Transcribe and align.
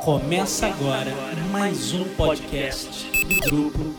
Começa 0.00 0.66
agora 0.66 1.14
mais 1.52 1.92
um 1.92 2.04
podcast 2.14 3.06
do 3.22 3.40
grupo. 3.50 3.94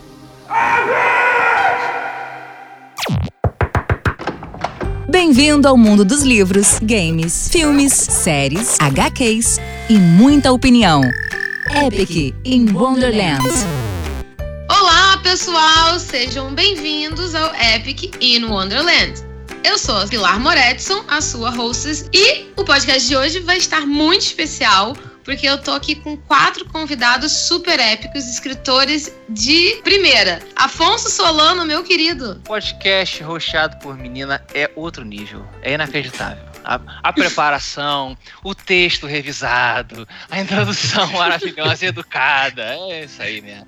Bem-vindo 5.08 5.68
ao 5.68 5.76
mundo 5.76 6.04
dos 6.04 6.22
livros, 6.22 6.80
games, 6.80 7.48
filmes, 7.48 7.92
séries, 7.92 8.76
HQs 8.80 9.60
e 9.88 9.96
muita 9.96 10.50
opinião. 10.50 11.02
Epic 11.86 12.34
in 12.44 12.72
Wonderland. 12.72 13.46
Olá, 14.68 15.18
pessoal! 15.22 16.00
Sejam 16.00 16.52
bem-vindos 16.52 17.32
ao 17.36 17.54
Epic 17.54 18.16
in 18.20 18.46
Wonderland. 18.46 19.22
Eu 19.62 19.78
sou 19.78 19.96
a 19.96 20.06
Pilar 20.08 20.40
Moretson, 20.40 21.04
a 21.06 21.20
sua 21.20 21.50
hostess, 21.50 22.08
e 22.12 22.52
o 22.56 22.64
podcast 22.64 23.06
de 23.06 23.16
hoje 23.16 23.38
vai 23.38 23.58
estar 23.58 23.86
muito 23.86 24.22
especial 24.22 24.96
porque 25.24 25.48
eu 25.48 25.58
tô 25.58 25.72
aqui 25.72 25.94
com 25.94 26.16
quatro 26.16 26.64
convidados 26.66 27.32
super 27.32 27.78
épicos, 27.78 28.26
escritores 28.26 29.14
de 29.28 29.80
primeira. 29.82 30.40
Afonso 30.56 31.10
Solano, 31.10 31.64
meu 31.64 31.82
querido. 31.82 32.40
Podcast 32.44 33.22
roxado 33.22 33.76
por 33.78 33.96
menina 33.96 34.44
é 34.54 34.70
outro 34.74 35.04
nível. 35.04 35.44
É 35.62 35.74
inacreditável. 35.74 36.44
A, 36.64 36.80
a 37.02 37.12
preparação, 37.12 38.16
o 38.44 38.54
texto 38.54 39.06
revisado, 39.06 40.06
a 40.30 40.40
introdução 40.40 41.10
maravilhosa 41.12 41.84
e 41.84 41.88
educada. 41.88 42.62
É 42.62 43.04
isso 43.04 43.20
aí 43.20 43.40
mesmo. 43.40 43.66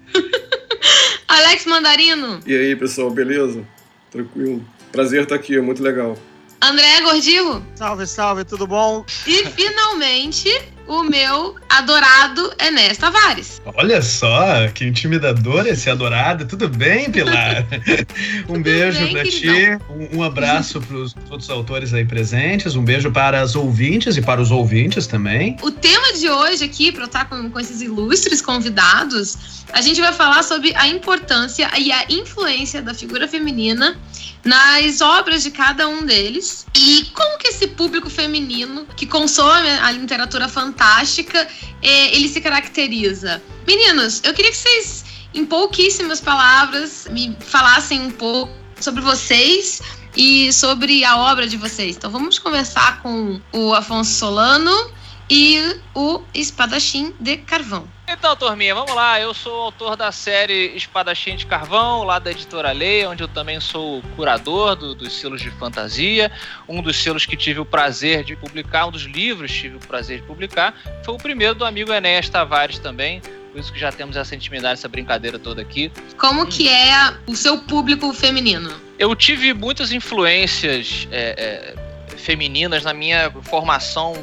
Alex 1.27 1.67
Mandarino. 1.67 2.41
E 2.47 2.55
aí, 2.55 2.77
pessoal, 2.77 3.11
beleza? 3.11 3.65
Tranquilo. 4.11 4.65
Prazer 4.93 5.25
estar 5.25 5.34
aqui, 5.34 5.57
é 5.57 5.61
muito 5.61 5.83
legal. 5.83 6.17
André 6.61 7.01
Gordillo. 7.03 7.65
Salve, 7.75 8.07
salve, 8.07 8.45
tudo 8.45 8.67
bom? 8.67 9.05
E 9.27 9.47
finalmente 9.47 10.49
o 10.87 11.03
meu 11.03 11.57
adorado 11.69 12.53
Enéas 12.61 12.99
Tavares. 12.99 13.61
Olha 13.65 14.03
só, 14.03 14.69
que 14.69 14.85
intimidador 14.85 15.67
esse 15.67 15.89
adorado. 15.89 16.47
Tudo 16.47 16.69
bem, 16.69 17.11
Pilar? 17.11 17.67
um 18.48 18.62
beijo 18.62 19.11
pra 19.11 19.25
ti, 19.25 19.48
um, 19.91 20.19
um 20.19 20.23
abraço 20.23 20.81
para 20.81 20.97
os 20.97 21.15
outros 21.31 21.48
autores 21.51 21.95
aí 21.95 22.05
presentes, 22.05 22.77
um 22.77 22.84
beijo 22.84 23.11
para 23.11 23.41
as 23.41 23.55
ouvintes 23.55 24.17
e 24.17 24.23
para 24.23 24.41
os 24.41 24.50
ouvintes 24.50 25.06
também. 25.06 25.56
O 25.62 25.71
tema 25.71 26.12
de 26.12 26.28
hoje 26.28 26.65
aqui, 26.65 26.93
para 26.93 27.03
eu 27.03 27.06
estar 27.06 27.25
com, 27.27 27.50
com 27.50 27.61
esses 27.61 27.81
ilustres 27.81 28.43
convidados, 28.43 29.65
a 29.73 29.81
gente 29.81 30.00
vai 30.00 30.12
falar 30.12 30.43
sobre 30.43 30.75
a 30.77 30.87
importância 30.87 31.71
e 31.78 31.91
a 31.91 32.05
influência 32.11 32.83
da 32.83 32.95
figura 32.95 33.27
feminina 33.27 33.97
nas 34.45 35.00
obras 35.00 35.42
de 35.42 35.50
cada 35.50 35.89
um 35.89 36.05
deles 36.05 36.67
e 36.75 37.06
como 37.14 37.39
que 37.39 37.48
esse 37.48 37.67
público 37.69 38.11
feminino 38.11 38.87
que 38.97 39.06
consome 39.06 39.69
a 39.69 39.91
literatura 39.91 40.48
fantástica 40.48 41.48
é, 41.83 42.14
ele 42.14 42.28
se 42.28 42.41
caracteriza. 42.41 43.42
Meninos, 43.67 44.20
eu 44.22 44.34
queria 44.34 44.50
que 44.50 44.56
vocês, 44.56 45.05
em 45.33 45.47
pouquíssimas 45.47 46.20
palavras, 46.20 47.06
me 47.11 47.37
falassem 47.41 48.00
um 48.00 48.11
pouco 48.11 48.53
sobre 48.78 49.00
vocês 49.00 49.81
e 50.17 50.53
sobre 50.53 51.05
a 51.05 51.17
obra 51.17 51.47
de 51.47 51.56
vocês. 51.56 51.97
Então 51.97 52.11
vamos 52.11 52.39
conversar 52.39 53.03
com 53.03 53.41
o 53.53 53.72
Afonso 53.72 54.12
Solano 54.12 54.91
e 55.31 55.77
o 55.95 56.22
Espadachim 56.34 57.15
de 57.19 57.39
Carvão. 57.39 57.94
Então, 58.06 58.36
turminha, 58.36 58.74
vamos 58.74 58.94
lá. 58.94 59.19
Eu 59.20 59.33
sou 59.33 59.62
autor 59.62 59.97
da 59.97 60.12
série 60.12 60.77
Espadachim 60.77 61.36
de 61.36 61.47
Carvão, 61.47 62.05
lá 62.05 62.19
da 62.19 62.30
editora 62.30 62.70
Lei, 62.70 63.06
onde 63.06 63.22
eu 63.22 63.28
também 63.28 63.58
sou 63.60 64.02
curador 64.14 64.77
do, 64.77 64.94
dos 64.94 65.19
selos 65.19 65.41
de 65.41 65.50
fantasia. 65.50 66.30
Um 66.69 66.82
dos 66.82 67.02
selos 67.02 67.25
que 67.25 67.36
tive 67.36 67.60
o 67.60 67.64
prazer 67.64 68.22
de 68.22 68.36
publicar, 68.36 68.86
um 68.86 68.91
dos 68.91 69.05
livros 69.05 69.50
que 69.50 69.62
tive 69.62 69.77
o 69.77 69.80
prazer 69.80 70.20
de 70.20 70.27
publicar, 70.27 70.75
foi 71.02 71.14
o 71.14 71.19
primeiro 71.19 71.55
do 71.55 71.64
amigo 71.64 71.92
Enéas 71.92 72.28
Tavares 72.28 72.78
também. 72.78 73.22
Por 73.50 73.60
isso 73.60 73.72
que 73.72 73.78
já 73.78 73.91
temos 73.91 74.16
essa 74.16 74.34
intimidade, 74.34 74.75
essa 74.75 74.88
brincadeira 74.88 75.38
toda 75.38 75.62
aqui. 75.62 75.91
Como 76.19 76.47
que 76.47 76.69
é 76.69 77.14
o 77.27 77.34
seu 77.34 77.58
público 77.58 78.12
feminino? 78.12 78.70
Eu 78.98 79.14
tive 79.14 79.54
muitas 79.54 79.93
influências 79.93 81.09
é, 81.10 81.75
é, 81.76 82.16
femininas 82.19 82.84
na 82.84 82.93
minha 82.93 83.31
formação 83.43 84.14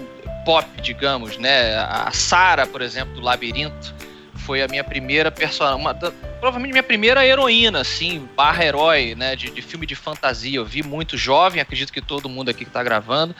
pop, 0.45 0.67
digamos, 0.81 1.37
né? 1.37 1.75
A 1.77 2.11
Sara, 2.11 2.65
por 2.65 2.81
exemplo, 2.81 3.13
do 3.15 3.21
Labirinto, 3.21 3.93
foi 4.41 4.61
a 4.61 4.67
minha 4.67 4.83
primeira 4.83 5.31
personagem, 5.31 5.85
provavelmente 6.39 6.71
minha 6.71 6.83
primeira 6.83 7.25
heroína, 7.25 7.81
assim, 7.81 8.27
barra 8.35 8.65
herói, 8.65 9.15
né? 9.15 9.35
De, 9.35 9.49
de, 9.51 9.61
filme 9.61 9.85
de 9.85 9.95
fantasia. 9.95 10.57
Eu 10.57 10.65
vi 10.65 10.83
muito 10.83 11.17
jovem, 11.17 11.61
acredito 11.61 11.93
que 11.93 12.01
todo 12.01 12.27
mundo 12.27 12.49
aqui 12.49 12.63
que 12.63 12.69
está 12.69 12.83
gravando. 12.83 13.35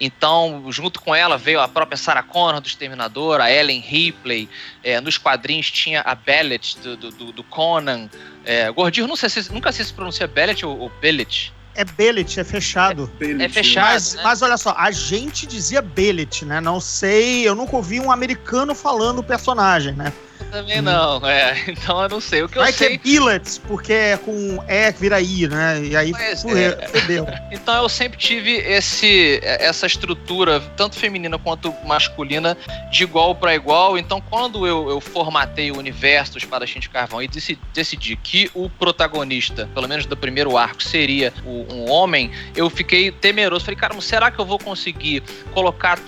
Então, 0.00 0.64
junto 0.70 1.00
com 1.00 1.14
ela 1.14 1.36
veio 1.36 1.60
a 1.60 1.66
própria 1.66 1.96
Sarah 1.96 2.22
Connor 2.22 2.60
do 2.60 2.68
Exterminador, 2.68 3.40
a 3.40 3.50
Ellen 3.50 3.80
Ripley. 3.80 4.48
É, 4.84 5.00
nos 5.00 5.18
quadrinhos 5.18 5.70
tinha 5.70 6.02
a 6.02 6.14
Bellet 6.14 6.78
do, 6.78 6.96
do, 6.96 7.32
do 7.32 7.44
Conan. 7.44 8.08
É, 8.44 8.70
Gordinho, 8.70 9.08
não 9.08 9.16
sei 9.16 9.28
se, 9.28 9.52
nunca 9.52 9.72
sei 9.72 9.84
se 9.84 9.92
pronuncia 9.92 10.26
Bellet 10.26 10.64
ou, 10.64 10.78
ou 10.78 10.90
Bellet 11.00 11.52
é 11.76 11.84
Bellet, 11.84 12.40
é 12.40 12.44
fechado. 12.44 13.10
É, 13.20 13.44
é 13.44 13.48
fechado. 13.48 13.92
Mas, 13.92 14.14
né? 14.14 14.22
mas, 14.24 14.42
olha 14.42 14.56
só, 14.56 14.74
a 14.76 14.90
gente 14.90 15.46
dizia 15.46 15.82
Bellet, 15.82 16.44
né? 16.44 16.60
Não 16.60 16.80
sei, 16.80 17.46
eu 17.46 17.54
nunca 17.54 17.76
ouvi 17.76 18.00
um 18.00 18.10
americano 18.10 18.74
falando 18.74 19.18
o 19.18 19.22
personagem, 19.22 19.92
né? 19.92 20.12
Também 20.50 20.80
não, 20.80 21.24
é. 21.26 21.64
Então 21.68 22.02
eu 22.02 22.08
não 22.08 22.20
sei. 22.20 22.42
O 22.42 22.48
que 22.48 22.56
Vai 22.56 22.70
eu 22.70 22.72
sei. 22.72 22.94
é 22.94 22.98
billets, 22.98 23.58
porque 23.58 23.92
é 23.92 24.16
com 24.16 24.58
E 24.68 24.92
vira 24.92 25.20
I, 25.20 25.46
né? 25.48 25.82
E 25.84 25.96
aí 25.96 26.12
fudeu. 26.40 27.26
É. 27.26 27.46
Então 27.56 27.82
eu 27.82 27.88
sempre 27.88 28.18
tive 28.18 28.56
esse, 28.56 29.40
essa 29.42 29.86
estrutura, 29.86 30.60
tanto 30.76 30.96
feminina 30.96 31.38
quanto 31.38 31.72
masculina, 31.84 32.56
de 32.90 33.02
igual 33.02 33.34
para 33.34 33.54
igual. 33.54 33.98
Então 33.98 34.20
quando 34.20 34.66
eu, 34.66 34.88
eu 34.88 35.00
formatei 35.00 35.70
o 35.70 35.78
universo 35.78 36.32
do 36.32 36.38
Espadachim 36.38 36.80
de 36.80 36.88
Carvão 36.88 37.22
e 37.22 37.28
decidi, 37.28 37.60
decidi 37.72 38.16
que 38.16 38.50
o 38.54 38.68
protagonista, 38.70 39.68
pelo 39.74 39.88
menos 39.88 40.06
do 40.06 40.16
primeiro 40.16 40.56
arco, 40.56 40.82
seria 40.82 41.32
o, 41.44 41.66
um 41.72 41.90
homem, 41.90 42.30
eu 42.54 42.68
fiquei 42.70 43.10
temeroso. 43.10 43.64
Falei, 43.64 43.78
cara, 43.78 44.00
será 44.00 44.30
que 44.30 44.38
eu 44.38 44.44
vou 44.44 44.58
conseguir 44.58 45.22
colocar 45.52 45.98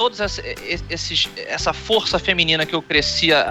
esses, 0.91 1.29
essa 1.37 1.73
força 1.73 2.19
feminina 2.19 2.65
que 2.65 2.75
eu 2.75 2.83
crescia 2.83 3.47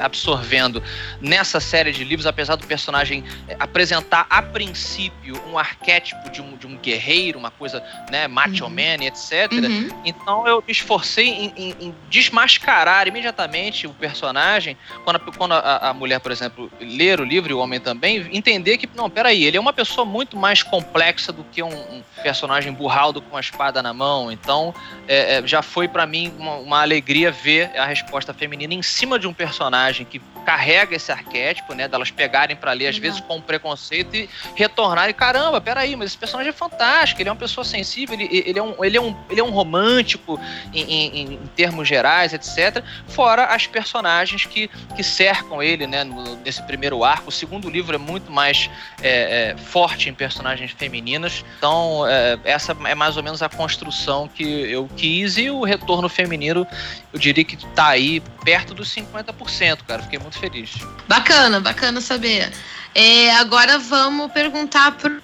absorvendo 0.00 0.09
absorvendo 0.10 0.82
nessa 1.20 1.60
série 1.60 1.92
de 1.92 2.04
livros, 2.04 2.26
apesar 2.26 2.56
do 2.56 2.66
personagem 2.66 3.24
eh, 3.48 3.56
apresentar 3.58 4.26
a 4.28 4.42
princípio 4.42 5.40
um 5.50 5.58
arquétipo 5.58 6.28
de 6.30 6.42
um, 6.42 6.56
de 6.56 6.66
um 6.66 6.76
guerreiro, 6.76 7.38
uma 7.38 7.50
coisa, 7.50 7.82
né, 8.10 8.28
macho 8.28 8.64
uhum. 8.64 8.70
man, 8.70 9.04
etc. 9.04 9.50
Uhum. 9.52 9.88
Então 10.04 10.46
eu 10.46 10.62
me 10.66 10.72
esforcei 10.72 11.28
em, 11.28 11.52
em, 11.56 11.74
em, 11.80 11.94
desmascarar 12.08 13.06
imediatamente 13.06 13.86
o 13.86 13.94
personagem, 13.94 14.76
quando, 15.04 15.16
a, 15.16 15.20
quando 15.20 15.52
a, 15.52 15.90
a, 15.90 15.94
mulher, 15.94 16.20
por 16.20 16.32
exemplo, 16.32 16.70
ler 16.80 17.20
o 17.20 17.24
livro 17.24 17.50
e 17.50 17.54
o 17.54 17.58
homem 17.58 17.80
também, 17.80 18.28
entender 18.32 18.76
que, 18.78 18.88
não, 18.94 19.08
peraí, 19.08 19.44
ele 19.44 19.56
é 19.56 19.60
uma 19.60 19.72
pessoa 19.72 20.04
muito 20.04 20.36
mais 20.36 20.62
complexa 20.62 21.32
do 21.32 21.44
que 21.44 21.62
um, 21.62 21.68
um 21.68 22.02
personagem 22.22 22.72
burraldo 22.72 23.22
com 23.22 23.30
uma 23.30 23.40
espada 23.40 23.82
na 23.82 23.92
mão. 23.92 24.30
Então 24.30 24.74
é, 25.08 25.38
é, 25.38 25.46
já 25.46 25.62
foi 25.62 25.88
para 25.88 26.06
mim 26.06 26.32
uma, 26.38 26.54
uma 26.56 26.82
alegria 26.82 27.30
ver 27.30 27.76
a 27.78 27.86
resposta 27.86 28.32
feminina 28.32 28.74
em 28.74 28.82
cima 28.82 29.18
de 29.18 29.26
um 29.26 29.32
personagem 29.32 29.99
que 30.04 30.20
carrega 30.44 30.96
esse 30.96 31.12
arquétipo, 31.12 31.74
né? 31.74 31.86
Delas 31.86 32.10
pegarem 32.10 32.56
para 32.56 32.72
ler, 32.72 32.88
às 32.88 32.96
uhum. 32.96 33.02
vezes 33.02 33.20
com 33.20 33.40
preconceito 33.40 34.16
e 34.16 34.28
retornarem. 34.54 35.14
Caramba, 35.14 35.60
peraí, 35.60 35.94
mas 35.96 36.10
esse 36.10 36.18
personagem 36.18 36.50
é 36.50 36.52
fantástico, 36.52 37.20
ele 37.20 37.28
é 37.28 37.32
uma 37.32 37.38
pessoa 37.38 37.64
sensível, 37.64 38.14
ele, 38.14 38.28
ele, 38.32 38.58
é, 38.58 38.62
um, 38.62 38.84
ele, 38.84 38.96
é, 38.96 39.00
um, 39.00 39.16
ele 39.30 39.40
é 39.40 39.44
um 39.44 39.50
romântico 39.50 40.40
em, 40.72 40.82
em, 40.82 41.34
em 41.34 41.46
termos 41.54 41.86
gerais, 41.86 42.32
etc. 42.32 42.82
Fora 43.08 43.46
as 43.46 43.66
personagens 43.66 44.44
que, 44.44 44.68
que 44.96 45.02
cercam 45.02 45.62
ele, 45.62 45.86
né? 45.86 46.04
No, 46.04 46.36
nesse 46.36 46.62
primeiro 46.62 47.04
arco. 47.04 47.28
O 47.28 47.32
segundo 47.32 47.68
livro 47.68 47.94
é 47.94 47.98
muito 47.98 48.30
mais 48.30 48.70
é, 49.02 49.50
é, 49.52 49.56
forte 49.56 50.08
em 50.08 50.14
personagens 50.14 50.70
femininas. 50.72 51.44
Então, 51.58 52.06
é, 52.06 52.38
essa 52.44 52.76
é 52.84 52.94
mais 52.94 53.16
ou 53.16 53.22
menos 53.22 53.42
a 53.42 53.48
construção 53.48 54.28
que 54.28 54.42
eu 54.42 54.88
quis 54.96 55.36
e 55.36 55.50
o 55.50 55.62
retorno 55.64 56.08
feminino, 56.08 56.66
eu 57.12 57.18
diria 57.18 57.44
que 57.44 57.56
tá 57.74 57.88
aí 57.88 58.20
perto 58.44 58.74
dos 58.74 58.88
50%, 58.94 59.78
cara. 59.90 60.02
Fiquei 60.02 60.18
muito 60.20 60.38
feliz. 60.38 60.70
Bacana, 61.08 61.60
bacana 61.60 62.00
saber. 62.00 62.52
É, 62.94 63.32
agora 63.32 63.78
vamos 63.78 64.30
perguntar 64.32 64.92
pro 64.92 65.20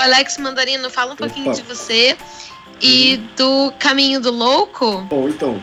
Alex 0.00 0.38
Mandarino. 0.38 0.90
Fala 0.90 1.12
um 1.12 1.16
pouquinho 1.16 1.46
Opa. 1.46 1.54
de 1.54 1.62
você 1.62 2.16
e 2.80 3.14
uhum. 3.14 3.28
do 3.36 3.72
Caminho 3.78 4.20
do 4.20 4.32
Louco. 4.32 5.02
Bom, 5.02 5.28
então, 5.28 5.62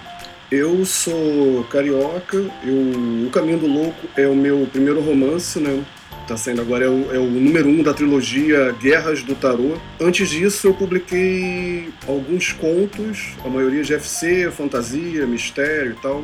eu 0.50 0.86
sou 0.86 1.66
carioca. 1.70 2.38
Eu, 2.64 3.28
o 3.28 3.30
Caminho 3.32 3.60
do 3.60 3.68
Louco 3.68 4.08
é 4.16 4.26
o 4.26 4.36
meu 4.36 4.68
primeiro 4.72 5.02
romance, 5.02 5.60
né? 5.60 5.84
Tá 6.26 6.38
saindo 6.38 6.62
agora, 6.62 6.86
é 6.86 6.88
o, 6.88 7.16
é 7.16 7.18
o 7.18 7.26
número 7.26 7.68
um 7.68 7.82
da 7.82 7.92
trilogia 7.92 8.72
Guerras 8.80 9.24
do 9.24 9.34
Tarô. 9.34 9.78
Antes 10.00 10.30
disso, 10.30 10.68
eu 10.68 10.76
publiquei 10.76 11.92
alguns 12.08 12.54
contos, 12.54 13.34
a 13.44 13.50
maioria 13.50 13.82
de 13.82 13.96
FC, 13.96 14.52
fantasia, 14.52 15.26
mistério 15.26 15.94
e 15.94 16.02
tal. 16.02 16.24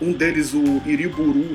Um 0.00 0.12
deles, 0.12 0.54
o 0.54 0.82
Iriburu, 0.86 1.54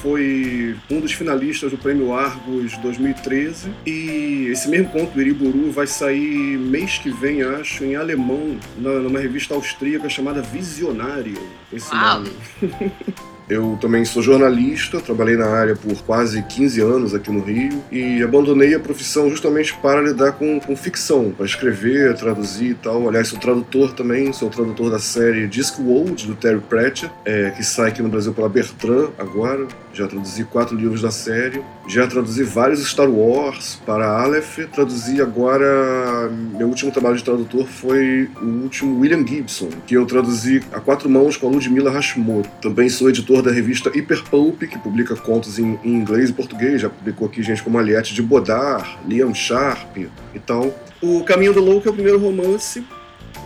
foi 0.00 0.76
um 0.90 1.00
dos 1.00 1.12
finalistas 1.12 1.70
do 1.70 1.78
Prêmio 1.78 2.12
Argos 2.12 2.76
2013. 2.78 3.70
E 3.86 4.48
esse 4.50 4.68
mesmo 4.68 4.90
conto, 4.90 5.16
o 5.16 5.20
Iriburu, 5.20 5.70
vai 5.70 5.86
sair 5.86 6.58
mês 6.58 6.98
que 6.98 7.10
vem, 7.10 7.42
acho, 7.42 7.84
em 7.84 7.96
alemão, 7.96 8.58
numa 8.76 9.18
revista 9.18 9.54
austríaca 9.54 10.08
chamada 10.08 10.42
Visionário. 10.42 11.38
Esse 11.72 11.94
Uau. 11.94 12.20
nome. 12.20 12.32
Eu 13.48 13.78
também 13.80 14.04
sou 14.04 14.22
jornalista, 14.22 15.00
trabalhei 15.00 15.36
na 15.36 15.46
área 15.46 15.76
por 15.76 15.94
quase 16.02 16.42
15 16.42 16.80
anos 16.80 17.14
aqui 17.14 17.30
no 17.30 17.40
Rio 17.40 17.82
e 17.92 18.22
abandonei 18.22 18.74
a 18.74 18.80
profissão 18.80 19.28
justamente 19.28 19.74
para 19.76 20.00
lidar 20.00 20.32
com, 20.32 20.58
com 20.58 20.74
ficção, 20.74 21.30
para 21.30 21.44
escrever, 21.44 22.14
traduzir 22.16 22.70
e 22.70 22.74
tal. 22.74 23.08
Aliás, 23.08 23.28
sou 23.28 23.38
tradutor 23.38 23.92
também, 23.92 24.32
sou 24.32 24.48
tradutor 24.48 24.90
da 24.90 24.98
série 24.98 25.46
Discworld, 25.46 26.26
do 26.26 26.34
Terry 26.34 26.60
Pratchett, 26.60 27.12
é, 27.24 27.50
que 27.50 27.62
sai 27.62 27.90
aqui 27.90 28.02
no 28.02 28.08
Brasil 28.08 28.32
pela 28.32 28.48
Bertrand 28.48 29.10
agora. 29.18 29.66
Já 29.94 30.08
traduzi 30.08 30.42
quatro 30.42 30.76
livros 30.76 31.02
da 31.02 31.10
série. 31.12 31.62
Já 31.86 32.04
traduzi 32.04 32.42
vários 32.42 32.84
Star 32.84 33.08
Wars 33.08 33.80
para 33.86 34.04
Aleph. 34.04 34.58
Traduzi 34.72 35.22
agora. 35.22 36.28
Meu 36.58 36.66
último 36.66 36.90
trabalho 36.90 37.16
de 37.16 37.22
tradutor 37.22 37.64
foi 37.64 38.28
o 38.42 38.62
último 38.64 38.98
William 38.98 39.24
Gibson, 39.24 39.68
que 39.86 39.94
eu 39.96 40.04
traduzi 40.04 40.64
a 40.72 40.80
quatro 40.80 41.08
mãos 41.08 41.36
com 41.36 41.46
a 41.46 41.50
Ludmilla 41.50 41.92
Hashimoto. 41.92 42.50
Também 42.60 42.88
sou 42.88 43.08
editor 43.08 43.40
da 43.40 43.52
revista 43.52 43.88
Hyperpulp, 43.88 44.62
que 44.62 44.78
publica 44.78 45.14
contos 45.14 45.60
em, 45.60 45.78
em 45.84 45.94
inglês 45.94 46.30
e 46.30 46.32
português. 46.32 46.80
Já 46.80 46.90
publicou 46.90 47.28
aqui 47.28 47.40
gente 47.40 47.62
como 47.62 47.78
Aliette 47.78 48.14
de 48.14 48.22
Bodar, 48.22 48.98
Liam 49.06 49.32
Sharp 49.32 49.96
e 49.96 50.38
tal. 50.40 50.76
O 51.00 51.22
Caminho 51.22 51.52
do 51.52 51.60
Louco 51.60 51.86
é 51.86 51.90
o 51.92 51.94
primeiro 51.94 52.18
romance 52.18 52.84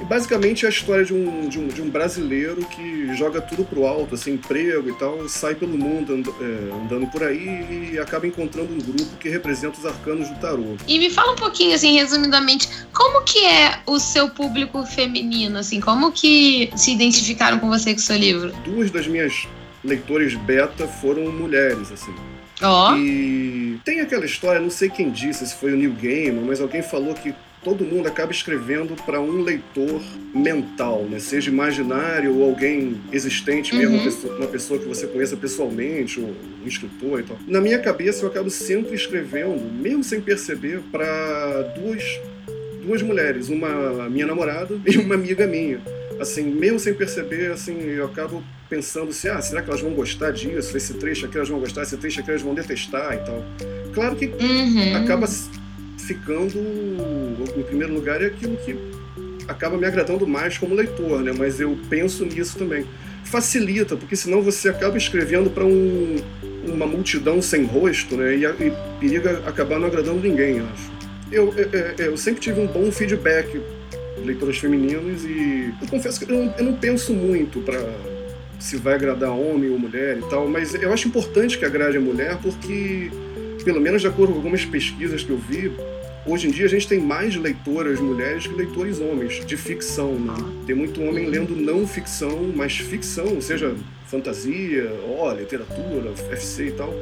e 0.01 0.05
basicamente 0.05 0.65
é 0.65 0.69
a 0.69 0.71
história 0.71 1.05
de 1.05 1.13
um, 1.13 1.49
de 1.49 1.59
um, 1.59 1.69
de 1.69 1.83
um 1.83 1.91
brasileiro 1.91 2.65
que 2.67 3.15
joga 3.17 3.41
tudo 3.41 3.65
pro 3.65 3.87
alto, 3.87 4.15
assim, 4.15 4.33
emprego 4.33 4.89
e 4.89 4.93
tal, 4.95 5.29
sai 5.29 5.55
pelo 5.55 5.77
mundo 5.77 6.15
and, 6.15 6.23
é, 6.41 6.73
andando 6.85 7.07
por 7.09 7.23
aí 7.23 7.91
e 7.93 7.99
acaba 7.99 8.27
encontrando 8.27 8.73
um 8.73 8.79
grupo 8.79 9.17
que 9.19 9.29
representa 9.29 9.79
os 9.79 9.87
arcanos 9.87 10.29
do 10.29 10.37
tarô. 10.37 10.77
E 10.87 10.99
me 10.99 11.11
fala 11.11 11.33
um 11.33 11.37
pouquinho, 11.37 11.75
assim, 11.75 11.97
resumidamente, 11.97 12.69
como 12.93 13.23
que 13.25 13.45
é 13.45 13.81
o 13.87 13.99
seu 13.99 14.31
público 14.31 14.85
feminino, 14.87 15.59
assim, 15.59 15.81
como 15.81 16.13
que 16.13 16.71
se 16.77 16.93
identificaram 16.93 17.59
com 17.59 17.69
você 17.69 17.93
com 17.93 18.01
o 18.01 18.03
seu 18.03 18.17
livro? 18.17 18.53
Duas 18.65 18.91
das 18.91 19.07
minhas 19.07 19.49
leitores 19.85 20.35
beta 20.35 20.87
foram 20.87 21.31
mulheres, 21.33 21.91
assim. 21.91 22.15
Ó. 22.63 22.93
Oh. 22.93 22.97
E 22.97 23.81
tem 23.85 24.01
aquela 24.01 24.25
história, 24.25 24.61
não 24.61 24.71
sei 24.71 24.89
quem 24.89 25.11
disse, 25.11 25.47
se 25.47 25.55
foi 25.55 25.73
o 25.73 25.77
Neil 25.77 25.95
Gaiman, 26.01 26.45
mas 26.45 26.61
alguém 26.61 26.83
falou 26.83 27.15
que 27.15 27.35
todo 27.63 27.85
mundo 27.85 28.07
acaba 28.07 28.33
escrevendo 28.33 28.95
para 29.05 29.21
um 29.21 29.43
leitor 29.43 30.03
mental, 30.35 31.05
né? 31.05 31.19
seja 31.19 31.51
imaginário 31.51 32.37
ou 32.37 32.45
alguém 32.45 33.01
existente 33.13 33.75
mesmo, 33.75 33.97
uhum. 33.97 34.01
uma, 34.01 34.05
pessoa, 34.05 34.37
uma, 34.37 34.47
pessoa, 34.47 34.81
que 34.81 34.87
você 34.87 35.07
conheça 35.07 35.37
pessoalmente, 35.37 36.21
ou 36.21 36.35
um 36.65 36.67
escritor 36.67 37.21
e 37.21 37.23
tal. 37.25 37.39
Na 37.47 37.61
minha 37.61 37.79
cabeça, 37.79 38.25
eu 38.25 38.29
acabo 38.29 38.51
sempre 38.51 38.95
escrevendo, 38.95 39.61
mesmo 39.73 40.05
sem 40.05 40.21
perceber, 40.21 40.81
para 40.91 41.63
duas, 41.77 42.21
duas 42.85 43.03
mulheres, 43.03 43.49
uma 43.49 44.09
minha 44.09 44.27
namorada 44.27 44.79
e 44.87 44.97
uma 44.99 45.15
amiga 45.15 45.47
minha. 45.47 45.81
Assim, 46.21 46.43
mesmo 46.43 46.79
sem 46.79 46.95
perceber, 46.95 47.53
assim, 47.53 47.81
eu 47.81 48.07
acabo 48.07 48.43
pensando 48.69 49.11
assim, 49.11 49.29
ah, 49.29 49.41
será 49.41 49.63
que 49.63 49.71
elas 49.71 49.81
vão 49.81 49.93
gostar 49.95 50.31
disso? 50.33 50.77
Esse 50.77 50.95
trecho 50.95 51.27
aqui 51.27 51.37
elas 51.37 51.49
vão 51.49 51.61
gostar, 51.61 51.83
esse 51.83 51.97
trecho 51.97 52.21
aqui 52.21 52.31
elas 52.31 52.43
vão 52.43 52.55
detestar 52.55 53.15
e 53.15 53.19
tal. 53.19 53.45
Claro 53.95 54.17
que 54.17 54.27
uhum. 54.27 54.97
acaba 54.97 55.27
ficando, 56.09 56.59
em 57.55 57.63
primeiro 57.63 57.93
lugar, 57.93 58.23
é 58.23 58.27
aquilo 58.27 58.57
que 58.57 58.75
acaba 59.47 59.77
me 59.77 59.85
agradando 59.85 60.27
mais 60.27 60.57
como 60.57 60.75
leitor, 60.75 61.21
né? 61.21 61.33
Mas 61.37 61.61
eu 61.61 61.79
penso 61.91 62.25
nisso 62.25 62.57
também. 62.57 62.87
Facilita, 63.25 63.95
porque 63.95 64.17
senão 64.17 64.41
você 64.41 64.71
acaba 64.71 64.97
escrevendo 64.97 65.51
para 65.51 65.67
um, 65.67 66.17
uma 66.67 66.87
multidão 66.87 67.43
sem 67.43 67.65
rosto, 67.65 68.17
né? 68.17 68.35
E, 68.35 68.45
e 68.45 68.73
periga 68.99 69.43
acabar 69.47 69.79
não 69.79 69.87
agradando 69.87 70.21
ninguém, 70.21 70.59
eu 70.59 70.67
acho. 70.67 70.99
Eu, 71.31 71.55
eu, 71.55 72.07
eu 72.07 72.17
sempre 72.17 72.41
tive 72.41 72.59
um 72.59 72.67
bom 72.67 72.91
feedback 72.91 73.61
de 74.19 74.25
leitores 74.25 74.57
femininos 74.57 75.25
e 75.25 75.75
eu 75.81 75.89
confesso 75.89 76.19
que 76.25 76.33
eu 76.33 76.35
não, 76.35 76.55
eu 76.57 76.65
não 76.65 76.73
penso 76.75 77.13
muito 77.13 77.61
para 77.61 77.79
se 78.59 78.77
vai 78.77 78.95
agradar 78.95 79.31
homem 79.31 79.71
ou 79.71 79.79
mulher 79.79 80.19
e 80.19 80.23
tal, 80.31 80.49
mas 80.49 80.75
eu 80.75 80.91
acho 80.93 81.07
importante 81.07 81.59
que 81.59 81.67
agrade 81.67 81.99
a 81.99 82.01
mulher 82.01 82.39
porque, 82.43 83.11
pelo 83.63 83.81
menos 83.81 84.01
de 84.01 84.09
acordo 84.09 84.33
com 84.33 84.39
algumas 84.39 84.65
pesquisas 84.65 85.23
que 85.23 85.31
eu 85.31 85.39
vi, 85.39 85.71
Hoje 86.29 86.47
em 86.47 86.51
dia 86.51 86.67
a 86.67 86.69
gente 86.69 86.87
tem 86.87 87.01
mais 87.01 87.35
leitoras 87.37 87.99
mulheres 87.99 88.47
que 88.47 88.53
leitores 88.53 89.01
homens, 89.01 89.47
de 89.47 89.57
ficção. 89.57 90.13
Né? 90.13 90.35
Tem 90.67 90.77
muito 90.77 91.03
homem 91.03 91.25
lendo 91.25 91.57
não 91.57 91.87
ficção, 91.87 92.53
mas 92.55 92.77
ficção, 92.77 93.41
seja 93.41 93.75
fantasia, 94.07 94.93
ó, 95.19 95.33
literatura, 95.33 96.13
FC 96.31 96.67
e 96.67 96.73
tal. 96.73 96.93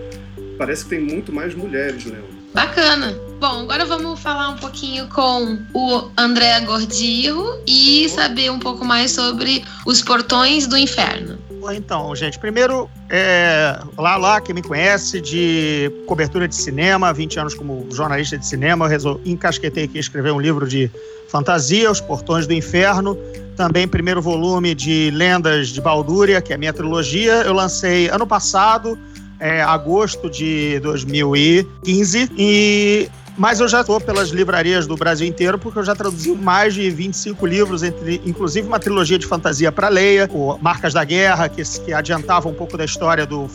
Parece 0.57 0.85
que 0.85 0.91
tem 0.91 1.01
muito 1.01 1.33
mais 1.33 1.57
mulheres 1.57 2.05
lendo. 2.05 2.37
Bacana. 2.55 3.19
Bom, 3.41 3.63
agora 3.63 3.85
vamos 3.85 4.21
falar 4.21 4.51
um 4.51 4.57
pouquinho 4.57 5.09
com 5.09 5.59
o 5.75 6.11
André 6.17 6.61
Gordillo 6.61 7.61
e 7.67 8.09
saber 8.09 8.51
um 8.51 8.61
pouco 8.61 8.85
mais 8.85 9.11
sobre 9.11 9.65
os 9.85 10.03
portões 10.03 10.69
do 10.69 10.79
inferno. 10.79 11.37
Então, 11.75 12.15
gente, 12.15 12.39
primeiro, 12.39 12.89
é, 13.09 13.79
lá, 13.97 14.17
lá, 14.17 14.41
quem 14.41 14.55
me 14.55 14.63
conhece 14.63 15.21
de 15.21 15.91
cobertura 16.07 16.47
de 16.47 16.55
cinema, 16.55 17.13
20 17.13 17.41
anos 17.41 17.55
como 17.55 17.87
jornalista 17.91 18.37
de 18.37 18.47
cinema, 18.47 18.89
eu 18.93 19.21
encasquetei 19.25 19.85
aqui 19.85 19.99
escrever 19.99 20.33
um 20.33 20.41
livro 20.41 20.69
de 20.69 20.91
fantasia, 21.29 21.91
Os 21.91 22.01
Portões 22.01 22.47
do 22.47 22.53
Inferno, 22.53 23.17
também 23.57 23.89
primeiro 23.89 24.21
volume 24.21 24.75
de 24.75 25.11
Lendas 25.13 25.69
de 25.69 25.81
Baldúria, 25.81 26.41
que 26.41 26.53
é 26.53 26.57
a 26.57 26.59
minha 26.59 26.73
trilogia, 26.73 27.43
eu 27.43 27.53
lancei 27.53 28.09
ano 28.09 28.27
passado, 28.27 28.99
é, 29.41 29.63
agosto 29.63 30.31
de 30.31 30.79
2015, 30.81 32.31
e 32.37 33.09
mas 33.37 33.61
eu 33.61 33.69
já 33.69 33.81
estou 33.81 34.01
pelas 34.01 34.31
livrarias 34.31 34.87
do 34.87 34.97
Brasil 34.97 35.27
inteiro, 35.27 35.59
porque 35.59 35.79
eu 35.79 35.85
já 35.85 35.95
traduzi 35.95 36.33
mais 36.33 36.75
de 36.75 36.89
25 36.91 37.47
livros, 37.47 37.83
entre, 37.83 38.21
inclusive 38.25 38.67
uma 38.67 38.79
trilogia 38.79 39.19
de 39.19 39.27
fantasia 39.27 39.71
para 39.71 39.89
Leia, 39.89 40.29
o 40.33 40.59
Marcas 40.61 40.95
da 40.95 41.05
Guerra, 41.05 41.49
que, 41.49 41.63
que 41.63 41.93
adiantava 41.93 42.49
um 42.49 42.55
pouco 42.55 42.77
da 42.77 42.85
história 42.85 43.27
do, 43.27 43.47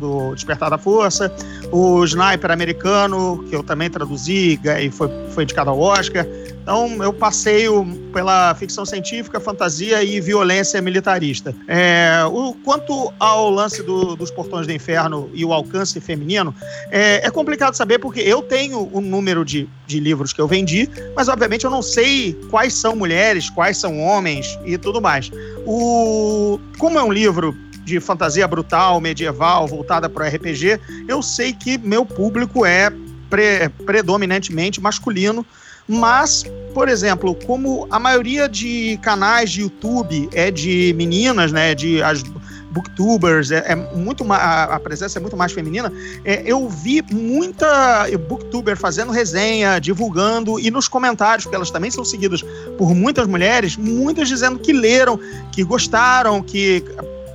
do 0.00 0.34
Despertar 0.34 0.70
da 0.70 0.78
Força, 0.78 1.32
o 1.70 2.04
Sniper 2.04 2.50
Americano, 2.50 3.44
que 3.48 3.54
eu 3.54 3.62
também 3.62 3.88
traduzi 3.88 4.60
e 4.80 4.90
foi, 4.90 5.08
foi 5.30 5.44
indicado 5.44 5.70
ao 5.70 5.78
Oscar. 5.78 6.26
Então, 6.68 7.02
eu 7.02 7.14
passeio 7.14 7.82
pela 8.12 8.54
ficção 8.54 8.84
científica, 8.84 9.40
fantasia 9.40 10.04
e 10.04 10.20
violência 10.20 10.82
militarista. 10.82 11.56
É, 11.66 12.22
o, 12.30 12.52
quanto 12.62 13.10
ao 13.18 13.48
lance 13.48 13.82
do, 13.82 14.14
dos 14.14 14.30
Portões 14.30 14.66
do 14.66 14.72
Inferno 14.74 15.30
e 15.32 15.46
o 15.46 15.54
alcance 15.54 15.98
feminino, 15.98 16.54
é, 16.90 17.26
é 17.26 17.30
complicado 17.30 17.74
saber 17.74 17.98
porque 17.98 18.20
eu 18.20 18.42
tenho 18.42 18.86
o 18.92 19.00
número 19.00 19.46
de, 19.46 19.66
de 19.86 19.98
livros 19.98 20.34
que 20.34 20.42
eu 20.42 20.46
vendi, 20.46 20.90
mas 21.16 21.26
obviamente 21.26 21.64
eu 21.64 21.70
não 21.70 21.80
sei 21.80 22.38
quais 22.50 22.74
são 22.74 22.94
mulheres, 22.94 23.48
quais 23.48 23.78
são 23.78 23.98
homens 23.98 24.58
e 24.66 24.76
tudo 24.76 25.00
mais. 25.00 25.30
O, 25.64 26.60
como 26.76 26.98
é 26.98 27.02
um 27.02 27.10
livro 27.10 27.56
de 27.82 27.98
fantasia 27.98 28.46
brutal, 28.46 29.00
medieval, 29.00 29.66
voltada 29.66 30.06
para 30.06 30.26
o 30.26 30.28
RPG, 30.28 30.78
eu 31.08 31.22
sei 31.22 31.54
que 31.54 31.78
meu 31.78 32.04
público 32.04 32.66
é 32.66 32.92
pre, 33.30 33.70
predominantemente 33.86 34.82
masculino, 34.82 35.46
mas, 35.88 36.44
por 36.74 36.88
exemplo, 36.88 37.34
como 37.46 37.86
a 37.90 37.98
maioria 37.98 38.48
de 38.48 38.98
canais 39.02 39.50
de 39.50 39.62
YouTube 39.62 40.28
é 40.32 40.50
de 40.50 40.92
meninas, 40.96 41.50
né, 41.50 41.74
de 41.74 42.02
as 42.02 42.22
booktubers, 42.70 43.50
é, 43.50 43.64
é 43.66 43.74
muito 43.74 44.30
a, 44.30 44.64
a, 44.64 44.80
presença 44.80 45.18
é 45.18 45.20
muito 45.20 45.36
mais 45.36 45.52
feminina. 45.52 45.92
É, 46.24 46.42
eu 46.44 46.68
vi 46.68 47.02
muita 47.10 48.06
booktuber 48.28 48.76
fazendo 48.76 49.10
resenha, 49.10 49.78
divulgando 49.78 50.60
e 50.60 50.70
nos 50.70 50.86
comentários, 50.86 51.44
porque 51.44 51.56
elas 51.56 51.70
também 51.70 51.90
são 51.90 52.04
seguidas 52.04 52.44
por 52.76 52.94
muitas 52.94 53.26
mulheres, 53.26 53.76
muitas 53.76 54.28
dizendo 54.28 54.58
que 54.58 54.72
leram, 54.72 55.18
que 55.50 55.64
gostaram, 55.64 56.42
que 56.42 56.84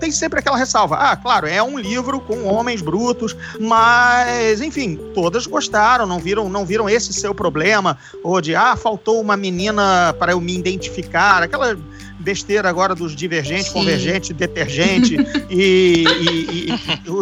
tem 0.03 0.11
sempre 0.11 0.39
aquela 0.39 0.57
ressalva. 0.57 0.97
Ah, 0.97 1.15
claro, 1.15 1.47
é 1.47 1.63
um 1.63 1.79
livro 1.79 2.19
com 2.19 2.43
homens 2.43 2.81
brutos, 2.81 3.33
mas, 3.57 4.59
enfim, 4.59 4.99
todas 5.13 5.47
gostaram, 5.47 6.05
não 6.05 6.19
viram, 6.19 6.49
não 6.49 6.65
viram 6.65 6.89
esse 6.89 7.13
seu 7.13 7.33
problema, 7.33 7.97
ou 8.21 8.41
de, 8.41 8.53
ah, 8.53 8.75
faltou 8.75 9.21
uma 9.21 9.37
menina 9.37 10.13
para 10.19 10.33
eu 10.33 10.41
me 10.41 10.57
identificar, 10.57 11.41
aquela 11.41 11.77
besteira 12.19 12.67
agora 12.67 12.93
dos 12.93 13.15
divergentes, 13.15 13.67
Sim. 13.67 13.73
convergente, 13.73 14.33
detergente 14.33 15.15
e, 15.49 16.03
e, 16.03 16.69
e 17.05 17.09
o, 17.09 17.21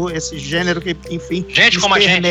o, 0.00 0.10
esse 0.10 0.38
gênero 0.38 0.80
que, 0.80 0.96
enfim, 1.10 1.44
gente 1.48 1.80
como 1.80 1.96
a 1.96 2.00
gente. 2.00 2.22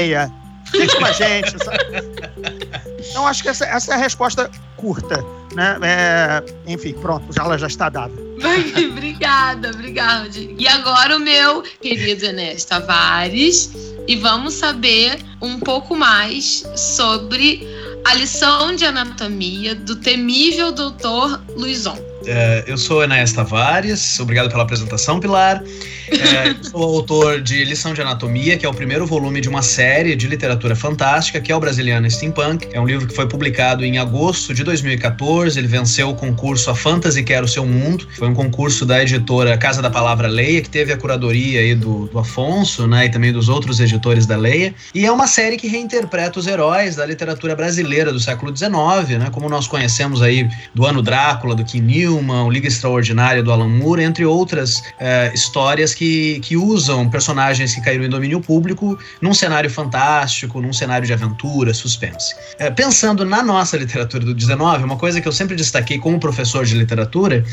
Gente 0.74 0.94
como 0.94 1.08
a 1.08 1.12
gente. 1.12 1.56
Então, 3.10 3.28
acho 3.28 3.44
que 3.44 3.50
essa, 3.50 3.66
essa 3.66 3.92
é 3.92 3.96
a 3.96 3.98
resposta 3.98 4.50
curta. 4.76 5.24
Né? 5.54 5.78
É, 5.82 6.44
enfim, 6.68 6.94
pronto, 6.94 7.34
já, 7.34 7.44
ela 7.44 7.58
já 7.58 7.68
está 7.68 7.90
dada. 7.90 8.14
obrigada, 8.92 9.72
obrigada. 9.72 10.30
E 10.38 10.68
agora 10.68 11.18
o 11.18 11.20
meu 11.20 11.64
querido 11.82 12.26
Enes 12.26 12.66
Tavares. 12.66 13.72
E 14.08 14.16
vamos 14.16 14.56
saber 14.56 15.20
um 15.42 15.60
pouco 15.60 15.96
mais 15.96 16.64
sobre 16.76 17.68
a 18.06 18.16
lição 18.16 18.76
de 18.76 18.86
anatomia 18.86 19.76
do 19.76 19.96
temível 19.98 20.72
doutor 20.72 21.42
Luizon. 21.56 22.09
É, 22.30 22.64
eu 22.68 22.78
sou 22.78 23.04
Enéas 23.04 23.34
Tavares, 23.34 24.20
obrigado 24.20 24.50
pela 24.50 24.62
apresentação, 24.62 25.20
Pilar. 25.20 25.64
É, 26.12 26.56
sou 26.70 26.84
autor 26.84 27.42
de 27.42 27.66
Lição 27.66 27.94
de 27.94 28.02
Anatomia, 28.02 28.56
que 28.56 28.66
é 28.66 28.70
o 28.70 28.74
primeiro 28.74 29.06
volume 29.06 29.42
de 29.42 29.50
uma 29.50 29.64
série 29.64 30.16
de 30.16 30.28
literatura 30.28 30.76
fantástica, 30.76 31.42
que 31.42 31.52
é 31.52 31.56
o 31.56 31.60
Brasiliano 31.60 32.10
Steampunk. 32.10 32.68
É 32.72 32.80
um 32.80 32.86
livro 32.86 33.08
que 33.08 33.16
foi 33.16 33.28
publicado 33.28 33.84
em 33.84 33.98
agosto 33.98 34.54
de 34.54 34.64
2014. 34.64 35.58
Ele 35.58 35.68
venceu 35.68 36.10
o 36.10 36.16
concurso 36.16 36.70
A 36.70 36.76
Fantasy 36.76 37.24
Quer 37.24 37.44
o 37.44 37.48
Seu 37.48 37.66
Mundo. 37.66 38.08
Foi 38.16 38.28
um 38.28 38.36
concurso 38.36 38.86
da 38.86 39.02
editora 39.02 39.58
Casa 39.58 39.82
da 39.82 39.90
Palavra 39.90 40.28
Leia, 40.28 40.62
que 40.62 40.70
teve 40.70 40.94
a 40.94 40.98
curadoria 40.98 41.62
aí 41.62 41.74
do, 41.74 42.08
do 42.08 42.20
Afonso, 42.20 42.86
né, 42.88 43.06
e 43.06 43.10
também 43.10 43.34
dos 43.34 43.50
outros 43.50 43.80
editores 43.80 44.26
da 44.26 44.38
Leia. 44.38 44.74
E 44.94 45.06
é 45.06 45.12
uma 45.12 45.26
série 45.26 45.58
que 45.58 45.68
reinterpreta 45.68 46.40
os 46.40 46.46
heróis 46.46 46.96
da 46.96 47.06
literatura 47.06 47.56
brasileira 47.56 48.14
do 48.14 48.20
século 48.20 48.56
XIX, 48.56 49.18
né, 49.18 49.30
como 49.32 49.50
nós 49.50 49.68
conhecemos 49.68 50.22
aí 50.22 50.48
do 50.76 50.86
Ano 50.86 51.02
Drácula, 51.02 51.56
do 51.56 51.64
Kim 51.64 51.80
O 52.20 52.50
Liga 52.50 52.68
Extraordinária 52.68 53.42
do 53.44 53.52
Alan 53.52 53.68
Moore, 53.68 54.04
entre 54.04 54.26
outras 54.26 54.84
é, 55.00 55.32
histórias 55.34 55.94
que, 55.94 56.40
que 56.42 56.58
usam 56.58 57.10
personagens 57.10 57.74
que 57.74 57.82
caíram 57.82 58.04
em 58.04 58.10
domínio 58.10 58.42
público 58.42 58.98
num 59.22 59.34
cenário 59.34 59.70
fantástico, 59.70 60.62
num 60.62 60.74
cenário 60.74 61.06
de 61.06 61.14
aventura, 61.14 61.74
suspense. 61.74 62.36
É, 62.58 62.70
pensando 62.70 63.24
na 63.26 63.42
nossa 63.42 63.78
literatura 63.78 64.26
do 64.26 64.34
19, 64.34 64.84
uma 64.84 64.98
coisa 64.98 65.22
que 65.22 65.28
eu 65.28 65.32
sempre 65.32 65.56
destaquei 65.56 65.98
como 65.98 66.20
professor 66.20 66.66
de 66.66 66.76
literatura 66.76 67.44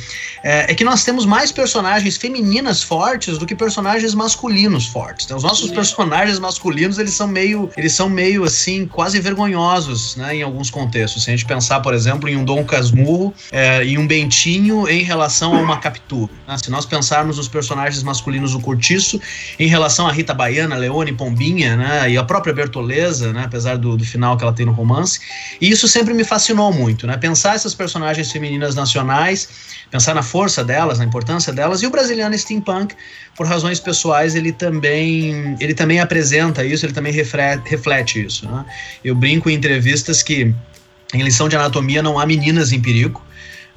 é, 0.42 0.70
é 0.70 0.74
que 0.74 0.84
nós 0.84 1.04
temos 1.04 1.24
mais 1.26 1.52
personagens 1.52 2.16
femininas 2.16 2.82
fortes 2.82 3.38
do 3.38 3.46
que 3.46 3.54
personagens 3.54 4.14
masculinos 4.14 4.86
fortes. 4.86 5.26
Então, 5.26 5.36
os 5.36 5.42
nossos 5.42 5.70
personagens 5.70 6.38
masculinos, 6.38 6.98
eles 6.98 7.14
são 7.14 7.28
meio, 7.28 7.70
eles 7.76 7.92
são 7.92 8.08
meio 8.08 8.44
assim, 8.44 8.86
quase 8.86 9.20
vergonhosos, 9.20 10.16
né, 10.16 10.36
em 10.36 10.42
alguns 10.42 10.70
contextos. 10.70 11.24
Se 11.24 11.30
a 11.30 11.32
gente 11.32 11.44
pensar, 11.44 11.80
por 11.80 11.94
exemplo, 11.94 12.28
em 12.28 12.36
um 12.36 12.44
Dom 12.44 12.64
Casmurro 12.64 13.34
é, 13.52 13.84
e 13.84 13.98
um 13.98 14.06
Bentinho 14.06 14.45
em 14.50 15.02
relação 15.02 15.54
a 15.54 15.60
uma 15.60 15.78
captura. 15.78 16.30
Né? 16.46 16.56
Se 16.58 16.70
nós 16.70 16.86
pensarmos 16.86 17.38
os 17.38 17.48
personagens 17.48 18.02
masculinos 18.02 18.52
do 18.52 18.60
Cortiço 18.60 19.20
em 19.58 19.66
relação 19.66 20.06
a 20.06 20.12
Rita 20.12 20.32
Baiana, 20.32 20.76
Leone, 20.76 21.12
Pombinha, 21.12 21.76
né, 21.76 22.10
e 22.10 22.16
a 22.16 22.22
própria 22.22 22.54
Bertoleza, 22.54 23.32
né, 23.32 23.44
apesar 23.44 23.76
do, 23.76 23.96
do 23.96 24.04
final 24.04 24.36
que 24.36 24.44
ela 24.44 24.52
tem 24.52 24.64
no 24.66 24.72
romance, 24.72 25.20
e 25.60 25.70
isso 25.70 25.88
sempre 25.88 26.14
me 26.14 26.24
fascinou 26.24 26.72
muito, 26.72 27.06
né, 27.06 27.16
pensar 27.16 27.54
essas 27.54 27.74
personagens 27.74 28.30
femininas 28.30 28.74
nacionais, 28.74 29.48
pensar 29.90 30.14
na 30.14 30.22
força 30.22 30.62
delas, 30.64 30.98
na 30.98 31.04
importância 31.04 31.52
delas, 31.52 31.82
e 31.82 31.86
o 31.86 31.90
brasiliano 31.90 32.36
steampunk, 32.36 32.94
por 33.36 33.46
razões 33.46 33.80
pessoais, 33.80 34.34
ele 34.34 34.52
também, 34.52 35.56
ele 35.60 35.74
também 35.74 36.00
apresenta 36.00 36.64
isso, 36.64 36.86
ele 36.86 36.92
também 36.92 37.12
reflete, 37.12 37.68
reflete 37.68 38.24
isso. 38.24 38.48
Né? 38.48 38.64
Eu 39.04 39.14
brinco 39.14 39.50
em 39.50 39.54
entrevistas 39.54 40.22
que 40.22 40.54
em 41.14 41.22
lição 41.22 41.48
de 41.48 41.56
anatomia 41.56 42.02
não 42.02 42.18
há 42.18 42.26
meninas 42.26 42.72
em 42.72 42.80
perigo, 42.80 43.22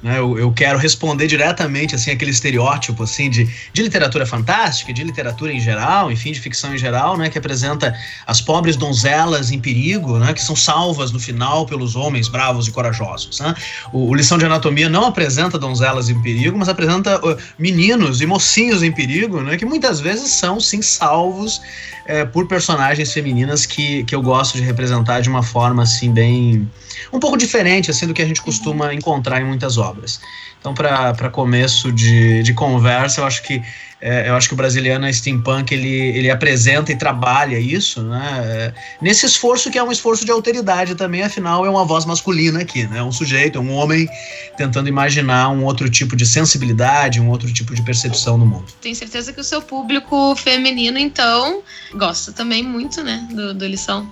né? 0.02 0.18
Eu, 0.18 0.38
eu, 0.38 0.50
quero 0.52 0.78
responder 0.78 1.26
diretamente 1.26 1.94
assim 1.94 2.10
aquele 2.10 2.30
estereótipo 2.30 3.02
assim 3.02 3.28
de, 3.28 3.48
de 3.72 3.82
literatura 3.82 4.24
fantástica, 4.24 4.92
de 4.92 5.04
literatura 5.04 5.52
em 5.52 5.60
geral, 5.60 6.10
enfim, 6.10 6.32
de 6.32 6.40
ficção 6.40 6.74
em 6.74 6.78
geral, 6.78 7.16
né, 7.16 7.28
que 7.28 7.38
apresenta 7.38 7.94
as 8.26 8.40
pobres 8.40 8.76
donzelas 8.76 9.50
em 9.50 9.60
perigo, 9.60 10.18
né, 10.18 10.32
que 10.32 10.42
são 10.42 10.56
salvas 10.56 11.10
no 11.12 11.20
final 11.20 11.66
pelos 11.66 11.96
homens 11.96 12.28
bravos 12.28 12.66
e 12.66 12.70
corajosos. 12.70 13.40
Né? 13.40 13.54
O, 13.92 14.08
o 14.08 14.14
lição 14.14 14.38
de 14.38 14.46
anatomia 14.46 14.88
não 14.88 15.04
apresenta 15.04 15.58
donzelas 15.58 16.08
em 16.08 16.20
perigo, 16.22 16.56
mas 16.58 16.68
apresenta 16.68 17.18
uh, 17.18 17.36
meninos 17.58 18.20
e 18.20 18.26
mocinhos 18.26 18.82
em 18.82 18.92
perigo, 18.92 19.42
né, 19.42 19.56
que 19.56 19.66
muitas 19.66 20.00
vezes 20.00 20.30
são 20.32 20.58
sim 20.58 20.80
salvos 20.80 21.60
é, 22.06 22.24
por 22.24 22.46
personagens 22.46 23.12
femininas 23.12 23.66
que, 23.66 24.02
que 24.04 24.14
eu 24.14 24.22
gosto 24.22 24.56
de 24.56 24.62
representar 24.62 25.20
de 25.20 25.28
uma 25.28 25.42
forma 25.42 25.82
assim 25.82 26.10
bem 26.10 26.68
um 27.12 27.18
pouco 27.18 27.36
diferente 27.36 27.90
assim 27.90 28.06
do 28.06 28.14
que 28.14 28.22
a 28.22 28.26
gente 28.26 28.42
costuma 28.42 28.92
encontrar 28.94 29.40
em 29.40 29.44
muitas 29.44 29.78
obras. 29.78 30.20
Então, 30.58 30.74
para 30.74 31.30
começo 31.30 31.90
de, 31.90 32.42
de 32.42 32.52
conversa, 32.52 33.22
eu 33.22 33.24
acho 33.24 33.42
que 33.42 33.62
é, 34.00 34.28
eu 34.30 34.34
acho 34.34 34.48
que 34.48 34.54
o 34.54 34.56
brasiliano 34.56 35.12
steampunk 35.12 35.74
ele, 35.74 35.88
ele 35.88 36.30
apresenta 36.30 36.90
e 36.90 36.96
trabalha 36.96 37.58
isso, 37.58 38.02
né? 38.02 38.40
É, 38.44 38.74
nesse 39.00 39.26
esforço 39.26 39.70
que 39.70 39.78
é 39.78 39.82
um 39.82 39.92
esforço 39.92 40.24
de 40.24 40.30
alteridade 40.30 40.94
também, 40.94 41.22
afinal 41.22 41.66
é 41.66 41.70
uma 41.70 41.84
voz 41.84 42.06
masculina 42.06 42.60
aqui, 42.60 42.86
né? 42.86 43.02
Um 43.02 43.12
sujeito, 43.12 43.60
um 43.60 43.72
homem 43.74 44.08
tentando 44.56 44.88
imaginar 44.88 45.50
um 45.50 45.64
outro 45.64 45.90
tipo 45.90 46.16
de 46.16 46.24
sensibilidade, 46.24 47.20
um 47.20 47.28
outro 47.28 47.52
tipo 47.52 47.74
de 47.74 47.82
percepção 47.82 48.38
no 48.38 48.46
mundo. 48.46 48.66
Tenho 48.80 48.96
certeza 48.96 49.34
que 49.34 49.40
o 49.40 49.44
seu 49.44 49.60
público 49.60 50.34
feminino 50.34 50.98
então 50.98 51.62
gosta 51.94 52.32
também 52.32 52.62
muito, 52.62 53.02
né, 53.02 53.28
do, 53.30 53.52
do 53.52 53.66
lição. 53.66 54.10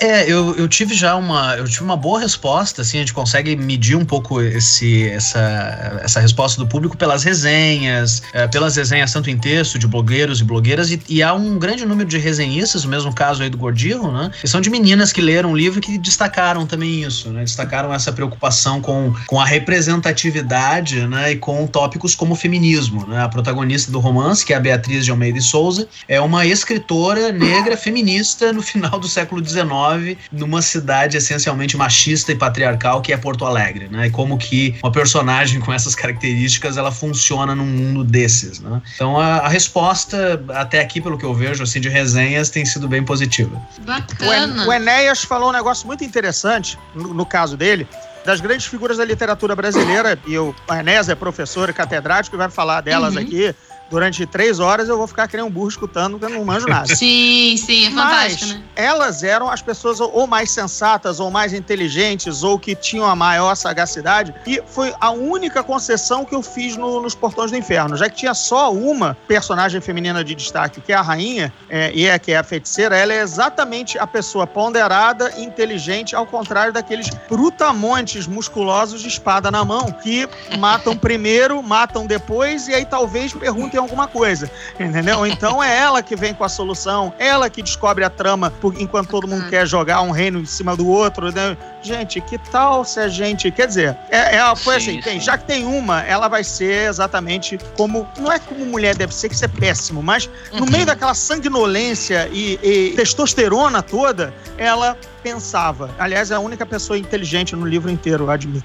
É, 0.00 0.30
eu, 0.30 0.54
eu 0.56 0.68
tive 0.68 0.94
já 0.94 1.16
uma, 1.16 1.56
eu 1.56 1.64
tive 1.64 1.82
uma 1.82 1.96
boa 1.96 2.20
resposta, 2.20 2.82
assim, 2.82 2.98
a 2.98 3.00
gente 3.00 3.12
consegue 3.12 3.56
medir 3.56 3.96
um 3.96 4.04
pouco 4.04 4.40
esse, 4.40 5.08
essa, 5.08 6.00
essa 6.02 6.20
resposta 6.20 6.62
do 6.62 6.68
público 6.68 6.96
pelas 6.96 7.24
resenhas, 7.24 8.22
é, 8.32 8.46
pelas 8.46 8.76
resenhas 8.76 9.12
tanto 9.12 9.28
em 9.28 9.36
texto 9.36 9.78
de 9.78 9.88
blogueiros 9.88 10.40
e 10.40 10.44
blogueiras, 10.44 10.92
e, 10.92 11.02
e, 11.08 11.22
há 11.22 11.34
um 11.34 11.58
grande 11.58 11.84
número 11.84 12.08
de 12.08 12.16
resenhistas, 12.16 12.84
o 12.84 12.88
mesmo 12.88 13.12
caso 13.12 13.42
aí 13.42 13.50
do 13.50 13.58
Gordillo, 13.58 14.12
né, 14.12 14.30
que 14.40 14.46
são 14.46 14.60
de 14.60 14.70
meninas 14.70 15.12
que 15.12 15.20
leram 15.20 15.52
o 15.52 15.56
livro 15.56 15.80
e 15.80 15.82
que 15.82 15.98
destacaram 15.98 16.64
também 16.64 17.02
isso, 17.02 17.30
né, 17.30 17.42
destacaram 17.42 17.92
essa 17.92 18.12
preocupação 18.12 18.80
com, 18.80 19.12
com 19.26 19.40
a 19.40 19.44
representatividade, 19.44 21.06
né, 21.08 21.32
e 21.32 21.36
com 21.36 21.66
tópicos 21.66 22.14
como 22.14 22.34
o 22.34 22.36
feminismo, 22.36 23.04
né, 23.06 23.20
a 23.20 23.28
protagonista 23.28 23.90
do 23.90 23.98
romance, 23.98 24.46
que 24.46 24.52
é 24.52 24.56
a 24.56 24.60
Beatriz 24.60 25.04
de 25.04 25.10
Almeida 25.10 25.38
e 25.38 25.42
Souza, 25.42 25.88
é 26.06 26.20
uma 26.20 26.46
escritora 26.46 27.32
negra 27.32 27.76
feminista 27.76 28.52
no 28.52 28.62
final 28.62 28.98
do 29.00 29.08
século 29.08 29.37
XIX, 29.44 30.18
numa 30.30 30.62
cidade 30.62 31.16
essencialmente 31.16 31.76
machista 31.76 32.32
e 32.32 32.34
patriarcal 32.34 33.00
que 33.00 33.12
é 33.12 33.16
Porto 33.16 33.44
Alegre, 33.44 33.88
né? 33.88 34.06
E 34.06 34.10
como 34.10 34.38
que 34.38 34.76
uma 34.82 34.92
personagem 34.92 35.60
com 35.60 35.72
essas 35.72 35.94
características 35.94 36.76
ela 36.76 36.92
funciona 36.92 37.54
num 37.54 37.66
mundo 37.66 38.04
desses, 38.04 38.60
né? 38.60 38.80
Então 38.94 39.18
a, 39.18 39.38
a 39.38 39.48
resposta 39.48 40.42
até 40.50 40.80
aqui 40.80 41.00
pelo 41.00 41.18
que 41.18 41.24
eu 41.24 41.34
vejo 41.34 41.62
assim 41.62 41.80
de 41.80 41.88
resenhas 41.88 42.50
tem 42.50 42.64
sido 42.64 42.88
bem 42.88 43.04
positiva. 43.04 43.60
Bacana. 43.80 44.66
O, 44.66 44.72
Enéas 44.72 45.22
falou 45.22 45.50
um 45.50 45.52
negócio 45.52 45.86
muito 45.86 46.04
interessante 46.04 46.78
no, 46.94 47.14
no 47.14 47.26
caso 47.26 47.56
dele 47.56 47.86
das 48.24 48.40
grandes 48.40 48.66
figuras 48.66 48.98
da 48.98 49.04
literatura 49.06 49.56
brasileira, 49.56 50.18
e 50.26 50.36
o 50.36 50.54
Enéas 50.70 51.08
é 51.08 51.14
professor 51.14 51.70
e 51.70 51.72
catedrático 51.72 52.36
e 52.36 52.38
vai 52.38 52.50
falar 52.50 52.82
delas 52.82 53.14
uhum. 53.14 53.22
aqui 53.22 53.54
durante 53.90 54.24
três 54.26 54.58
horas 54.58 54.88
eu 54.88 54.96
vou 54.96 55.06
ficar 55.06 55.28
que 55.28 55.36
nem 55.36 55.44
um 55.44 55.50
burro 55.50 55.68
escutando, 55.68 56.18
porque 56.18 56.32
eu 56.32 56.38
não 56.38 56.44
manjo 56.44 56.66
nada. 56.66 56.86
Sim, 56.94 57.56
sim, 57.56 57.86
é 57.86 57.90
fantástico, 57.90 58.46
Mas, 58.46 58.54
né? 58.54 58.62
Elas 58.74 59.22
eram 59.22 59.50
as 59.50 59.62
pessoas 59.62 60.00
ou 60.00 60.26
mais 60.26 60.50
sensatas, 60.50 61.20
ou 61.20 61.30
mais 61.30 61.52
inteligentes, 61.52 62.42
ou 62.42 62.58
que 62.58 62.74
tinham 62.74 63.06
a 63.06 63.14
maior 63.14 63.54
sagacidade. 63.54 64.34
E 64.46 64.62
foi 64.66 64.94
a 65.00 65.10
única 65.10 65.62
concessão 65.62 66.24
que 66.24 66.34
eu 66.34 66.42
fiz 66.42 66.76
no, 66.76 67.00
nos 67.00 67.14
Portões 67.14 67.50
do 67.50 67.56
Inferno. 67.56 67.96
Já 67.96 68.08
que 68.08 68.16
tinha 68.16 68.34
só 68.34 68.72
uma 68.72 69.16
personagem 69.26 69.80
feminina 69.80 70.24
de 70.24 70.34
destaque, 70.34 70.80
que 70.80 70.92
é 70.92 70.96
a 70.96 71.02
rainha, 71.02 71.52
é, 71.68 71.92
e 71.94 72.06
é 72.06 72.18
que 72.18 72.32
é 72.32 72.38
a 72.38 72.42
feiticeira, 72.42 72.96
ela 72.96 73.12
é 73.12 73.20
exatamente 73.20 73.98
a 73.98 74.06
pessoa 74.06 74.46
ponderada 74.46 75.32
e 75.36 75.44
inteligente, 75.44 76.14
ao 76.14 76.26
contrário 76.26 76.72
daqueles 76.72 77.08
brutamontes 77.28 78.26
musculosos 78.26 79.02
de 79.02 79.08
espada 79.08 79.50
na 79.50 79.64
mão, 79.64 79.90
que 79.90 80.28
matam 80.58 80.96
primeiro, 80.96 81.62
matam 81.62 82.06
depois, 82.06 82.68
e 82.68 82.74
aí 82.74 82.84
talvez 82.84 83.32
perguntem 83.32 83.77
tem 83.78 83.82
alguma 83.82 84.08
coisa, 84.08 84.50
entendeu? 84.78 85.24
Então 85.24 85.62
é 85.62 85.78
ela 85.78 86.02
que 86.02 86.16
vem 86.16 86.34
com 86.34 86.42
a 86.42 86.48
solução, 86.48 87.12
ela 87.18 87.48
que 87.48 87.62
descobre 87.62 88.04
a 88.04 88.10
trama 88.10 88.52
enquanto 88.78 89.08
todo 89.08 89.28
mundo 89.28 89.48
quer 89.48 89.66
jogar 89.66 90.02
um 90.02 90.10
reino 90.10 90.40
em 90.40 90.44
cima 90.44 90.76
do 90.76 90.88
outro. 90.88 91.32
Né? 91.32 91.56
Gente, 91.80 92.20
que 92.20 92.36
tal 92.36 92.84
se 92.84 92.98
a 92.98 93.08
gente. 93.08 93.50
Quer 93.52 93.68
dizer, 93.68 93.96
é, 94.10 94.36
é 94.36 94.56
foi 94.56 94.80
sim, 94.80 94.90
assim: 94.90 95.00
tem, 95.00 95.20
já 95.20 95.38
que 95.38 95.44
tem 95.44 95.64
uma, 95.64 96.02
ela 96.02 96.26
vai 96.28 96.42
ser 96.42 96.88
exatamente 96.88 97.58
como. 97.76 98.08
Não 98.18 98.32
é 98.32 98.38
como 98.38 98.66
mulher 98.66 98.96
deve 98.96 99.14
ser, 99.14 99.28
que 99.28 99.34
isso 99.34 99.44
é 99.44 99.48
péssimo, 99.48 100.02
mas 100.02 100.28
no 100.52 100.64
uhum. 100.64 100.70
meio 100.70 100.84
daquela 100.86 101.14
sanguinolência 101.14 102.28
e, 102.32 102.58
e 102.62 102.94
testosterona 102.96 103.82
toda, 103.82 104.34
ela 104.56 104.96
pensava. 105.22 105.94
Aliás, 105.98 106.30
é 106.30 106.34
a 106.34 106.40
única 106.40 106.64
pessoa 106.64 106.98
inteligente 106.98 107.54
no 107.54 107.66
livro 107.66 107.90
inteiro, 107.90 108.30
admito. 108.30 108.64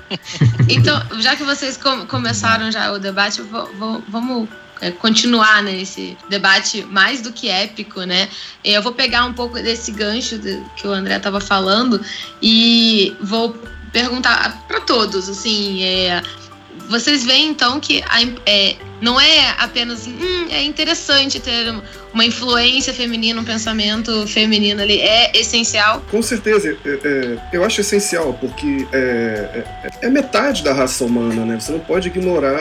então, 0.68 1.00
já 1.20 1.36
que 1.36 1.44
vocês 1.44 1.76
com 1.76 2.06
começaram 2.06 2.70
já 2.70 2.92
o 2.92 2.98
debate, 2.98 3.42
vamos 4.08 4.48
é, 4.80 4.90
continuar 4.90 5.62
nesse 5.62 6.00
né, 6.10 6.16
debate 6.28 6.82
mais 6.84 7.20
do 7.20 7.32
que 7.32 7.48
épico, 7.48 8.02
né? 8.02 8.28
Eu 8.64 8.82
vou 8.82 8.92
pegar 8.92 9.24
um 9.24 9.32
pouco 9.32 9.54
desse 9.54 9.92
gancho 9.92 10.38
que 10.76 10.86
o 10.86 10.92
André 10.92 11.16
estava 11.16 11.40
falando 11.40 12.00
e 12.40 13.14
vou 13.20 13.54
perguntar 13.92 14.64
para 14.66 14.80
todos, 14.80 15.28
assim, 15.28 15.82
é, 15.82 16.22
vocês 16.90 17.24
veem 17.24 17.48
então 17.48 17.78
que 17.78 18.02
a, 18.02 18.20
é, 18.44 18.74
não 19.00 19.18
é 19.18 19.54
apenas 19.58 20.08
hum, 20.08 20.48
é 20.50 20.64
interessante 20.64 21.38
ter 21.38 21.72
uma 22.12 22.24
influência 22.24 22.92
feminina, 22.92 23.40
um 23.40 23.44
pensamento 23.44 24.26
feminino 24.26 24.82
ali, 24.82 25.00
é 25.00 25.30
essencial? 25.38 26.02
Com 26.10 26.20
certeza, 26.20 26.68
é, 26.68 26.88
é, 26.88 27.38
eu 27.52 27.64
acho 27.64 27.80
essencial, 27.80 28.34
porque 28.34 28.88
é, 28.92 29.64
é, 29.84 29.90
é, 30.02 30.10
metade 30.10 30.64
da 30.64 30.72
raça 30.72 31.04
humana, 31.04 31.46
né? 31.46 31.60
Você 31.60 31.70
não 31.70 31.78
pode 31.78 32.08
ignorar 32.08 32.60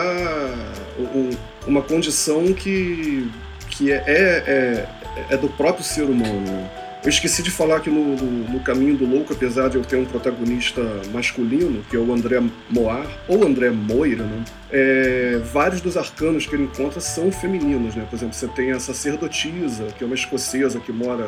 um, 0.99 1.31
uma 1.65 1.81
condição 1.81 2.53
que, 2.53 3.27
que 3.71 3.91
é, 3.91 4.03
é, 4.05 4.85
é 5.31 5.37
do 5.37 5.49
próprio 5.49 5.83
ser 5.83 6.03
humano. 6.03 6.41
Né? 6.41 6.78
Eu 7.01 7.09
esqueci 7.09 7.41
de 7.41 7.49
falar 7.49 7.79
que 7.79 7.89
no, 7.89 8.15
no, 8.15 8.49
no, 8.49 8.59
Caminho 8.59 8.97
do 8.97 9.05
Louco, 9.05 9.31
apesar 9.31 9.69
de 9.69 9.77
eu 9.77 9.83
ter 9.83 9.95
um 9.95 10.05
protagonista 10.05 10.81
masculino, 11.13 11.81
que 11.89 11.95
é 11.95 11.99
o 11.99 12.13
André 12.13 12.41
Moar, 12.69 13.07
ou 13.25 13.45
André 13.45 13.69
Moira, 13.69 14.23
né? 14.23 14.43
É, 14.69 15.41
vários 15.51 15.79
dos 15.79 15.95
arcanos 15.95 16.45
que 16.45 16.55
ele 16.55 16.63
encontra 16.63 16.99
são 16.99 17.31
femininos, 17.31 17.95
né? 17.95 18.05
Por 18.09 18.17
exemplo, 18.17 18.35
você 18.35 18.47
tem 18.49 18.71
a 18.71 18.79
sacerdotisa, 18.81 19.85
que 19.97 20.03
é 20.03 20.07
uma 20.07 20.15
escocesa 20.15 20.79
que 20.81 20.91
mora 20.91 21.25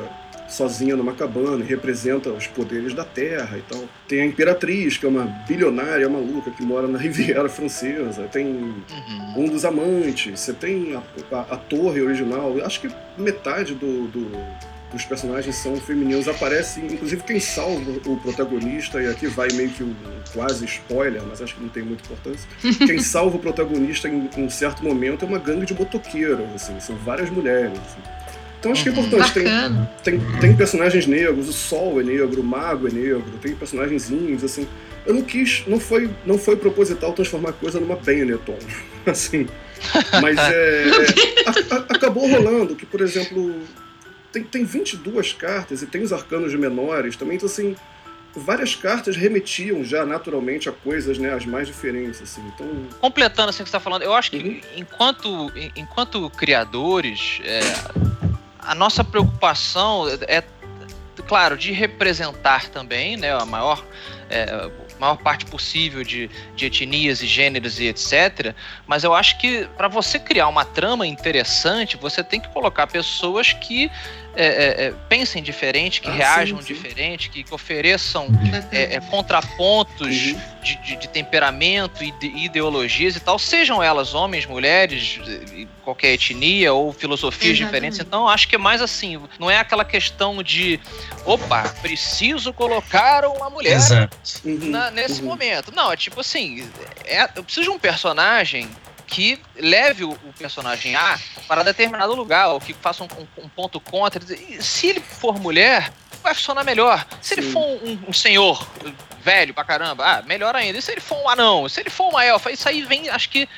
sozinha 0.51 0.97
numa 0.97 1.13
cabana 1.13 1.63
e 1.63 1.67
representa 1.67 2.29
os 2.29 2.45
poderes 2.45 2.93
da 2.93 3.05
terra 3.05 3.57
e 3.57 3.61
tal. 3.61 3.83
Tem 4.07 4.21
a 4.21 4.25
Imperatriz, 4.25 4.97
que 4.97 5.05
é 5.05 5.09
uma 5.09 5.23
bilionária 5.47 6.07
maluca 6.09 6.51
que 6.51 6.61
mora 6.61 6.87
na 6.87 6.99
Riviera 6.99 7.47
Francesa. 7.47 8.23
Tem 8.23 8.45
uhum. 8.45 8.83
um 9.37 9.45
dos 9.47 9.63
amantes. 9.63 10.37
Você 10.37 10.51
tem 10.51 10.95
a, 10.95 11.35
a, 11.35 11.41
a, 11.53 11.57
torre 11.57 12.01
original. 12.01 12.53
Acho 12.63 12.81
que 12.81 12.89
metade 13.17 13.73
do, 13.73 14.07
do 14.07 14.31
os 14.95 15.05
personagens 15.05 15.55
são 15.55 15.75
femininos. 15.77 16.27
Aparece, 16.27 16.81
inclusive, 16.81 17.23
quem 17.23 17.39
salva 17.39 17.91
o 18.05 18.17
protagonista, 18.17 19.01
e 19.01 19.07
aqui 19.07 19.27
vai 19.27 19.49
meio 19.53 19.69
que 19.69 19.83
um 19.83 19.93
quase 20.33 20.65
spoiler, 20.65 21.21
mas 21.27 21.41
acho 21.41 21.55
que 21.55 21.61
não 21.61 21.69
tem 21.69 21.83
muita 21.83 22.03
importância. 22.03 22.47
Quem 22.85 22.99
salva 22.99 23.37
o 23.37 23.39
protagonista 23.39 24.07
em, 24.07 24.29
em 24.35 24.43
um 24.43 24.49
certo 24.49 24.83
momento 24.83 25.25
é 25.25 25.27
uma 25.27 25.39
gangue 25.39 25.65
de 25.65 25.73
motoqueiros, 25.73 26.45
assim, 26.55 26.79
são 26.79 26.95
várias 26.95 27.29
mulheres. 27.29 27.77
Assim. 27.77 28.01
Então 28.59 28.71
acho 28.71 28.83
que 28.83 28.89
é 28.89 28.91
uhum. 28.91 28.99
importante. 28.99 29.33
Tem, 29.33 29.45
tem, 30.03 30.39
tem, 30.39 30.55
personagens 30.55 31.07
negros, 31.07 31.49
o 31.49 31.53
Sol 31.53 31.99
é 31.99 32.03
negro, 32.03 32.41
o 32.41 32.43
Mago 32.43 32.87
é 32.87 32.91
negro, 32.91 33.23
tem 33.41 33.55
personagens 33.55 34.09
índios, 34.09 34.43
assim. 34.43 34.67
Eu 35.05 35.15
não 35.15 35.23
quis, 35.23 35.63
não 35.65 35.79
foi, 35.79 36.09
não 36.25 36.37
foi 36.37 36.55
proposital 36.55 37.11
transformar 37.13 37.49
a 37.49 37.53
coisa 37.53 37.79
numa 37.79 37.95
Benetton, 37.95 38.57
assim. 39.05 39.47
Mas 40.21 40.37
é, 40.53 40.85
a, 41.47 41.75
a, 41.75 41.77
acabou 41.95 42.27
rolando 42.27 42.75
que, 42.75 42.85
por 42.85 43.01
exemplo, 43.01 43.55
tem, 44.31 44.43
tem 44.43 44.63
22 44.63 45.33
cartas 45.33 45.81
e 45.81 45.87
tem 45.87 46.01
os 46.01 46.13
arcanos 46.13 46.53
menores 46.55 47.15
também, 47.15 47.37
então 47.37 47.47
assim, 47.47 47.75
várias 48.35 48.75
cartas 48.75 49.15
remetiam 49.15 49.83
já 49.83 50.05
naturalmente 50.05 50.69
a 50.69 50.71
coisas, 50.71 51.17
né, 51.17 51.33
as 51.33 51.45
mais 51.45 51.67
diferentes, 51.67 52.21
assim. 52.21 52.41
Então, 52.53 52.67
completando 52.99 53.49
assim 53.49 53.61
o 53.61 53.65
que 53.65 53.69
você 53.69 53.77
está 53.77 53.79
falando, 53.79 54.03
eu 54.03 54.13
acho 54.13 54.31
que 54.31 54.37
uhum. 54.37 54.61
enquanto 54.77 55.51
enquanto 55.75 56.29
criadores, 56.29 57.41
é, 57.43 57.59
a 58.59 58.73
nossa 58.75 59.03
preocupação 59.03 60.07
é, 60.27 60.43
claro, 61.27 61.57
de 61.57 61.71
representar 61.71 62.69
também, 62.69 63.17
né, 63.17 63.33
a 63.33 63.45
maior, 63.45 63.83
é, 64.29 64.69
maior 64.99 65.17
parte 65.17 65.45
possível 65.45 66.03
de, 66.03 66.29
de 66.55 66.65
etnias 66.65 67.21
e 67.21 67.27
gêneros 67.27 67.79
e 67.79 67.85
etc. 67.85 68.53
Mas 68.85 69.03
eu 69.03 69.13
acho 69.13 69.37
que 69.39 69.67
para 69.77 69.87
você 69.87 70.19
criar 70.19 70.47
uma 70.47 70.65
trama 70.65 71.07
interessante, 71.07 71.97
você 71.97 72.23
tem 72.23 72.39
que 72.39 72.49
colocar 72.49 72.85
pessoas 72.87 73.53
que 73.53 73.89
é, 74.33 74.45
é, 74.45 74.85
é, 74.85 74.93
pensem 75.09 75.43
diferente, 75.43 75.99
que 75.99 76.07
ah, 76.07 76.13
reajam 76.13 76.61
sim, 76.61 76.67
sim. 76.67 76.73
diferente, 76.73 77.29
que, 77.29 77.43
que 77.43 77.53
ofereçam 77.53 78.27
uhum. 78.27 78.67
é, 78.71 78.95
é, 78.95 78.99
contrapontos 79.01 80.07
uhum. 80.07 80.39
de, 80.63 80.75
de, 80.77 80.95
de, 80.95 81.07
temperamento 81.09 82.01
e 82.01 82.11
de 82.11 82.27
ideologias 82.27 83.17
e 83.17 83.19
tal, 83.19 83.37
sejam 83.37 83.83
elas 83.83 84.13
homens, 84.13 84.45
mulheres, 84.45 85.19
qualquer 85.83 86.13
etnia 86.13 86.71
ou 86.71 86.93
filosofias 86.93 87.57
Exatamente. 87.57 87.65
diferentes. 87.65 87.99
Então, 87.99 88.27
acho 88.27 88.47
que 88.47 88.55
é 88.55 88.57
mais 88.57 88.81
assim, 88.81 89.21
não 89.37 89.51
é 89.51 89.57
aquela 89.57 89.83
questão 89.83 90.41
de, 90.41 90.79
opa, 91.25 91.63
preciso 91.81 92.53
colocar 92.53 93.25
uma 93.25 93.49
mulher 93.49 93.79
na, 93.89 94.87
uhum. 94.87 94.91
nesse 94.91 95.21
uhum. 95.21 95.27
momento. 95.27 95.73
Não, 95.75 95.91
é 95.91 95.97
tipo 95.97 96.21
assim, 96.21 96.69
é, 97.03 97.29
eu 97.35 97.43
preciso 97.43 97.65
de 97.65 97.69
um 97.69 97.79
personagem 97.79 98.69
que 99.11 99.37
leve 99.57 100.05
o, 100.05 100.17
personagem 100.39 100.95
A 100.95 101.19
para 101.45 101.63
determinado 101.63 102.15
lugar, 102.15 102.47
ou 102.47 102.61
que 102.61 102.73
faça 102.73 103.03
um, 103.03 103.07
um, 103.07 103.43
um 103.43 103.49
ponto 103.49 103.79
contra. 103.79 104.23
E 104.33 104.63
se 104.63 104.87
ele 104.87 105.01
for 105.01 105.37
mulher, 105.37 105.91
vai 106.23 106.33
funcionar 106.33 106.63
melhor. 106.63 107.05
Se 107.21 107.35
Sim. 107.35 107.41
ele 107.41 107.51
for 107.51 107.61
um, 107.61 107.99
um, 108.07 108.13
senhor 108.13 108.65
velho 109.21 109.53
pra 109.53 109.65
caramba, 109.65 110.05
ah, 110.05 110.21
melhor 110.21 110.55
ainda. 110.55 110.79
E 110.79 110.81
se 110.81 110.93
ele 110.93 111.01
for 111.01 111.17
um 111.21 111.27
anão? 111.27 111.67
Se 111.67 111.81
ele 111.81 111.89
for 111.89 112.07
uma 112.07 112.23
elfa? 112.23 112.51
Isso 112.51 112.67
aí 112.69 112.83
vem, 112.83 113.09
acho 113.09 113.29
que 113.29 113.49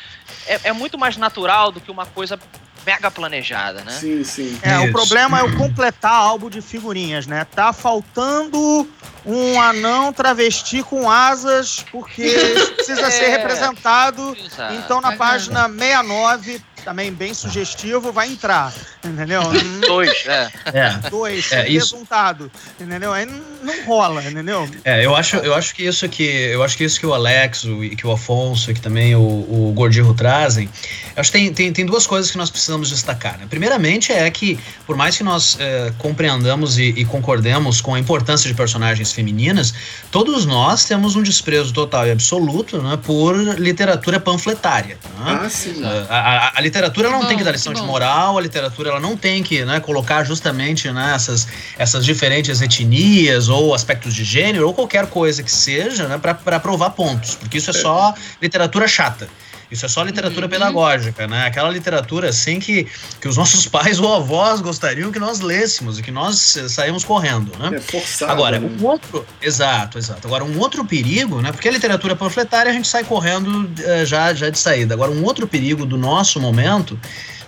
é, 0.48 0.60
é 0.65 0.74
muito 0.74 0.98
mais 0.98 1.17
natural 1.17 1.72
do 1.72 1.79
que 1.79 1.91
uma 1.91 2.07
coisa 2.07 2.38
mega 2.85 3.09
planejada, 3.09 3.83
né? 3.83 3.91
Sim, 3.91 4.23
sim. 4.23 4.59
É, 4.61 4.77
Isso. 4.77 4.87
o 4.87 4.91
problema 4.91 5.39
é 5.39 5.43
o 5.43 5.57
completar 5.57 6.13
álbum 6.13 6.49
de 6.49 6.61
figurinhas, 6.61 7.27
né? 7.27 7.45
Tá 7.45 7.73
faltando 7.73 8.87
um 9.25 9.61
anão 9.61 10.11
travesti 10.11 10.83
com 10.83 11.09
asas, 11.09 11.85
porque 11.91 12.33
precisa 12.75 13.07
é. 13.07 13.11
ser 13.11 13.27
representado. 13.29 14.35
Exato. 14.37 14.73
Então, 14.75 15.01
na 15.01 15.15
página 15.15 15.69
69, 15.69 16.61
também 16.83 17.11
bem 17.11 17.33
sugestivo, 17.33 18.11
vai 18.11 18.29
entrar. 18.29 18.73
Entendeu? 19.03 19.41
Dois, 19.85 20.25
é. 20.25 20.51
é. 20.73 21.09
Dois, 21.09 21.51
é, 21.51 21.63
resultado. 21.63 22.51
Entendeu? 22.79 23.11
Aí 23.11 23.25
não, 23.25 23.85
rola, 23.85 24.24
entendeu? 24.24 24.69
É, 24.83 25.05
eu 25.05 25.15
acho, 25.15 25.37
eu 25.37 25.53
acho 25.53 25.74
que 25.74 25.83
isso 25.83 26.07
que. 26.07 26.24
Eu 26.24 26.63
acho 26.63 26.77
que 26.77 26.83
isso 26.83 27.00
que 27.00 27.05
o 27.05 27.13
Alex, 27.13 27.63
o, 27.63 27.79
que 27.81 28.05
o 28.05 28.11
Afonso, 28.11 28.72
e 28.72 28.74
que 28.74 28.81
também 28.81 29.15
o, 29.15 29.19
o 29.19 29.72
Gordirro 29.75 30.13
trazem, 30.13 30.69
eu 31.15 31.22
acho 31.22 31.31
que 31.31 31.37
tem, 31.37 31.53
tem, 31.53 31.74
tem 31.74 31.85
duas 31.85 32.05
coisas 32.05 32.31
que 32.31 32.37
nós 32.37 32.50
precisamos 32.50 32.89
destacar. 32.89 33.37
Né? 33.37 33.46
Primeiramente 33.50 34.11
é 34.11 34.29
que, 34.29 34.59
por 34.85 34.96
mais 34.96 35.17
que 35.17 35.24
nós 35.24 35.57
é, 35.59 35.91
compreendamos 35.98 36.77
e, 36.77 36.89
e 36.89 37.05
concordemos 37.05 37.81
com 37.81 37.96
a 37.96 38.00
importância 38.00 38.48
de 38.50 38.55
personagens 38.55 39.11
femininas, 39.11 39.74
todos 40.11 40.46
nós 40.46 40.85
temos 40.85 41.15
um 41.15 41.24
desprezo 41.24 41.74
total 41.74 42.07
e 42.07 42.11
absoluto 42.11 42.81
né, 42.81 42.98
por 43.03 43.35
literatura 43.57 44.19
panfletária. 44.19 44.98
Né? 45.19 45.39
Ah, 45.43 45.50
sim. 45.50 45.83
A, 45.83 46.15
a, 46.19 46.57
a 46.57 46.61
literatura 46.74 47.09
não 47.09 47.22
bom, 47.22 47.27
tem 47.27 47.38
que 47.38 47.44
dar 47.44 47.51
lição 47.51 47.74
de 47.74 47.81
moral, 47.83 48.38
a 48.38 48.42
literatura 48.42 48.90
ela 48.90 49.00
não 49.00 49.16
tem 49.16 49.44
que 49.44 49.64
né, 49.64 49.79
colocar 49.79 50.24
justamente 50.24 50.92
né, 50.92 51.14
essas, 51.14 51.48
essas 51.77 52.03
diferentes 52.03 52.62
etnias 52.62 53.48
ou 53.48 53.75
aspectos 53.75 54.14
de 54.14 54.24
gênero 54.24 54.66
ou 54.68 54.74
qualquer 54.74 55.05
coisa 55.07 55.44
que 55.44 55.51
seja 55.51 56.07
né, 56.07 56.18
para 56.18 56.59
provar 56.59 56.90
pontos, 56.92 57.36
porque 57.36 57.59
isso 57.59 57.70
é 57.70 57.74
só 57.74 58.14
literatura 58.42 58.88
chata. 58.88 59.29
Isso 59.74 59.86
é 59.86 59.90
só 59.90 60.03
literatura 60.03 60.46
uhum. 60.46 60.51
pedagógica, 60.51 61.27
né? 61.27 61.48
Aquela 61.48 61.70
literatura 61.70 62.29
assim 62.29 62.59
que, 62.59 62.88
que 63.20 63.27
os 63.27 63.36
nossos 63.36 63.66
pais 63.68 64.00
ou 64.00 64.14
avós 64.14 64.62
gostariam 64.62 65.12
que 65.12 65.20
nós 65.20 65.40
lêssemos 65.40 65.98
e 65.98 66.03
que 66.03 66.12
nós 66.12 66.57
saímos 66.70 67.03
correndo, 67.03 67.51
né? 67.57 67.75
É 67.75 67.79
forçado, 67.79 68.31
Agora, 68.31 68.59
né? 68.59 68.70
um 68.79 68.86
outro, 68.86 69.25
exato, 69.42 69.98
exato. 69.98 70.27
Agora 70.27 70.44
um 70.44 70.59
outro 70.59 70.86
perigo, 70.86 71.42
né? 71.42 71.51
Porque 71.51 71.68
a 71.68 71.72
literatura 71.72 72.16
panfletária 72.16 72.72
a 72.72 72.74
gente 72.74 72.88
sai 72.88 73.03
correndo 73.03 73.48
uh, 73.48 74.05
já 74.05 74.33
já 74.33 74.50
de 74.50 74.59
saída. 74.59 74.94
Agora 74.94 75.12
um 75.12 75.24
outro 75.24 75.48
perigo 75.48 75.86
do 75.86 75.98
nosso 75.98 76.40
momento 76.40 77.00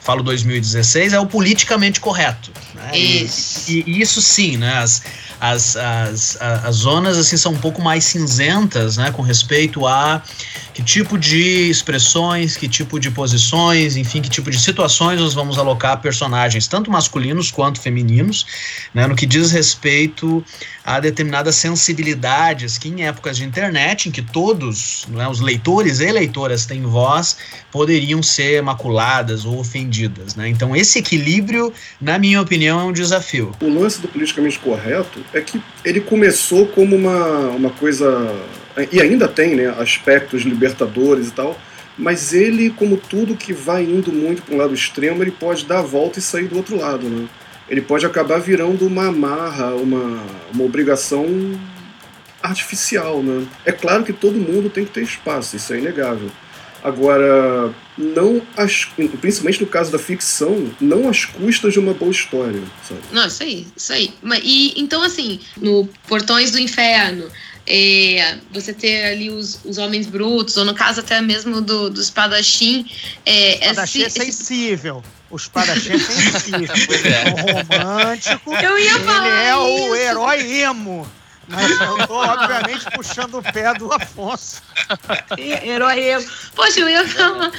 falo 0.05 0.21
2016, 0.21 1.13
é 1.13 1.19
o 1.19 1.25
politicamente 1.25 1.99
correto. 1.99 2.51
Né? 2.91 2.97
Isso. 2.97 3.71
E, 3.71 3.83
e, 3.85 4.01
isso 4.01 4.21
sim, 4.21 4.57
né? 4.57 4.77
As, 4.77 5.01
as, 5.39 5.75
as, 5.75 6.37
as 6.41 6.75
zonas 6.75 7.17
assim 7.17 7.37
são 7.37 7.53
um 7.53 7.57
pouco 7.57 7.81
mais 7.81 8.05
cinzentas, 8.05 8.97
né? 8.97 9.11
Com 9.11 9.21
respeito 9.21 9.85
a 9.85 10.21
que 10.73 10.83
tipo 10.83 11.17
de 11.17 11.69
expressões, 11.69 12.57
que 12.57 12.67
tipo 12.67 12.99
de 12.99 13.09
posições, 13.09 13.95
enfim, 13.95 14.21
que 14.21 14.29
tipo 14.29 14.51
de 14.51 14.59
situações 14.59 15.21
nós 15.21 15.33
vamos 15.33 15.57
alocar 15.57 16.01
personagens, 16.01 16.67
tanto 16.67 16.91
masculinos 16.91 17.49
quanto 17.49 17.79
femininos, 17.79 18.45
né? 18.93 19.07
No 19.07 19.15
que 19.15 19.25
diz 19.25 19.51
respeito 19.51 20.43
a 20.85 20.99
determinadas 20.99 21.55
sensibilidades 21.55 22.77
que 22.77 22.89
em 22.89 23.05
épocas 23.05 23.37
de 23.37 23.43
internet, 23.43 24.07
em 24.07 24.11
que 24.11 24.21
todos, 24.21 25.07
né, 25.09 25.27
os 25.27 25.39
leitores 25.39 25.99
e 25.99 26.11
leitoras 26.11 26.65
têm 26.67 26.83
voz, 26.83 27.37
poderiam 27.71 28.21
ser 28.21 28.61
maculadas 28.61 29.45
ou 29.45 29.57
ofendidas. 29.57 30.35
Né? 30.35 30.47
Então, 30.47 30.75
esse 30.75 30.99
equilíbrio, 30.99 31.73
na 31.99 32.19
minha 32.19 32.39
opinião, 32.39 32.74
é 32.79 32.83
um 32.83 32.91
desafio. 32.91 33.51
O 33.61 33.69
lance 33.69 34.01
do 34.01 34.07
politicamente 34.07 34.59
correto 34.59 35.19
é 35.33 35.41
que 35.41 35.61
ele 35.83 36.01
começou 36.01 36.67
como 36.67 36.95
uma, 36.95 37.49
uma 37.49 37.69
coisa. 37.69 38.35
E 38.91 39.01
ainda 39.01 39.27
tem 39.27 39.55
né, 39.55 39.73
aspectos 39.79 40.43
libertadores 40.43 41.29
e 41.29 41.31
tal, 41.31 41.57
mas 41.97 42.33
ele, 42.33 42.69
como 42.71 42.97
tudo 42.97 43.35
que 43.35 43.53
vai 43.53 43.83
indo 43.83 44.11
muito 44.11 44.41
para 44.41 44.55
um 44.55 44.57
lado 44.57 44.73
extremo, 44.73 45.23
ele 45.23 45.31
pode 45.31 45.65
dar 45.65 45.79
a 45.79 45.83
volta 45.83 46.19
e 46.19 46.21
sair 46.21 46.47
do 46.47 46.57
outro 46.57 46.77
lado. 46.77 47.07
Né? 47.07 47.27
ele 47.69 47.81
pode 47.81 48.05
acabar 48.05 48.39
virando 48.39 48.85
uma 48.85 49.07
amarra, 49.07 49.73
uma, 49.75 50.23
uma 50.53 50.63
obrigação 50.63 51.25
artificial, 52.41 53.23
né? 53.23 53.45
É 53.65 53.71
claro 53.71 54.03
que 54.03 54.13
todo 54.13 54.35
mundo 54.35 54.69
tem 54.69 54.85
que 54.85 54.91
ter 54.91 55.01
espaço, 55.01 55.55
isso 55.55 55.73
é 55.73 55.79
inegável. 55.79 56.29
Agora, 56.85 57.73
não 57.97 58.39
as, 58.55 58.85
principalmente 59.19 59.59
no 59.59 59.65
caso 59.65 59.91
da 59.91 59.97
ficção, 59.97 60.71
não 60.79 61.09
às 61.09 61.25
custas 61.25 61.73
de 61.73 61.79
uma 61.79 61.95
boa 61.95 62.11
história, 62.11 62.61
sabe? 62.87 63.01
Não, 63.11 63.25
isso 63.25 63.41
aí, 63.41 63.65
isso 63.75 63.91
aí. 63.91 64.13
E 64.43 64.79
então, 64.79 65.01
assim, 65.01 65.39
no 65.57 65.89
Portões 66.07 66.51
do 66.51 66.59
Inferno, 66.59 67.27
é, 67.65 68.37
você 68.51 68.71
ter 68.71 69.05
ali 69.05 69.31
os, 69.31 69.59
os 69.65 69.79
homens 69.79 70.05
brutos, 70.05 70.55
ou 70.57 70.63
no 70.63 70.75
caso 70.75 70.99
até 70.99 71.19
mesmo 71.21 71.59
do, 71.59 71.89
do 71.89 71.99
espadachim. 71.99 72.85
É, 73.25 73.55
espadachim 73.55 74.03
é, 74.03 74.09
sensível. 74.09 75.03
O 75.31 75.37
espadachim 75.37 75.93
é 75.93 75.97
sensível. 75.97 76.69
é. 77.03 77.81
romântico. 77.81 78.53
Eu 78.53 78.77
ia 78.77 78.99
falar 78.99 79.27
Ele 79.27 79.37
é 79.37 79.77
isso. 79.79 79.89
o 79.89 79.95
herói 79.95 80.61
emo. 80.61 81.07
Mas 81.47 81.69
eu 81.79 82.07
tô, 82.07 82.15
obviamente, 82.15 82.85
puxando 82.93 83.35
o 83.35 83.43
pé 83.43 83.73
do 83.73 83.91
Afonso. 83.93 84.61
Herói 85.37 85.99
emo. 85.99 86.25
Poxa, 86.55 86.79
eu 86.79 86.89
ia 86.89 87.07
falar. 87.07 87.51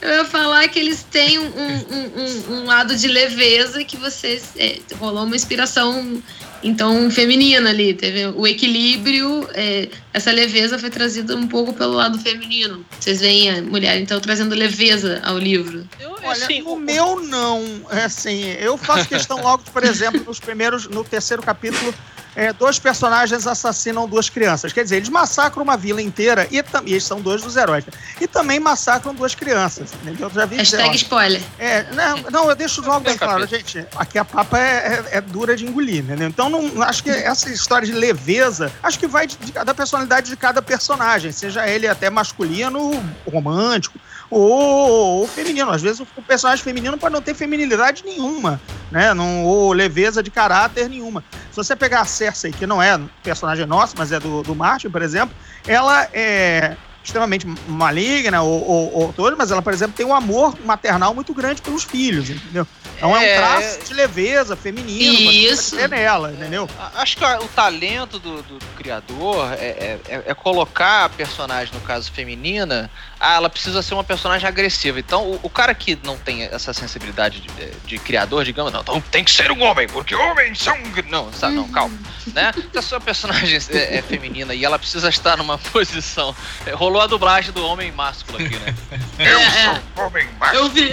Eu 0.00 0.10
ia 0.10 0.24
falar 0.24 0.68
que 0.68 0.78
eles 0.78 1.02
têm 1.02 1.38
um, 1.38 1.46
um, 1.46 2.50
um, 2.50 2.54
um 2.54 2.64
lado 2.66 2.94
de 2.94 3.08
leveza 3.08 3.84
que 3.84 3.96
vocês. 3.96 4.52
É, 4.56 4.78
rolou 4.98 5.24
uma 5.24 5.36
inspiração 5.36 6.22
então 6.64 7.10
feminina 7.10 7.68
ali. 7.70 7.92
Teve 7.92 8.26
o 8.28 8.46
equilíbrio, 8.46 9.46
é, 9.52 9.88
essa 10.12 10.32
leveza 10.32 10.78
foi 10.78 10.88
trazida 10.88 11.36
um 11.36 11.46
pouco 11.46 11.74
pelo 11.74 11.92
lado 11.92 12.18
feminino. 12.18 12.84
Vocês 12.98 13.20
veem 13.20 13.50
a 13.50 13.62
mulher 13.62 14.00
então 14.00 14.18
trazendo 14.18 14.54
leveza 14.54 15.20
ao 15.22 15.38
livro. 15.38 15.86
Eu, 16.00 16.12
Olha, 16.12 16.32
assim, 16.32 16.62
no 16.62 16.76
meu 16.76 17.20
não. 17.20 17.62
É 17.90 18.04
assim, 18.04 18.50
eu 18.58 18.78
faço 18.78 19.06
questão 19.06 19.42
logo, 19.42 19.62
por 19.70 19.84
exemplo, 19.84 20.24
nos 20.26 20.40
primeiros, 20.40 20.88
no 20.88 21.04
terceiro 21.04 21.42
capítulo, 21.42 21.94
é, 22.36 22.52
dois 22.52 22.78
personagens 22.78 23.46
assassinam 23.46 24.08
duas 24.08 24.28
crianças. 24.28 24.72
Quer 24.72 24.84
dizer, 24.84 24.96
eles 24.96 25.08
massacram 25.08 25.62
uma 25.62 25.76
vila 25.76 26.02
inteira 26.02 26.46
e, 26.50 26.56
e 26.56 26.92
eles 26.92 27.04
são 27.04 27.20
dois 27.20 27.42
dos 27.42 27.56
heróis. 27.56 27.84
E 28.20 28.26
também 28.26 28.58
massacram 28.58 29.14
duas 29.14 29.34
crianças. 29.34 29.92
Entendeu? 30.02 30.30
Já 30.30 30.46
vi 30.46 30.56
Hashtag 30.56 30.90
dizer, 30.90 30.96
spoiler. 30.96 31.42
É, 31.58 31.84
não, 31.92 32.16
não, 32.30 32.50
eu 32.50 32.56
deixo 32.56 32.80
logo 32.82 33.00
bem 33.00 33.16
claro, 33.16 33.46
gente. 33.46 33.86
Aqui 33.96 34.18
a 34.18 34.24
papa 34.24 34.58
é, 34.58 35.04
é, 35.12 35.18
é, 35.18 35.20
dura 35.20 35.56
de 35.56 35.66
engolir, 35.66 36.02
entendeu? 36.04 36.28
Então, 36.28 36.48
não, 36.48 36.82
acho 36.82 37.02
que 37.02 37.10
essa 37.10 37.50
história 37.50 37.86
de 37.86 37.92
leveza, 37.92 38.72
acho 38.82 38.98
que 38.98 39.06
vai 39.06 39.26
de, 39.26 39.36
de, 39.36 39.52
da 39.52 39.74
personalidade 39.74 40.30
de 40.30 40.36
cada 40.36 40.60
personagem, 40.60 41.32
seja 41.32 41.68
ele 41.68 41.86
até 41.86 42.10
masculino, 42.10 43.02
romântico 43.30 43.98
ou, 44.34 45.20
ou, 45.20 45.28
feminino. 45.28 45.70
Às 45.70 45.80
vezes 45.80 46.00
o 46.00 46.22
personagem 46.22 46.64
feminino 46.64 46.98
pode 46.98 47.14
não 47.14 47.22
ter 47.22 47.34
feminilidade 47.34 48.04
nenhuma, 48.04 48.60
né? 48.90 49.14
Não, 49.14 49.44
ou 49.44 49.72
leveza 49.72 50.22
de 50.22 50.30
caráter 50.30 50.88
nenhuma. 50.88 51.24
Se 51.50 51.56
você 51.56 51.76
pegar 51.76 52.00
a 52.00 52.04
Cersei, 52.04 52.50
que 52.50 52.66
não 52.66 52.82
é 52.82 53.00
personagem 53.22 53.64
nosso, 53.64 53.94
mas 53.96 54.10
é 54.10 54.18
do, 54.18 54.42
do 54.42 54.54
Martin, 54.54 54.90
por 54.90 55.02
exemplo, 55.02 55.34
ela 55.66 56.08
é 56.12 56.76
extremamente 57.04 57.46
maligna 57.68 58.42
ou, 58.42 58.66
ou, 58.66 59.14
ou 59.16 59.36
mas 59.36 59.50
ela, 59.50 59.60
por 59.60 59.72
exemplo, 59.74 59.94
tem 59.94 60.06
um 60.06 60.14
amor 60.14 60.56
maternal 60.64 61.14
muito 61.14 61.34
grande 61.34 61.60
pelos 61.60 61.84
filhos, 61.84 62.30
entendeu? 62.30 62.66
Então 62.96 63.16
é, 63.16 63.28
é 63.28 63.34
um 63.34 63.40
traço 63.40 63.84
de 63.84 63.92
leveza 63.94 64.56
feminino 64.56 65.30
Isso. 65.30 65.76
Pra 65.76 65.88
nela, 65.88 66.32
entendeu? 66.32 66.68
Acho 66.94 67.16
que 67.16 67.24
o 67.24 67.48
talento 67.48 68.18
do, 68.18 68.42
do, 68.42 68.58
do 68.58 68.66
criador 68.76 69.52
é, 69.52 69.98
é, 70.08 70.22
é, 70.26 70.34
colocar 70.34 71.04
a 71.04 71.08
personagem, 71.08 71.74
no 71.74 71.80
caso 71.80 72.10
feminina, 72.10 72.90
ah, 73.24 73.36
ela 73.36 73.48
precisa 73.48 73.80
ser 73.80 73.94
uma 73.94 74.04
personagem 74.04 74.46
agressiva. 74.46 75.00
Então, 75.00 75.22
o, 75.24 75.40
o 75.44 75.48
cara 75.48 75.74
que 75.74 75.98
não 76.04 76.18
tem 76.18 76.42
essa 76.42 76.74
sensibilidade 76.74 77.40
de, 77.40 77.70
de, 77.86 77.98
criador, 77.98 78.44
digamos, 78.44 78.70
não, 78.70 78.82
então 78.82 79.00
tem 79.00 79.24
que 79.24 79.30
ser 79.30 79.50
um 79.50 79.62
homem, 79.62 79.88
porque 79.88 80.14
homens 80.14 80.58
são. 80.58 80.76
Não, 81.08 81.32
sabe, 81.32 81.54
não, 81.54 81.66
calma. 81.68 81.96
né? 82.34 82.52
Se 82.70 82.78
a 82.78 82.82
sua 82.82 83.00
personagem 83.00 83.58
é, 83.70 83.96
é, 83.96 84.02
feminina 84.02 84.54
e 84.54 84.62
ela 84.62 84.78
precisa 84.78 85.08
estar 85.08 85.38
numa 85.38 85.56
posição. 85.72 86.36
É, 86.66 86.72
rolou 86.72 87.00
a 87.00 87.06
dublagem 87.06 87.50
do 87.52 87.64
homem 87.64 87.90
másculo 87.92 88.36
aqui, 88.36 88.58
né? 88.58 88.74
Eu 89.18 89.40
sou 89.40 90.06
homem 90.06 90.28
másculo. 90.38 90.64
Eu 90.64 90.70
vi. 90.70 90.90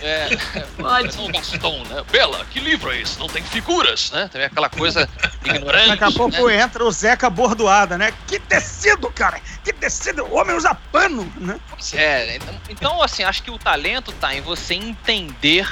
É, 0.00 0.28
Pode. 0.78 1.18
Um 1.18 1.30
Gaston, 1.30 1.84
né? 1.84 2.02
Bela, 2.10 2.44
que 2.50 2.60
livro 2.60 2.90
é 2.90 3.00
esse? 3.00 3.18
Não 3.18 3.26
tem 3.26 3.42
figuras, 3.42 4.10
né? 4.12 4.28
Tem 4.32 4.44
aquela 4.44 4.70
coisa 4.70 5.08
ignorante. 5.44 5.88
Daqui 5.88 6.04
a 6.04 6.10
pouco 6.10 6.48
né? 6.48 6.60
entra 6.60 6.84
o 6.84 6.90
Zeca 6.90 7.28
Bordoada, 7.28 7.98
né? 7.98 8.12
Que 8.26 8.38
tecido, 8.38 9.10
cara! 9.10 9.40
Que 9.64 9.72
tecido! 9.72 10.24
O 10.24 10.36
homem 10.36 10.56
usa 10.56 10.74
pano, 10.92 11.17
né? 11.36 11.58
Pois 11.68 11.94
é, 11.94 12.36
então, 12.36 12.54
então 12.68 13.02
assim, 13.02 13.22
acho 13.22 13.42
que 13.42 13.50
o 13.50 13.58
talento 13.58 14.12
tá 14.12 14.34
em 14.34 14.40
você 14.40 14.74
entender 14.74 15.66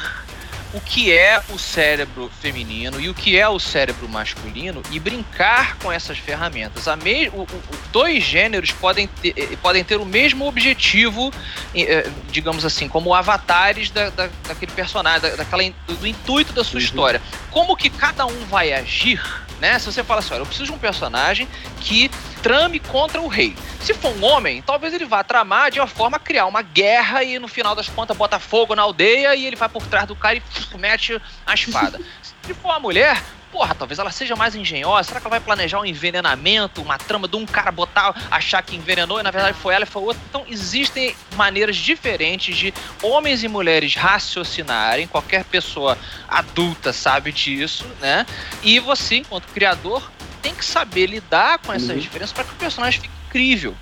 o 0.76 0.80
que 0.80 1.12
é 1.12 1.40
o 1.48 1.58
cérebro 1.58 2.30
feminino 2.40 3.00
e 3.00 3.08
o 3.08 3.14
que 3.14 3.38
é 3.38 3.48
o 3.48 3.58
cérebro 3.58 4.08
masculino 4.08 4.82
e 4.90 4.98
brincar 4.98 5.78
com 5.78 5.90
essas 5.90 6.18
ferramentas. 6.18 6.88
A 6.88 6.96
me, 6.96 7.28
o, 7.28 7.42
o, 7.42 7.48
dois 7.92 8.22
gêneros 8.22 8.72
podem 8.72 9.06
ter, 9.06 9.32
eh, 9.36 9.56
podem 9.62 9.82
ter 9.82 9.96
o 9.96 10.04
mesmo 10.04 10.46
objetivo, 10.46 11.32
eh, 11.74 12.10
digamos 12.30 12.64
assim, 12.64 12.88
como 12.88 13.14
avatares 13.14 13.90
da, 13.90 14.10
da, 14.10 14.28
daquele 14.46 14.72
personagem, 14.72 15.22
da, 15.22 15.36
daquela, 15.36 15.62
do, 15.86 15.94
do 15.94 16.06
intuito 16.06 16.52
da 16.52 16.62
sua 16.62 16.78
uhum. 16.78 16.84
história. 16.84 17.22
Como 17.50 17.76
que 17.76 17.88
cada 17.88 18.26
um 18.26 18.44
vai 18.46 18.72
agir 18.72 19.22
né? 19.60 19.78
Se 19.78 19.86
você 19.86 20.02
fala 20.04 20.20
assim, 20.20 20.34
olha, 20.34 20.42
eu 20.42 20.46
preciso 20.46 20.66
de 20.66 20.72
um 20.72 20.78
personagem 20.78 21.48
que 21.80 22.10
trame 22.42 22.78
contra 22.78 23.20
o 23.20 23.28
rei. 23.28 23.56
Se 23.80 23.94
for 23.94 24.14
um 24.16 24.24
homem, 24.24 24.62
talvez 24.62 24.92
ele 24.94 25.04
vá 25.04 25.22
tramar 25.24 25.70
de 25.70 25.80
uma 25.80 25.86
forma 25.86 26.18
criar 26.18 26.46
uma 26.46 26.62
guerra 26.62 27.22
e 27.22 27.38
no 27.38 27.48
final 27.48 27.74
das 27.74 27.88
contas 27.88 28.16
bota 28.16 28.38
fogo 28.38 28.74
na 28.74 28.82
aldeia 28.82 29.34
e 29.34 29.46
ele 29.46 29.56
vai 29.56 29.68
por 29.68 29.84
trás 29.86 30.06
do 30.06 30.16
cara 30.16 30.36
e 30.36 30.42
mete 30.78 31.20
a 31.46 31.54
espada. 31.54 32.00
Se 32.42 32.54
for 32.54 32.68
uma 32.68 32.80
mulher, 32.80 33.20
porra, 33.56 33.74
talvez 33.74 33.98
ela 33.98 34.10
seja 34.10 34.36
mais 34.36 34.54
engenhosa. 34.54 35.08
Será 35.08 35.18
que 35.18 35.26
ela 35.26 35.30
vai 35.30 35.40
planejar 35.40 35.80
um 35.80 35.84
envenenamento, 35.86 36.82
uma 36.82 36.98
trama 36.98 37.26
de 37.26 37.36
um 37.36 37.46
cara 37.46 37.72
botar, 37.72 38.14
achar 38.30 38.62
que 38.62 38.76
envenenou 38.76 39.18
e 39.18 39.22
na 39.22 39.30
verdade 39.30 39.56
foi 39.56 39.74
ela 39.74 39.84
e 39.84 39.86
foi 39.86 40.02
outra? 40.02 40.22
Então 40.28 40.44
existem 40.46 41.16
maneiras 41.34 41.74
diferentes 41.74 42.54
de 42.54 42.74
homens 43.02 43.42
e 43.42 43.48
mulheres 43.48 43.94
raciocinarem. 43.94 45.06
Qualquer 45.06 45.42
pessoa 45.44 45.96
adulta 46.28 46.92
sabe 46.92 47.32
disso, 47.32 47.86
né? 47.98 48.26
E 48.62 48.78
você, 48.78 49.16
enquanto 49.16 49.46
criador, 49.46 50.12
tem 50.42 50.54
que 50.54 50.64
saber 50.64 51.06
lidar 51.06 51.58
com 51.60 51.72
essas 51.72 51.88
uhum. 51.88 51.98
diferenças 51.98 52.34
para 52.34 52.44
que 52.44 52.52
o 52.52 52.56
personagem 52.56 53.00
fique 53.00 53.14
incrível. 53.26 53.74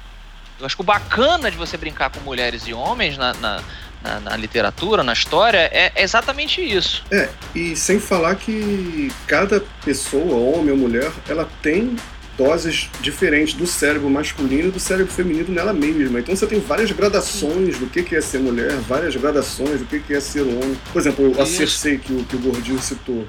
Eu 0.60 0.66
acho 0.66 0.76
que 0.76 0.82
o 0.82 0.84
bacana 0.84 1.50
de 1.50 1.56
você 1.56 1.76
brincar 1.76 2.10
com 2.10 2.20
mulheres 2.20 2.68
e 2.68 2.72
homens 2.72 3.18
na, 3.18 3.34
na 3.34 3.60
na, 4.04 4.20
na, 4.20 4.36
literatura, 4.36 5.02
na 5.02 5.14
história, 5.14 5.58
é 5.72 5.92
exatamente 5.96 6.60
isso. 6.60 7.02
É, 7.10 7.28
e 7.54 7.74
sem 7.74 7.98
falar 7.98 8.34
que 8.36 9.10
cada 9.26 9.64
pessoa, 9.84 10.36
homem 10.36 10.70
ou 10.70 10.76
mulher, 10.76 11.10
ela 11.26 11.48
tem 11.62 11.96
doses 12.36 12.90
diferentes 13.00 13.54
do 13.54 13.66
cérebro 13.66 14.10
masculino 14.10 14.68
e 14.68 14.70
do 14.70 14.80
cérebro 14.80 15.12
feminino 15.12 15.48
nela 15.48 15.72
mesma. 15.72 16.20
Então 16.20 16.34
você 16.34 16.46
tem 16.46 16.60
várias 16.60 16.90
gradações 16.90 17.78
do 17.78 17.86
que 17.86 18.14
é 18.14 18.20
ser 18.20 18.38
mulher, 18.38 18.72
várias 18.72 19.16
gradações 19.16 19.80
do 19.80 19.86
que 19.86 20.12
é 20.12 20.20
ser 20.20 20.42
homem. 20.42 20.76
Por 20.92 21.00
exemplo, 21.00 21.40
a 21.40 21.46
Cersei 21.46 21.98
que 21.98 22.12
o, 22.12 22.24
que 22.24 22.36
o 22.36 22.38
Gordinho 22.40 22.80
citou. 22.80 23.26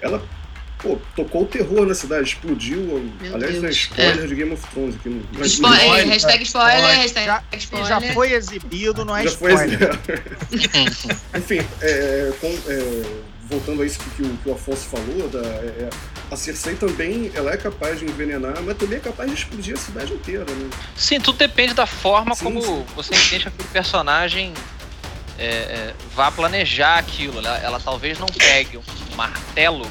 Ela 0.00 0.22
Pô, 0.84 0.98
tocou 1.16 1.44
o 1.44 1.46
terror 1.46 1.86
na 1.86 1.94
cidade, 1.94 2.28
explodiu. 2.28 2.78
Meu 3.22 3.34
aliás, 3.34 3.54
Deus. 3.54 3.64
é 3.64 3.70
spoiler 3.70 4.24
é. 4.24 4.26
de 4.26 4.34
Game 4.34 4.52
of 4.52 4.66
Thrones 4.68 4.96
aqui 4.96 5.08
no. 5.08 5.44
Spoiler, 5.46 5.80
spoiler, 5.80 6.08
hashtag 6.08 6.42
spoiler, 6.42 6.74
spoiler. 6.76 7.00
hashtag 7.00 7.26
já, 7.26 7.42
spoiler. 7.56 7.88
Já 7.88 8.00
foi 8.12 8.32
exibido, 8.34 9.02
não 9.02 9.16
é 9.16 9.22
já 9.22 9.30
spoiler. 9.30 9.78
Foi 9.78 11.40
Enfim, 11.40 11.66
é, 11.80 12.32
com, 12.38 12.48
é, 12.68 13.02
voltando 13.48 13.80
a 13.80 13.86
isso 13.86 13.98
que, 13.98 14.22
o, 14.22 14.36
que 14.36 14.48
o 14.50 14.52
Afonso 14.52 14.84
falou, 14.84 15.26
da, 15.30 15.38
é, 15.38 15.88
é, 15.88 15.90
a 16.30 16.36
Cersei 16.36 16.74
também 16.74 17.32
ela 17.34 17.50
é 17.50 17.56
capaz 17.56 17.98
de 17.98 18.04
envenenar, 18.04 18.60
mas 18.62 18.76
também 18.76 18.98
é 18.98 19.00
capaz 19.00 19.30
de 19.30 19.36
explodir 19.38 19.74
a 19.74 19.78
cidade 19.78 20.12
inteira, 20.12 20.44
né? 20.44 20.68
Sim, 20.94 21.18
tudo 21.18 21.38
depende 21.38 21.72
da 21.72 21.86
forma 21.86 22.34
sim, 22.34 22.44
como 22.44 22.60
sim. 22.60 22.84
você 22.94 23.14
entende 23.14 23.44
que 23.44 23.48
aquele 23.48 23.68
personagem 23.68 24.52
é, 25.38 25.46
é, 25.46 25.94
vá 26.14 26.30
planejar 26.30 26.98
aquilo. 26.98 27.38
Ela, 27.38 27.58
ela, 27.58 27.80
talvez 27.80 28.18
não 28.18 28.26
pegue 28.26 28.76
um 28.76 29.16
martelo 29.16 29.86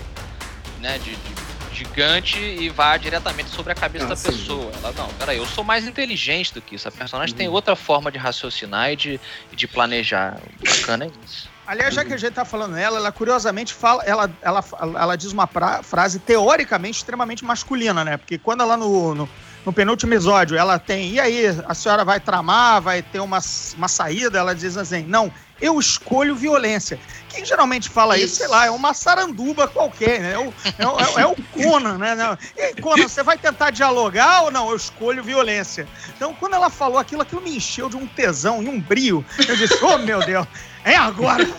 né, 0.84 1.00
de, 1.00 1.16
de 1.16 1.44
gigante 1.74 2.38
e 2.38 2.70
vá 2.70 2.96
diretamente 2.98 3.50
sobre 3.50 3.72
a 3.72 3.76
cabeça 3.76 4.06
ah, 4.06 4.10
da 4.10 4.16
sim. 4.16 4.32
pessoa. 4.32 4.72
Ela, 4.78 4.94
não, 4.96 5.08
peraí, 5.14 5.38
eu 5.38 5.46
sou 5.46 5.64
mais 5.64 5.88
inteligente 5.88 6.54
do 6.54 6.62
que 6.62 6.76
isso. 6.76 6.88
A 6.88 6.92
personagem 6.92 7.34
uhum. 7.34 7.38
tem 7.38 7.48
outra 7.48 7.76
forma 7.76 8.12
de 8.12 8.18
raciocinar 8.20 8.92
e 8.92 8.96
de, 8.96 9.20
de 9.52 9.68
planejar. 9.68 10.38
Bacana 10.64 11.06
é 11.06 11.12
isso. 11.26 11.52
Aliás, 11.66 11.94
já 11.94 12.04
que 12.04 12.14
a 12.14 12.18
gente 12.18 12.34
tá 12.34 12.44
falando 12.44 12.74
nela, 12.74 12.98
ela 12.98 13.12
curiosamente 13.12 13.74
fala, 13.74 14.04
ela, 14.04 14.30
ela, 14.42 14.64
ela 14.80 15.16
diz 15.16 15.32
uma 15.32 15.48
pra, 15.48 15.82
frase 15.82 16.20
teoricamente 16.20 16.98
extremamente 16.98 17.46
masculina, 17.46 18.04
né? 18.04 18.18
Porque 18.18 18.38
quando 18.38 18.62
ela 18.62 18.76
no, 18.76 19.16
no, 19.16 19.30
no, 19.66 19.74
penúltimo 19.74 20.14
episódio 20.14 20.58
ela 20.58 20.78
tem, 20.78 21.12
e 21.12 21.20
aí, 21.22 21.46
a 21.66 21.74
senhora 21.74 22.04
vai 22.04 22.20
tramar, 22.20 22.82
vai 22.82 23.02
ter 23.02 23.22
uma, 23.22 23.40
uma 23.78 23.88
saída, 23.88 24.40
ela 24.40 24.54
diz 24.54 24.76
assim, 24.76 25.04
não, 25.04 25.32
eu 25.64 25.80
escolho 25.80 26.36
violência. 26.36 27.00
Quem 27.30 27.46
geralmente 27.46 27.88
fala 27.88 28.18
isso, 28.18 28.26
isso 28.26 28.36
sei 28.36 28.48
lá, 28.48 28.66
é 28.66 28.70
uma 28.70 28.94
saranduba 28.94 29.66
qualquer, 29.66 30.20
né? 30.20 30.34
É 30.34 30.38
o, 30.38 30.54
é, 31.00 31.20
é, 31.20 31.22
é 31.22 31.26
o 31.26 31.36
Conan, 31.54 31.98
né? 31.98 32.38
E 32.58 32.62
aí, 32.62 32.76
Conan, 32.76 33.08
você 33.08 33.24
vai 33.24 33.38
tentar 33.38 33.72
dialogar 33.72 34.42
ou 34.42 34.52
não? 34.52 34.70
Eu 34.70 34.76
escolho 34.76 35.24
violência. 35.24 35.88
Então, 36.16 36.36
quando 36.36 36.56
ela 36.56 36.70
falou 36.70 37.00
aquilo, 37.00 37.22
aquilo 37.22 37.42
me 37.42 37.56
encheu 37.56 37.88
de 37.90 37.96
um 37.96 38.06
tesão 38.06 38.62
e 38.62 38.68
um 38.68 38.78
brio. 38.78 39.26
Eu 39.48 39.56
disse, 39.56 39.82
oh 39.82 39.98
meu 40.00 40.20
Deus, 40.26 40.46
é 40.84 40.98
agora! 40.98 41.50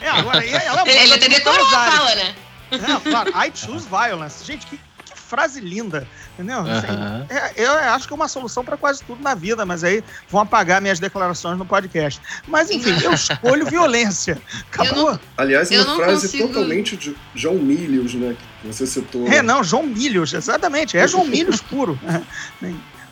É 0.00 0.08
agora. 0.08 0.46
E 0.46 0.54
ela 0.54 0.88
Ele 0.88 1.14
até 1.14 1.28
decorou 1.28 1.66
a 1.66 1.90
fala, 1.90 2.14
né? 2.14 2.34
É, 2.70 3.10
claro, 3.10 3.30
I 3.30 3.50
choose 3.52 3.88
violence. 3.88 4.44
Gente, 4.44 4.64
que 4.66 4.78
frase 5.12 5.60
linda, 5.60 6.06
entendeu? 6.34 6.60
Assim, 6.60 6.86
é, 7.30 7.64
eu 7.64 7.72
acho 7.72 8.06
que 8.06 8.12
é 8.12 8.16
uma 8.16 8.28
solução 8.28 8.64
para 8.64 8.76
quase 8.76 9.02
tudo 9.04 9.22
na 9.22 9.34
vida, 9.34 9.64
mas 9.64 9.82
aí 9.82 10.02
vão 10.28 10.40
apagar 10.40 10.80
minhas 10.80 10.98
declarações 10.98 11.58
no 11.58 11.64
podcast. 11.64 12.20
Mas 12.46 12.70
enfim, 12.70 12.94
eu 13.02 13.12
escolho 13.12 13.66
violência. 13.66 14.40
Acabou. 14.70 15.12
Não, 15.12 15.20
Aliás, 15.36 15.70
uma 15.70 15.96
frase 15.96 16.26
consigo... 16.26 16.48
totalmente 16.48 16.96
de 16.96 17.16
João 17.34 17.56
Milhos, 17.56 18.14
né? 18.14 18.36
Que 18.60 18.66
você 18.66 18.86
citou. 18.86 19.26
É, 19.28 19.42
não, 19.42 19.62
João 19.62 19.84
Milhos, 19.84 20.34
exatamente. 20.34 20.96
É 20.98 21.06
João 21.06 21.24
Milhos 21.24 21.60
puro. 21.60 21.98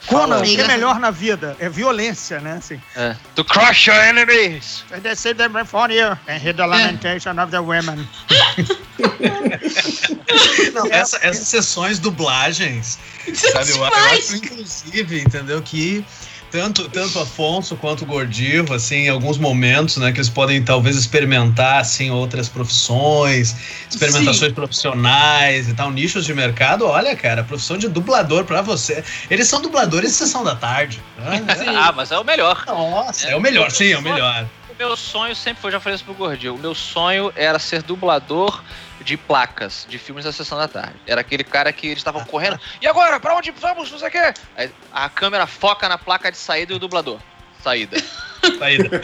Conan, 0.06 0.40
o 0.40 0.42
que 0.42 0.60
é 0.60 0.66
melhor 0.66 0.98
na 0.98 1.10
vida? 1.10 1.56
É 1.60 1.68
violência, 1.68 2.40
né? 2.40 2.56
Assim. 2.58 2.80
É. 2.96 3.14
To 3.36 3.44
crush 3.44 3.88
your 3.88 3.98
enemies. 3.98 4.84
They 5.02 5.14
say 5.14 5.34
them 5.34 5.52
before 5.52 5.92
you 5.92 6.16
and 6.28 6.42
hear 6.42 6.54
the 6.54 6.66
lamentation 6.66 7.38
of 7.38 7.50
the 7.50 7.60
women. 7.60 8.08
Não, 10.74 10.86
essa, 10.90 11.18
essas 11.22 11.48
sessões 11.48 11.98
dublagens, 11.98 12.98
sabe? 13.34 13.70
Eu, 13.70 13.76
eu 13.76 13.84
acho, 13.84 14.36
inclusive, 14.36 15.20
entendeu? 15.20 15.62
Que 15.62 16.04
tanto, 16.52 16.86
tanto 16.90 17.18
Afonso 17.18 17.74
quanto 17.76 18.02
o 18.02 18.06
Gordivo, 18.06 18.74
assim, 18.74 19.06
em 19.06 19.08
alguns 19.08 19.38
momentos, 19.38 19.96
né, 19.96 20.12
que 20.12 20.18
eles 20.18 20.28
podem 20.28 20.62
talvez 20.62 20.96
experimentar, 20.96 21.80
assim, 21.80 22.10
outras 22.10 22.46
profissões, 22.46 23.56
experimentações 23.90 24.50
Sim. 24.50 24.54
profissionais 24.54 25.70
e 25.70 25.74
tal, 25.74 25.90
nichos 25.90 26.26
de 26.26 26.34
mercado. 26.34 26.86
Olha, 26.86 27.16
cara, 27.16 27.42
profissão 27.42 27.78
de 27.78 27.88
dublador 27.88 28.44
para 28.44 28.60
você. 28.60 29.02
Eles 29.30 29.48
são 29.48 29.62
dubladores 29.62 30.10
de 30.10 30.16
sessão 30.16 30.44
da 30.44 30.54
tarde. 30.54 31.00
Né? 31.16 31.42
ah, 31.74 31.90
mas 31.90 32.12
é 32.12 32.18
o 32.18 32.24
melhor. 32.24 32.62
Nossa, 32.66 33.28
é, 33.28 33.32
é 33.32 33.36
o 33.36 33.40
melhor, 33.40 33.70
sim, 33.70 33.90
é 33.90 33.98
o 33.98 34.02
melhor. 34.02 34.46
O 34.68 34.74
meu 34.78 34.94
sonho 34.94 35.34
sempre 35.34 35.62
foi, 35.62 35.72
já 35.72 35.80
falei 35.80 35.94
isso 35.94 36.04
pro 36.04 36.12
Gordinho, 36.12 36.54
o 36.54 36.58
meu 36.58 36.74
sonho 36.74 37.32
era 37.34 37.58
ser 37.58 37.82
dublador 37.82 38.62
de 39.02 39.16
placas 39.16 39.86
de 39.88 39.98
filmes 39.98 40.24
da 40.24 40.32
sessão 40.32 40.58
da 40.58 40.68
tarde. 40.68 40.94
Era 41.06 41.20
aquele 41.20 41.44
cara 41.44 41.72
que 41.72 41.86
eles 41.86 41.98
estavam 41.98 42.24
correndo. 42.24 42.58
E 42.80 42.86
agora, 42.86 43.18
pra 43.18 43.34
onde 43.36 43.50
vamos? 43.50 43.90
Não 43.90 43.98
sei 43.98 44.08
o 44.08 44.10
quê. 44.10 44.34
Aí, 44.56 44.70
a 44.92 45.08
câmera 45.08 45.46
foca 45.46 45.88
na 45.88 45.98
placa 45.98 46.30
de 46.30 46.38
saída 46.38 46.72
e 46.72 46.76
o 46.76 46.78
dublador. 46.78 47.18
Saída. 47.62 47.96
Saída. 48.58 49.02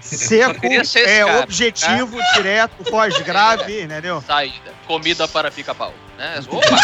Seco, 0.00 0.64
é 0.64 1.24
cara, 1.24 1.40
objetivo, 1.42 2.16
cara. 2.16 2.32
direto, 2.34 2.90
voz 2.90 3.18
grave, 3.18 3.80
é. 3.80 3.82
entendeu? 3.82 4.22
Saída. 4.24 4.72
Comida 4.86 5.26
para 5.26 5.50
pica-pau. 5.50 5.92
Né? 6.16 6.40
Opa! 6.48 6.76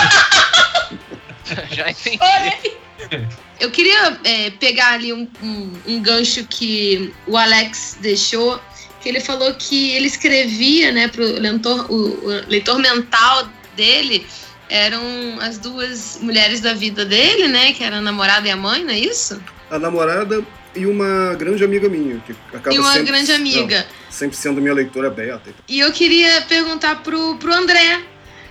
Já 1.71 1.91
entendi. 1.91 2.19
Eu 3.61 3.71
queria 3.71 4.19
é, 4.25 4.51
pegar 4.51 4.95
ali 4.95 5.13
um, 5.13 5.29
um, 5.43 5.73
um 5.87 6.03
gancho 6.03 6.45
que 6.45 7.15
o 7.27 7.37
Alex 7.37 7.99
deixou 8.01 8.61
que 9.01 9.09
ele 9.09 9.21
falou 9.21 9.55
que 9.55 9.93
ele 9.93 10.07
escrevia, 10.07 10.93
né, 10.93 11.09
para 11.09 11.23
o 11.23 11.39
leitor, 11.39 11.91
o 11.91 12.27
leitor 12.49 12.79
mental 12.79 13.49
dele 13.77 14.27
eram 14.69 15.01
as 15.41 15.59
duas 15.59 16.19
mulheres 16.21 16.61
da 16.61 16.75
vida 16.75 17.05
dele, 17.05 17.49
né, 17.49 17.73
que 17.73 17.83
era 17.83 17.99
a 17.99 18.01
namorada 18.01 18.47
e 18.47 18.51
a 18.51 18.57
mãe, 18.57 18.85
não 18.85 18.93
é 18.93 18.99
isso? 18.99 19.41
A 19.71 19.79
namorada 19.79 20.45
e 20.75 20.87
uma 20.87 21.35
grande 21.35 21.65
amiga 21.65 21.89
minha, 21.89 22.19
que 22.27 22.35
acaba 22.53 22.75
E 22.75 22.79
uma 22.79 22.93
sempre, 22.93 23.13
grande 23.13 23.33
amiga. 23.33 23.79
Não, 23.79 24.13
sempre 24.13 24.37
sendo 24.37 24.61
minha 24.61 24.75
leitora 24.75 25.11
beta. 25.11 25.51
E 25.69 25.81
eu 25.81 25.91
queria 25.93 26.43
perguntar 26.43 27.03
pro, 27.03 27.37
pro 27.37 27.53
André, 27.53 28.01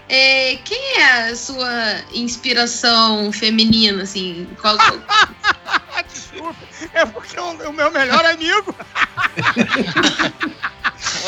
é, 0.09 0.57
quem 0.63 0.97
é 0.97 1.29
a 1.29 1.35
sua 1.35 2.01
inspiração 2.13 3.31
feminina, 3.31 4.03
assim? 4.03 4.47
Qual... 4.61 4.77
Desculpa, 6.07 6.55
é 6.93 7.05
porque 7.05 7.39
o, 7.39 7.69
o 7.69 7.73
meu 7.73 7.91
melhor 7.91 8.25
amigo. 8.25 8.75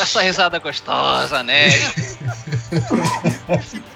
Essa 0.00 0.22
risada 0.22 0.58
gostosa, 0.58 1.42
né? 1.42 1.68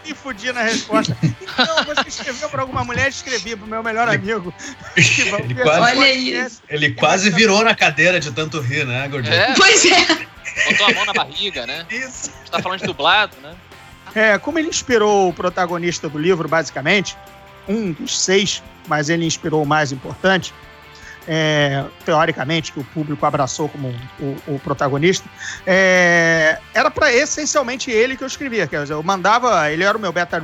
Me 0.05 0.15
fudi 0.15 0.53
na 0.53 0.63
resposta. 0.63 1.17
Então, 1.23 1.85
você 1.85 2.09
escreveu 2.09 2.49
para 2.49 2.63
alguma 2.63 2.85
mulher, 2.85 3.09
escrevi 3.09 3.57
para 3.57 3.65
o 3.65 3.69
meu 3.69 3.83
melhor 3.83 4.09
amigo. 4.09 4.53
Ele 4.97 5.55
quase, 5.55 5.81
Olha 5.81 6.13
isso. 6.13 6.63
Ele 6.69 6.93
quase 6.93 7.31
virou 7.31 7.65
na 7.65 7.75
cadeira 7.75 8.21
de 8.21 8.31
tanto 8.31 8.61
rir, 8.61 8.87
né, 8.87 9.09
Gordinho? 9.09 9.35
É. 9.35 9.55
Pois 9.55 9.85
é. 9.85 10.27
Botou 10.71 10.87
a 10.87 10.95
mão 10.95 11.05
na 11.07 11.13
barriga, 11.13 11.67
né? 11.67 11.87
Isso. 11.91 12.31
Você 12.31 12.51
tá 12.51 12.63
falando 12.63 12.81
de 12.81 12.87
dublado, 12.87 13.37
né? 13.43 13.55
É, 14.15 14.39
como 14.39 14.59
ele 14.59 14.69
inspirou 14.69 15.29
o 15.29 15.33
protagonista 15.33 16.09
do 16.09 16.19
livro, 16.19 16.49
basicamente, 16.49 17.17
um 17.69 17.93
dos 17.93 18.21
seis, 18.21 18.63
mas 18.87 19.09
ele 19.09 19.25
inspirou 19.25 19.63
o 19.63 19.67
mais 19.67 19.91
importante, 19.93 20.55
é, 21.27 21.85
teoricamente, 22.05 22.73
que 22.73 22.81
o 22.81 22.85
público 22.85 23.25
abraçou 23.25 23.69
como 23.69 23.89
o, 24.21 24.55
o 24.55 24.59
protagonista, 24.61 25.29
é, 25.67 26.59
era 26.73 26.91
para 26.91 27.13
essencialmente 27.13 27.91
ele 27.91 28.17
que 28.17 28.23
eu 28.23 28.29
escrevia. 28.29 28.67
Quer 28.67 28.83
dizer, 28.83 28.95
eu 28.95 29.03
mandava, 29.03 29.71
ele 29.71 29.83
era 29.83 29.97
o 29.97 30.01
meu 30.01 30.13
beta 30.13 30.43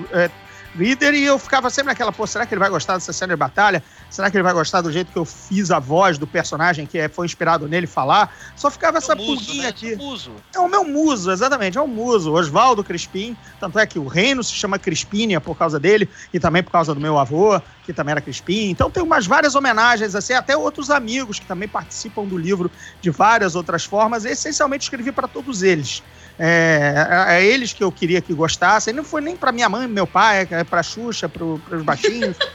reader 0.77 1.15
e 1.15 1.25
eu 1.25 1.39
ficava 1.39 1.71
sempre 1.71 1.89
naquela, 1.89 2.13
pô, 2.13 2.27
será 2.27 2.47
que 2.47 2.55
ele 2.55 2.61
vai 2.61 2.71
gostar 2.71 2.95
dessa 2.95 3.13
cena 3.13 3.35
de 3.35 3.39
batalha? 3.39 3.83
Será 4.09 4.31
que 4.31 4.37
ele 4.37 4.43
vai 4.43 4.53
gostar 4.53 4.81
do 4.81 4.91
jeito 4.91 5.13
que 5.13 5.19
eu 5.19 5.25
fiz 5.25 5.71
a 5.71 5.79
voz 5.79 6.19
do 6.19 6.27
personagem 6.27 6.87
que 6.87 6.99
é, 6.99 7.09
foi 7.09 7.27
inspirado 7.27 7.69
nele 7.69 7.87
falar? 7.87 8.35
Só 8.57 8.71
ficava 8.71 8.99
essa 8.99 9.15
muso, 9.15 9.45
pulguinha 9.45 9.63
né? 9.65 9.69
aqui. 9.69 9.93
É, 9.93 9.97
muso. 9.97 10.33
é 10.55 10.59
o 10.59 10.69
meu 10.69 10.85
muso, 10.85 11.31
exatamente, 11.31 11.79
é 11.79 11.81
o 11.81 11.89
muso, 11.89 12.33
Oswaldo 12.33 12.85
Crispim. 12.85 13.37
Tanto 13.59 13.79
é 13.79 13.87
que 13.87 13.99
o 13.99 14.07
reino 14.07 14.43
se 14.43 14.53
chama 14.53 14.79
Crispínia 14.79 15.41
por 15.41 15.57
causa 15.57 15.79
dele 15.79 16.09
e 16.33 16.41
também 16.41 16.63
por 16.63 16.71
causa 16.71 16.95
do 16.95 17.01
meu 17.01 17.19
avô, 17.19 17.61
que 17.85 17.93
também 17.93 18.13
era 18.13 18.21
Crispim. 18.21 18.71
Então 18.71 18.91
tem 18.91 19.03
umas 19.03 19.27
várias 19.27 19.55
homenagens, 19.55 20.15
assim, 20.15 20.33
até 20.33 20.57
outros 20.57 20.91
amigos 20.91 21.39
que 21.39 21.47
também 21.47 21.69
participam 21.69 22.25
do 22.25 22.37
livro 22.37 22.71
de 23.01 23.11
várias 23.11 23.55
outras 23.55 23.85
formas. 23.85 24.25
E, 24.25 24.31
essencialmente 24.31 24.85
escrevi 24.85 25.13
para 25.13 25.29
todos 25.29 25.63
eles. 25.63 26.03
É, 26.43 26.95
é, 27.29 27.35
é, 27.37 27.47
eles 27.47 27.75
que 27.75 27.85
eu 27.85 27.93
queria 27.93 28.21
que 28.23 28.33
gostassem. 28.33 28.95
Não 28.95 29.05
foi 29.05 29.21
nem 29.21 29.37
para 29.37 29.53
minha 29.53 29.69
mãe, 29.69 29.87
meu 29.87 30.07
pai, 30.07 30.49
é 30.61 30.65
para 30.65 30.83
Xuxa, 30.83 31.29
para 31.29 31.45
os 31.45 31.83
baixinhos. 31.83 32.37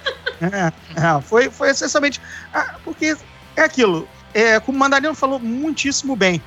É, 0.41 0.67
é, 0.67 1.21
foi, 1.21 1.49
foi 1.49 1.69
essencialmente. 1.69 2.19
Ah, 2.53 2.75
porque 2.83 3.15
é 3.55 3.61
aquilo. 3.61 4.05
É, 4.33 4.59
como 4.59 4.75
o 4.75 4.79
Mandarino 4.79 5.15
falou 5.15 5.39
muitíssimo 5.39 6.13
bem. 6.13 6.43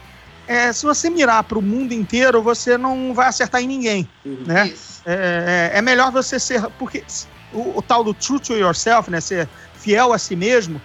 É, 0.46 0.70
se 0.74 0.84
você 0.84 1.08
mirar 1.08 1.42
para 1.44 1.58
o 1.58 1.62
mundo 1.62 1.92
inteiro, 1.92 2.42
você 2.42 2.76
não 2.76 3.14
vai 3.14 3.28
acertar 3.28 3.62
em 3.62 3.66
ninguém. 3.66 4.08
Uhum. 4.26 4.44
Né? 4.46 4.74
É, 5.06 5.70
é, 5.72 5.78
é, 5.78 5.82
melhor 5.82 6.12
você 6.12 6.38
ser. 6.38 6.62
Porque 6.78 7.02
o, 7.52 7.78
o, 7.78 7.82
tal 7.82 8.04
do 8.04 8.12
true 8.12 8.38
to 8.38 8.54
yourself, 8.54 9.10
né? 9.10 9.20
Ser 9.20 9.48
fiel 9.74 10.12
a 10.12 10.18
si 10.18 10.36
mesmo. 10.36 10.80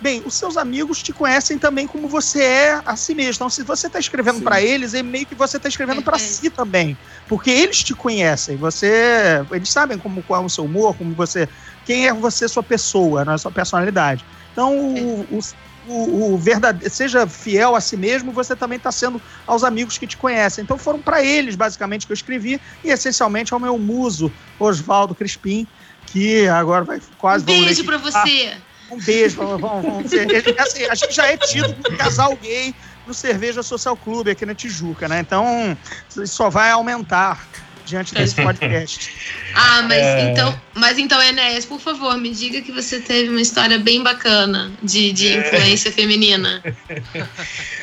Bem, 0.00 0.22
os 0.24 0.34
seus 0.34 0.56
amigos 0.56 1.02
te 1.02 1.12
conhecem 1.12 1.58
também 1.58 1.86
como 1.86 2.08
você 2.08 2.42
é 2.42 2.80
a 2.84 2.94
si 2.94 3.14
mesmo. 3.14 3.34
Então, 3.34 3.50
se 3.50 3.64
você 3.64 3.88
está 3.88 3.98
escrevendo 3.98 4.40
para 4.42 4.62
eles, 4.62 4.94
é 4.94 5.02
meio 5.02 5.26
que 5.26 5.34
você 5.34 5.56
está 5.56 5.68
escrevendo 5.68 6.02
para 6.02 6.18
si 6.18 6.50
também, 6.50 6.96
porque 7.26 7.50
eles 7.50 7.82
te 7.82 7.94
conhecem. 7.94 8.56
Você, 8.56 9.44
eles 9.50 9.70
sabem 9.70 9.98
como 9.98 10.22
qual 10.22 10.42
é 10.42 10.46
o 10.46 10.48
seu 10.48 10.64
humor, 10.64 10.96
como 10.96 11.14
você 11.14 11.48
quem 11.84 12.06
é 12.06 12.12
você, 12.12 12.46
sua 12.46 12.62
pessoa, 12.62 13.24
não 13.24 13.32
é 13.32 13.38
sua 13.38 13.50
personalidade. 13.50 14.24
Então, 14.52 14.78
o, 14.78 15.22
o, 15.22 15.40
o, 15.88 16.34
o 16.34 16.38
verdadeiro, 16.38 16.94
seja 16.94 17.26
fiel 17.26 17.74
a 17.74 17.80
si 17.80 17.96
mesmo, 17.96 18.30
você 18.30 18.54
também 18.54 18.76
está 18.76 18.92
sendo 18.92 19.20
aos 19.46 19.64
amigos 19.64 19.98
que 19.98 20.06
te 20.06 20.16
conhecem. 20.16 20.62
Então, 20.62 20.78
foram 20.78 21.00
para 21.00 21.24
eles, 21.24 21.56
basicamente, 21.56 22.06
que 22.06 22.12
eu 22.12 22.14
escrevi, 22.14 22.60
e 22.84 22.90
essencialmente 22.90 23.52
ao 23.52 23.58
meu 23.58 23.76
muso, 23.78 24.30
Oswaldo 24.60 25.14
Crispim, 25.14 25.66
que 26.06 26.46
agora 26.46 26.84
vai 26.84 27.00
quase. 27.16 27.42
Um 27.42 27.46
beijo 27.46 27.84
para 27.84 27.98
você. 27.98 28.56
Um 28.90 28.98
beijo, 28.98 29.36
vamos, 29.36 29.60
vamos, 29.60 29.84
vamos 29.84 30.14
assim, 30.58 30.84
a 30.84 30.94
gente 30.94 31.14
já 31.14 31.26
é 31.26 31.36
tido 31.36 31.74
como 31.74 31.96
casal 31.96 32.36
gay 32.36 32.74
no 33.06 33.14
Cerveja 33.14 33.62
Social 33.62 33.96
Clube 33.96 34.30
aqui 34.30 34.46
na 34.46 34.54
Tijuca, 34.54 35.08
né? 35.08 35.20
Então, 35.20 35.76
isso 36.08 36.26
só 36.28 36.50
vai 36.50 36.70
aumentar 36.70 37.46
diante 37.88 38.14
desse 38.14 38.34
podcast. 38.40 39.10
ah, 39.54 39.82
mas 39.82 39.98
é... 39.98 40.30
então, 40.30 40.60
mas 40.74 40.98
então, 40.98 41.20
Enéas, 41.22 41.64
por 41.64 41.80
favor, 41.80 42.16
me 42.18 42.30
diga 42.30 42.60
que 42.60 42.70
você 42.70 43.00
teve 43.00 43.30
uma 43.30 43.40
história 43.40 43.78
bem 43.78 44.02
bacana 44.02 44.70
de, 44.82 45.12
de 45.12 45.28
é. 45.28 45.38
influência 45.38 45.90
feminina. 45.90 46.62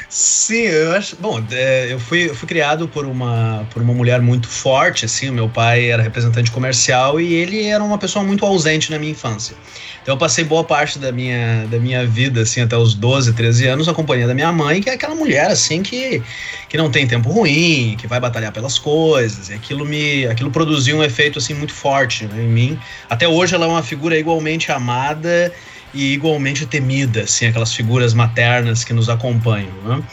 Sim, 0.08 0.62
eu 0.62 0.94
acho. 0.94 1.16
Bom, 1.18 1.44
é, 1.52 1.92
eu, 1.92 2.00
fui, 2.00 2.30
eu 2.30 2.36
fui 2.36 2.48
criado 2.48 2.88
por 2.88 3.06
uma, 3.06 3.68
por 3.72 3.82
uma 3.82 3.94
mulher 3.94 4.22
muito 4.22 4.48
forte, 4.48 5.06
assim. 5.06 5.30
O 5.30 5.34
meu 5.34 5.50
pai 5.50 5.90
era 5.90 6.02
representante 6.02 6.52
comercial 6.52 7.20
e 7.20 7.34
ele 7.34 7.66
era 7.66 7.84
uma 7.84 7.98
pessoa 7.98 8.24
muito 8.24 8.46
ausente 8.46 8.92
na 8.92 9.00
minha 9.00 9.12
infância. 9.12 9.58
Então 10.06 10.14
eu 10.14 10.20
passei 10.20 10.44
boa 10.44 10.64
parte 10.64 11.00
da 11.00 11.12
minha, 11.12 11.66
da 11.66 11.80
minha 11.80 12.06
vida, 12.06 12.42
assim, 12.42 12.62
até 12.62 12.78
os 12.78 12.94
12, 12.94 13.34
13 13.34 13.66
anos, 13.66 13.90
acompanhando 13.90 14.30
a 14.30 14.34
minha 14.36 14.52
mãe, 14.52 14.80
que 14.80 14.88
é 14.88 14.94
aquela 14.94 15.16
mulher, 15.16 15.48
assim, 15.48 15.82
que, 15.82 16.22
que 16.70 16.78
não 16.78 16.92
tem 16.92 17.08
tempo 17.08 17.32
ruim, 17.32 17.96
que 17.98 18.06
vai 18.06 18.20
batalhar 18.20 18.52
pelas 18.52 18.78
coisas. 18.78 19.50
E 19.50 19.56
aquilo 19.56 19.84
me. 19.84 20.28
aquilo 20.28 20.52
produziu 20.52 20.98
um 20.98 21.04
efeito, 21.04 21.40
assim, 21.40 21.56
muito 21.56 21.74
forte 21.74 22.28
né, 22.28 22.44
em 22.44 22.48
mim. 22.48 22.80
Até 23.10 23.28
hoje 23.28 23.56
ela 23.56 23.66
é 23.66 23.68
uma 23.68 23.82
figura 23.82 24.16
igualmente 24.16 24.72
amada 24.72 25.52
e 25.96 26.14
igualmente 26.14 26.66
temida, 26.66 27.22
assim, 27.22 27.48
aquelas 27.48 27.74
figuras 27.74 28.14
maternas 28.14 28.84
que 28.84 28.92
nos 28.92 29.08
acompanham. 29.10 29.72
Né? 29.84 30.04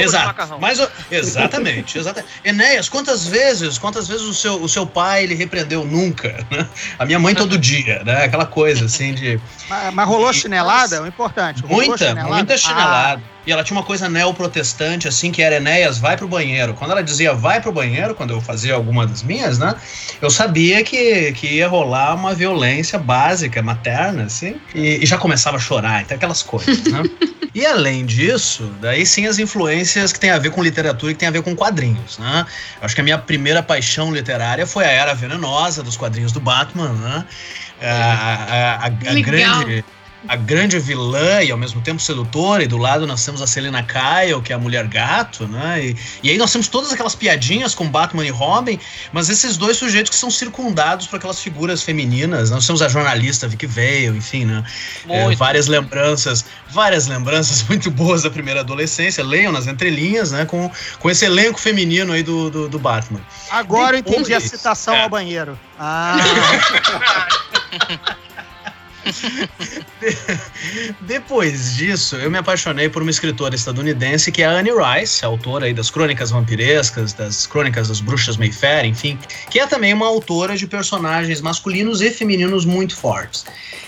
Exato. 0.00 0.58
Mas, 0.58 0.80
exatamente, 1.10 1.98
exatamente. 2.00 2.32
Enéas, 2.42 2.88
quantas 2.88 3.26
vezes, 3.26 3.76
quantas 3.76 4.08
vezes 4.08 4.22
o 4.22 4.32
seu, 4.32 4.62
o 4.62 4.68
seu 4.68 4.86
pai 4.86 5.24
ele 5.24 5.34
repreendeu 5.34 5.84
nunca? 5.84 6.44
Né? 6.50 6.66
A 6.98 7.04
minha 7.04 7.18
mãe 7.18 7.34
todo 7.34 7.58
dia, 7.58 8.02
né? 8.02 8.24
Aquela 8.24 8.46
coisa 8.46 8.86
assim 8.86 9.12
de. 9.12 9.38
Mas, 9.68 9.94
mas 9.94 10.06
rolou 10.06 10.32
chinelada? 10.32 11.02
O 11.02 11.06
importante. 11.08 11.60
Rolou 11.62 11.84
muita, 11.84 12.06
chinelada? 12.06 12.34
muita 12.34 12.56
chinelada. 12.56 13.22
Ah. 13.32 13.35
E 13.46 13.52
ela 13.52 13.62
tinha 13.62 13.76
uma 13.78 13.84
coisa 13.84 14.08
neoprotestante, 14.08 15.06
assim, 15.06 15.30
que 15.30 15.40
era 15.40 15.56
Enéas, 15.56 15.98
vai 15.98 16.16
pro 16.16 16.26
banheiro. 16.26 16.74
Quando 16.74 16.90
ela 16.90 17.02
dizia 17.02 17.32
vai 17.32 17.60
pro 17.60 17.70
banheiro, 17.70 18.14
quando 18.14 18.32
eu 18.32 18.40
fazia 18.40 18.74
alguma 18.74 19.06
das 19.06 19.22
minhas, 19.22 19.56
né? 19.58 19.76
Eu 20.20 20.30
sabia 20.30 20.82
que, 20.82 21.32
que 21.32 21.46
ia 21.46 21.68
rolar 21.68 22.14
uma 22.14 22.34
violência 22.34 22.98
básica, 22.98 23.62
materna, 23.62 24.24
assim. 24.24 24.56
E, 24.74 25.02
e 25.02 25.06
já 25.06 25.16
começava 25.16 25.58
a 25.58 25.60
chorar, 25.60 26.02
então 26.02 26.16
aquelas 26.16 26.42
coisas, 26.42 26.82
né? 26.84 27.02
e 27.54 27.64
além 27.64 28.04
disso, 28.04 28.74
daí 28.80 29.06
sim 29.06 29.26
as 29.26 29.38
influências 29.38 30.12
que 30.12 30.18
tem 30.18 30.30
a 30.30 30.38
ver 30.38 30.50
com 30.50 30.60
literatura 30.60 31.12
e 31.12 31.14
que 31.14 31.20
tem 31.20 31.28
a 31.28 31.32
ver 31.32 31.42
com 31.42 31.54
quadrinhos, 31.54 32.18
né? 32.18 32.44
Eu 32.80 32.86
acho 32.86 32.96
que 32.96 33.00
a 33.00 33.04
minha 33.04 33.18
primeira 33.18 33.62
paixão 33.62 34.12
literária 34.12 34.66
foi 34.66 34.84
a 34.84 34.90
Era 34.90 35.14
Venenosa, 35.14 35.84
dos 35.84 35.96
quadrinhos 35.96 36.32
do 36.32 36.40
Batman, 36.40 36.92
né? 36.94 37.24
A, 37.80 37.86
a, 37.86 38.74
a, 38.74 38.86
a 38.86 38.88
grande 38.88 39.84
a 40.28 40.36
grande 40.36 40.78
vilã 40.78 41.42
e 41.42 41.50
ao 41.50 41.58
mesmo 41.58 41.80
tempo 41.80 42.00
sedutora, 42.00 42.62
e 42.62 42.66
do 42.66 42.76
lado 42.76 43.06
nós 43.06 43.24
temos 43.24 43.42
a 43.42 43.46
Selena 43.46 43.82
Kyle, 43.82 44.40
que 44.42 44.52
é 44.52 44.56
a 44.56 44.58
mulher 44.58 44.86
gato, 44.86 45.46
né? 45.46 45.84
E, 45.84 45.96
e 46.22 46.30
aí 46.30 46.38
nós 46.38 46.52
temos 46.52 46.68
todas 46.68 46.92
aquelas 46.92 47.14
piadinhas 47.14 47.74
com 47.74 47.88
Batman 47.88 48.26
e 48.26 48.30
Robin, 48.30 48.78
mas 49.12 49.28
esses 49.28 49.56
dois 49.56 49.76
sujeitos 49.76 50.10
que 50.10 50.16
são 50.16 50.30
circundados 50.30 51.06
por 51.06 51.16
aquelas 51.16 51.40
figuras 51.40 51.82
femininas. 51.82 52.50
Nós 52.50 52.66
temos 52.66 52.82
a 52.82 52.88
jornalista 52.88 53.48
Vicky 53.48 53.66
Vale, 53.66 54.08
enfim, 54.08 54.44
né? 54.44 54.64
É, 55.08 55.34
várias 55.34 55.66
lembranças, 55.66 56.44
várias 56.70 57.06
lembranças 57.06 57.62
muito 57.68 57.90
boas 57.90 58.22
da 58.22 58.30
primeira 58.30 58.60
adolescência. 58.60 59.24
Leiam 59.24 59.52
nas 59.52 59.66
entrelinhas, 59.66 60.32
né? 60.32 60.44
Com, 60.44 60.70
com 60.98 61.10
esse 61.10 61.24
elenco 61.24 61.60
feminino 61.60 62.12
aí 62.12 62.22
do, 62.22 62.50
do, 62.50 62.68
do 62.68 62.78
Batman. 62.78 63.20
Agora 63.50 63.96
Depois, 63.96 64.16
eu 64.16 64.22
entendi 64.22 64.34
a 64.34 64.40
citação 64.40 64.94
é. 64.94 65.02
ao 65.02 65.08
banheiro. 65.08 65.58
Ah. 65.78 66.16
Depois 71.02 71.76
disso, 71.76 72.16
eu 72.16 72.30
me 72.30 72.38
apaixonei 72.38 72.88
por 72.88 73.02
uma 73.02 73.10
escritora 73.10 73.54
estadunidense 73.54 74.32
que 74.32 74.42
é 74.42 74.46
Anne 74.46 74.70
Rice, 74.70 75.24
autora 75.24 75.66
aí 75.66 75.74
das 75.74 75.90
Crônicas 75.90 76.30
Vampirescas, 76.30 77.12
das 77.12 77.46
Crônicas 77.46 77.88
das 77.88 78.00
Bruxas 78.00 78.36
Mayfair, 78.36 78.84
enfim, 78.84 79.18
que 79.50 79.60
é 79.60 79.66
também 79.66 79.92
uma 79.92 80.06
autora 80.06 80.56
de 80.56 80.66
personagens 80.66 81.40
masculinos 81.40 82.00
e 82.00 82.10
femininos 82.10 82.64
muito 82.64 82.96
fortes. 82.96 83.44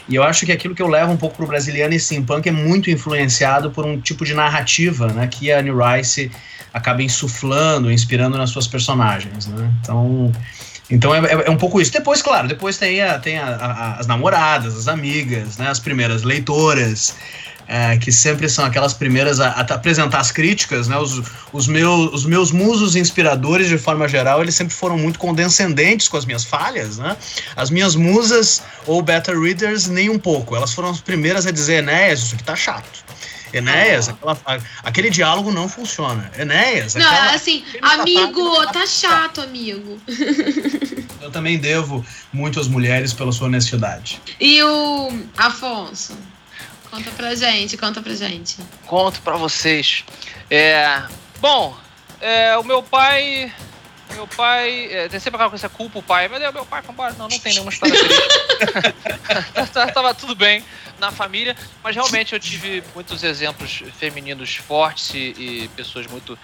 E 0.08 0.14
eu 0.14 0.22
acho 0.22 0.46
que 0.46 0.52
aquilo 0.52 0.74
que 0.74 0.82
eu 0.82 0.88
levo 0.88 1.12
um 1.12 1.16
pouco 1.16 1.36
pro 1.36 1.46
brasiliano 1.46 1.94
e 1.94 2.00
steampunk 2.00 2.48
é 2.48 2.52
muito 2.52 2.90
influenciado 2.90 3.70
por 3.70 3.84
um 3.84 4.00
tipo 4.00 4.24
de 4.24 4.34
narrativa, 4.34 5.08
né, 5.08 5.26
que 5.26 5.52
a 5.52 5.58
Anne 5.58 5.70
Rice 5.70 6.30
acaba 6.72 7.02
insuflando, 7.02 7.90
inspirando 7.90 8.38
nas 8.38 8.50
suas 8.50 8.66
personagens, 8.66 9.46
né? 9.46 9.70
Então, 9.80 10.32
então 10.90 11.14
é, 11.14 11.18
é, 11.18 11.32
é, 11.46 11.50
um 11.50 11.56
pouco 11.56 11.80
isso. 11.80 11.92
Depois, 11.92 12.22
claro, 12.22 12.48
depois 12.48 12.78
tem, 12.78 13.02
a, 13.02 13.18
tem 13.18 13.38
a, 13.38 13.46
a, 13.46 13.94
as 13.96 14.06
namoradas, 14.06 14.76
as 14.76 14.88
amigas, 14.88 15.58
né, 15.58 15.68
as 15.68 15.78
primeiras 15.78 16.22
leitoras, 16.22 17.14
é, 17.68 17.98
que 17.98 18.10
sempre 18.10 18.48
são 18.48 18.64
aquelas 18.64 18.94
primeiras 18.94 19.40
a, 19.40 19.50
apresentar 19.50 20.20
as 20.20 20.32
críticas, 20.32 20.88
né? 20.88 20.96
Os, 20.96 21.20
os, 21.52 21.68
meus, 21.68 22.14
os 22.14 22.24
meus 22.24 22.50
musos 22.50 22.96
inspiradores, 22.96 23.68
de 23.68 23.76
forma 23.76 24.08
geral, 24.08 24.40
eles 24.40 24.54
sempre 24.54 24.72
foram 24.72 24.96
muito 24.96 25.18
condescendentes 25.18 26.08
com 26.08 26.16
as 26.16 26.24
minhas 26.24 26.44
falhas, 26.44 26.96
né? 26.96 27.14
As 27.54 27.68
minhas 27.68 27.94
musas 27.94 28.62
ou 28.86 29.02
beta 29.02 29.38
readers, 29.38 29.86
nem 29.86 30.08
um 30.08 30.18
pouco. 30.18 30.56
Elas 30.56 30.72
foram 30.72 30.88
as 30.88 31.00
primeiras 31.00 31.46
a 31.46 31.50
dizer, 31.50 31.82
Enéas, 31.82 32.20
isso 32.20 32.34
aqui 32.34 32.44
tá 32.44 32.56
chato. 32.56 33.04
Enéas, 33.52 34.08
aquela, 34.08 34.38
aquele 34.82 35.10
diálogo 35.10 35.50
não 35.52 35.68
funciona. 35.68 36.30
Enéas, 36.38 36.94
Não, 36.94 37.06
aquela, 37.06 37.34
assim, 37.34 37.64
amigo, 37.82 38.66
tá 38.72 38.86
chato, 38.86 39.40
amigo. 39.40 40.00
Eu 41.20 41.30
também 41.30 41.58
devo 41.58 42.04
muito 42.32 42.60
às 42.60 42.68
mulheres 42.68 43.12
pela 43.12 43.32
sua 43.32 43.48
honestidade. 43.48 44.20
E 44.40 44.62
o 44.62 45.12
Afonso? 45.36 46.16
Conta 46.90 47.10
pra 47.10 47.34
gente, 47.34 47.76
conta 47.76 48.00
pra 48.00 48.14
gente. 48.14 48.56
Conto 48.86 49.20
pra 49.20 49.36
vocês. 49.36 50.04
É, 50.50 51.02
bom, 51.40 51.76
é, 52.20 52.56
o 52.56 52.64
meu 52.64 52.82
pai 52.82 53.52
meu 54.14 54.26
pai. 54.26 54.88
É, 54.90 55.08
tem 55.08 55.20
sempre 55.20 55.36
aquela 55.36 55.50
coisa, 55.50 55.68
culpa 55.68 55.98
o 55.98 56.02
pai. 56.02 56.28
Mas 56.28 56.40
meu 56.52 56.64
pai 56.64 56.82
foi 56.82 56.92
embora. 56.92 57.14
Não, 57.14 57.28
não 57.28 57.38
tem 57.38 57.52
nenhuma 57.52 57.70
história 57.70 57.94
triste. 57.96 59.72
Tava 59.92 60.14
tudo 60.14 60.34
bem 60.34 60.64
na 60.98 61.10
família, 61.10 61.56
mas 61.82 61.94
realmente 61.94 62.32
eu 62.32 62.40
tive 62.40 62.82
muitos 62.94 63.22
exemplos 63.22 63.82
femininos 63.98 64.56
fortes 64.56 65.14
e, 65.14 65.18
e, 65.18 65.70
pessoas 65.76 66.06
muito 66.06 66.36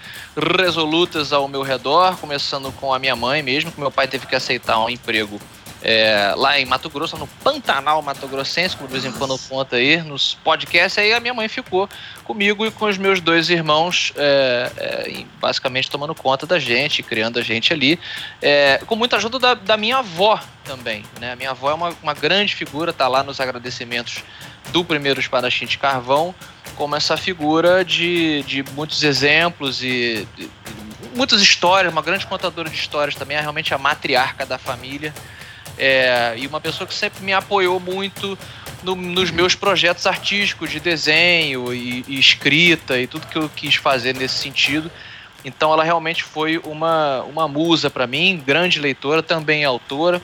resolutas 0.57 1.33
ao 1.33 1.47
meu 1.47 1.61
redor, 1.61 2.17
começando 2.17 2.71
com 2.71 2.93
a 2.93 2.99
minha 2.99 3.15
mãe 3.15 3.43
mesmo, 3.43 3.71
que 3.71 3.79
meu 3.79 3.91
pai 3.91 4.07
teve 4.07 4.25
que 4.25 4.35
aceitar 4.35 4.79
um 4.79 4.89
emprego 4.89 5.39
é, 5.81 6.33
lá 6.35 6.59
em 6.59 6.65
Mato 6.65 6.89
Grosso, 6.89 7.17
no 7.17 7.27
Pantanal 7.27 8.01
Mato 8.01 8.27
Grossense, 8.27 8.75
como 8.75 8.87
de 8.87 8.93
vez 8.99 9.05
em 9.05 9.11
quando 9.17 9.37
conta 9.47 9.75
aí 9.75 10.01
nos 10.01 10.35
podcasts. 10.43 10.97
Aí 10.97 11.13
a 11.13 11.19
minha 11.19 11.33
mãe 11.33 11.47
ficou 11.47 11.89
comigo 12.23 12.65
e 12.65 12.71
com 12.71 12.85
os 12.85 12.97
meus 12.97 13.21
dois 13.21 13.49
irmãos, 13.49 14.11
é, 14.15 14.71
é, 14.77 15.25
basicamente 15.39 15.89
tomando 15.89 16.15
conta 16.15 16.45
da 16.45 16.57
gente, 16.57 17.03
criando 17.03 17.39
a 17.39 17.41
gente 17.41 17.71
ali, 17.71 17.99
é, 18.41 18.81
com 18.85 18.95
muita 18.95 19.17
ajuda 19.17 19.37
da, 19.37 19.53
da, 19.53 19.77
minha 19.77 19.97
avó 19.97 20.39
também. 20.63 21.03
Né? 21.19 21.33
A 21.33 21.35
minha 21.35 21.51
avó 21.51 21.69
é 21.69 21.73
uma, 21.73 21.95
uma 22.01 22.13
grande 22.13 22.55
figura, 22.55 22.91
tá 22.91 23.07
lá 23.07 23.23
nos 23.23 23.39
agradecimentos 23.39 24.23
do 24.71 24.83
primeiro 24.83 25.19
espadachim 25.19 25.65
de 25.65 25.77
carvão, 25.77 26.33
como 26.75 26.95
essa 26.95 27.15
figura 27.15 27.85
de, 27.85 28.43
de 28.43 28.63
muitos 28.73 29.03
exemplos 29.03 29.83
e 29.83 30.27
de, 30.35 30.45
de, 30.45 30.49
muitas 31.15 31.41
histórias, 31.41 31.91
uma 31.91 32.01
grande 32.01 32.25
contadora 32.25 32.69
de 32.69 32.75
histórias 32.75 33.15
também, 33.15 33.37
é 33.37 33.41
realmente 33.41 33.73
a 33.73 33.77
matriarca 33.77 34.45
da 34.45 34.57
família. 34.57 35.13
É, 35.77 36.35
e 36.37 36.47
uma 36.47 36.61
pessoa 36.61 36.87
que 36.87 36.93
sempre 36.93 37.23
me 37.23 37.33
apoiou 37.33 37.79
muito 37.79 38.37
no, 38.83 38.95
nos 38.95 39.31
meus 39.31 39.55
projetos 39.55 40.05
artísticos 40.05 40.69
de 40.69 40.79
desenho 40.79 41.73
e, 41.73 42.05
e, 42.07 42.19
escrita 42.19 42.99
e 42.99 43.07
tudo 43.07 43.27
que 43.27 43.37
eu 43.37 43.49
quis 43.49 43.75
fazer 43.75 44.15
nesse 44.15 44.35
sentido. 44.35 44.89
Então 45.43 45.71
ela 45.73 45.83
realmente 45.83 46.23
foi 46.23 46.57
uma, 46.59 47.23
uma 47.23 47.47
musa 47.47 47.89
para 47.89 48.07
mim, 48.07 48.41
grande 48.45 48.79
leitora, 48.79 49.21
também 49.21 49.63
autora. 49.63 50.21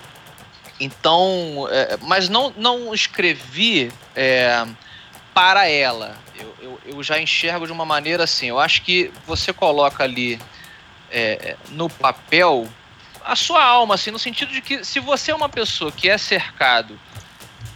Então, 0.80 1.68
é, 1.70 1.98
mas 2.02 2.28
não, 2.28 2.52
não 2.58 2.94
escrevi 2.94 3.92
é, 4.16 4.66
para 5.34 5.68
ela. 5.68 6.18
Eu, 6.36 6.56
eu, 6.60 6.80
eu, 6.86 7.04
já 7.04 7.20
enxergo 7.20 7.68
de 7.68 7.72
uma 7.72 7.86
maneira 7.86 8.24
assim. 8.24 8.48
Eu 8.48 8.60
acho 8.60 8.82
que 8.82 9.12
você 9.28 9.54
coloca 9.54 10.04
ali 10.04 10.40
é, 11.12 11.56
no 11.70 11.88
papel 11.88 12.68
a 13.26 13.36
sua 13.36 13.64
alma, 13.64 13.96
assim, 13.96 14.12
no 14.12 14.20
sentido 14.20 14.52
de 14.52 14.62
que 14.62 14.84
se 14.84 15.00
você 15.00 15.32
é 15.32 15.36
uma 15.36 15.50
pessoa 15.50 15.92
que 15.92 16.10
é 16.10 16.18
cercado 16.18 17.00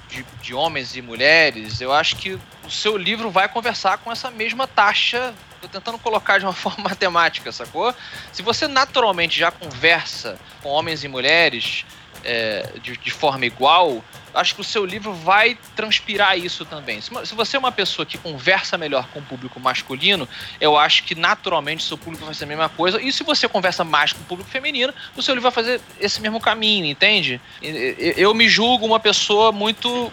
de, 0.10 0.26
de 0.42 0.54
homens 0.54 0.96
e 0.96 1.02
mulheres, 1.02 1.82
eu 1.82 1.92
acho 1.92 2.16
que 2.16 2.40
o 2.64 2.70
seu 2.70 2.98
livro 2.98 3.30
vai 3.30 3.48
conversar 3.48 3.98
com 3.98 4.12
essa 4.12 4.32
mesma 4.32 4.68
taxa. 4.68 5.34
Tô 5.62 5.68
tentando 5.68 5.98
colocar 6.00 6.40
de 6.40 6.46
uma 6.46 6.54
forma 6.54 6.90
matemática, 6.90 7.52
sacou? 7.52 7.94
Se 8.32 8.42
você 8.42 8.68
naturalmente 8.68 9.40
já 9.40 9.52
conversa 9.52 10.38
com 10.62 10.70
homens 10.70 11.04
e 11.04 11.08
mulheres 11.08 11.86
é, 12.24 12.72
de, 12.82 12.98
de 12.98 13.12
forma 13.12 13.46
igual, 13.46 14.04
acho 14.36 14.56
que 14.56 14.62
o 14.62 14.64
seu 14.64 14.86
livro 14.86 15.14
vai 15.14 15.58
transpirar 15.76 16.38
isso 16.38 16.66
também. 16.66 17.02
Se, 17.02 17.12
você 17.34 17.56
é 17.56 17.60
uma 17.60 17.72
pessoa 17.72 18.06
que 18.06 18.18
conversa 18.18 18.78
melhor 18.78 19.08
com 19.10 19.20
o 19.20 19.24
público 19.24 19.60
masculino, 19.60 20.28
eu 20.60 20.78
acho 20.78 21.04
que 21.04 21.16
naturalmente 21.16 21.84
o 21.84 21.88
seu 21.88 21.98
público 21.98 22.26
vai 22.26 22.34
ser 22.34 22.44
a 22.44 22.48
mesma 22.48 22.70
coisa. 22.70 23.02
E 23.02 23.12
se 23.12 23.24
você 23.24 23.48
conversa 23.48 23.84
mais 23.84 24.14
com 24.14 24.22
o 24.22 24.26
público 24.26 24.50
feminino, 24.50 24.94
o 25.16 25.22
seu 25.22 25.34
livro 25.34 25.50
vai 25.50 25.52
fazer 25.52 25.82
esse 26.00 26.22
mesmo 26.22 26.40
caminho, 26.40 26.86
entende? 26.86 27.40
Eu 27.62 28.34
me 28.34 28.48
julgo 28.48 28.86
uma 28.86 29.00
pessoa 29.00 29.52
muito 29.52 30.12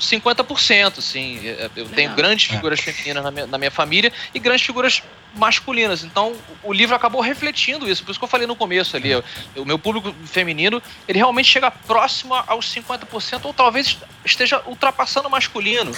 50%, 0.00 0.98
assim. 0.98 1.40
Eu 1.74 1.88
tenho 1.88 2.14
grandes 2.14 2.46
figuras 2.46 2.80
femininas 2.80 3.24
na 3.24 3.30
minha, 3.30 3.46
na 3.46 3.58
minha 3.58 3.70
família 3.70 4.12
e 4.34 4.38
grandes 4.38 4.64
figuras 4.64 5.02
masculinas. 5.36 6.02
Então, 6.02 6.34
o 6.62 6.72
livro 6.72 6.94
acabou 6.94 7.20
refletindo 7.20 7.88
isso. 7.88 8.02
Por 8.02 8.10
isso 8.10 8.18
que 8.18 8.24
eu 8.24 8.28
falei 8.28 8.46
no 8.46 8.56
começo 8.56 8.96
ali. 8.96 9.10
O 9.56 9.64
meu 9.64 9.78
público 9.78 10.14
feminino, 10.24 10.82
ele 11.06 11.18
realmente 11.18 11.48
chega 11.48 11.70
próximo 11.70 12.34
aos 12.46 12.72
50%, 12.74 13.45
ou 13.46 13.54
talvez 13.54 13.98
esteja 14.24 14.60
ultrapassando 14.66 15.28
o 15.28 15.30
masculino. 15.30 15.92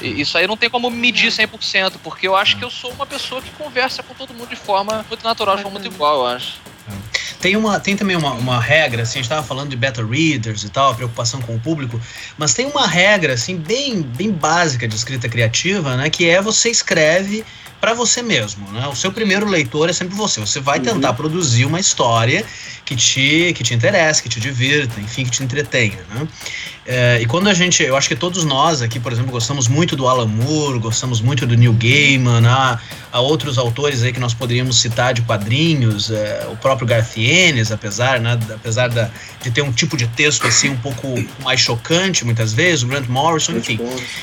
Isso 0.00 0.38
aí 0.38 0.46
não 0.46 0.56
tem 0.56 0.70
como 0.70 0.90
medir 0.90 1.30
100%, 1.30 1.94
porque 2.02 2.26
eu 2.26 2.34
acho 2.34 2.56
que 2.56 2.64
eu 2.64 2.70
sou 2.70 2.90
uma 2.92 3.06
pessoa 3.06 3.42
que 3.42 3.50
conversa 3.50 4.02
com 4.02 4.14
todo 4.14 4.32
mundo 4.32 4.48
de 4.48 4.56
forma 4.56 5.04
muito 5.08 5.24
natural, 5.24 5.56
de 5.56 5.62
forma 5.62 5.78
muito 5.78 5.92
igual, 5.92 6.20
eu 6.20 6.26
acho. 6.26 6.60
Tem, 7.40 7.56
uma, 7.56 7.80
tem 7.80 7.96
também 7.96 8.16
uma, 8.16 8.32
uma 8.32 8.60
regra, 8.60 9.02
assim, 9.02 9.18
a 9.18 9.22
gente 9.22 9.24
estava 9.24 9.44
falando 9.44 9.70
de 9.70 9.76
beta 9.76 10.04
readers 10.04 10.62
e 10.62 10.68
tal, 10.68 10.92
a 10.92 10.94
preocupação 10.94 11.40
com 11.42 11.56
o 11.56 11.60
público, 11.60 12.00
mas 12.38 12.54
tem 12.54 12.66
uma 12.66 12.86
regra, 12.86 13.34
assim, 13.34 13.56
bem, 13.56 14.00
bem 14.00 14.30
básica 14.30 14.86
de 14.86 14.94
escrita 14.94 15.28
criativa, 15.28 15.96
né, 15.96 16.08
que 16.08 16.28
é 16.28 16.40
você 16.40 16.70
escreve 16.70 17.44
para 17.82 17.94
você 17.94 18.22
mesmo, 18.22 18.70
né? 18.70 18.86
O 18.86 18.94
seu 18.94 19.10
primeiro 19.10 19.44
leitor 19.44 19.90
é 19.90 19.92
sempre 19.92 20.14
você. 20.14 20.38
Você 20.38 20.60
vai 20.60 20.78
tentar 20.78 21.10
uhum. 21.10 21.16
produzir 21.16 21.64
uma 21.64 21.80
história 21.80 22.44
que 22.84 22.94
te, 22.94 23.52
que 23.56 23.64
te 23.64 23.74
interesse, 23.74 24.22
que 24.22 24.28
te 24.28 24.38
divirta, 24.38 25.00
enfim, 25.00 25.24
que 25.24 25.32
te 25.32 25.42
entretenha, 25.42 25.98
né? 26.14 26.28
É, 26.84 27.20
e 27.20 27.26
quando 27.26 27.48
a 27.48 27.54
gente, 27.54 27.82
eu 27.82 27.96
acho 27.96 28.08
que 28.08 28.16
todos 28.16 28.44
nós 28.44 28.82
aqui, 28.82 28.98
por 28.98 29.12
exemplo, 29.12 29.30
gostamos 29.30 29.68
muito 29.68 29.94
do 29.94 30.08
Alan 30.08 30.26
Moore, 30.26 30.80
gostamos 30.80 31.20
muito 31.20 31.46
do 31.46 31.56
Neil 31.56 31.72
Gaiman, 31.74 32.44
há, 32.44 32.78
há 33.12 33.20
outros 33.20 33.56
autores 33.56 34.02
aí 34.02 34.12
que 34.12 34.18
nós 34.18 34.34
poderíamos 34.34 34.80
citar 34.80 35.14
de 35.14 35.22
quadrinhos, 35.22 36.10
é, 36.10 36.48
o 36.50 36.56
próprio 36.56 36.86
Garth 36.86 37.16
Ennis, 37.16 37.70
apesar, 37.70 38.18
né, 38.18 38.36
apesar 38.52 38.88
da, 38.88 39.10
de 39.42 39.50
ter 39.52 39.62
um 39.62 39.70
tipo 39.70 39.96
de 39.96 40.08
texto 40.08 40.44
assim 40.46 40.70
um 40.70 40.76
pouco 40.76 41.14
mais 41.44 41.60
chocante 41.60 42.24
muitas 42.24 42.52
vezes, 42.52 42.82
o 42.82 42.88
Grant 42.88 43.06
Morrison, 43.06 43.52
enfim. 43.52 43.78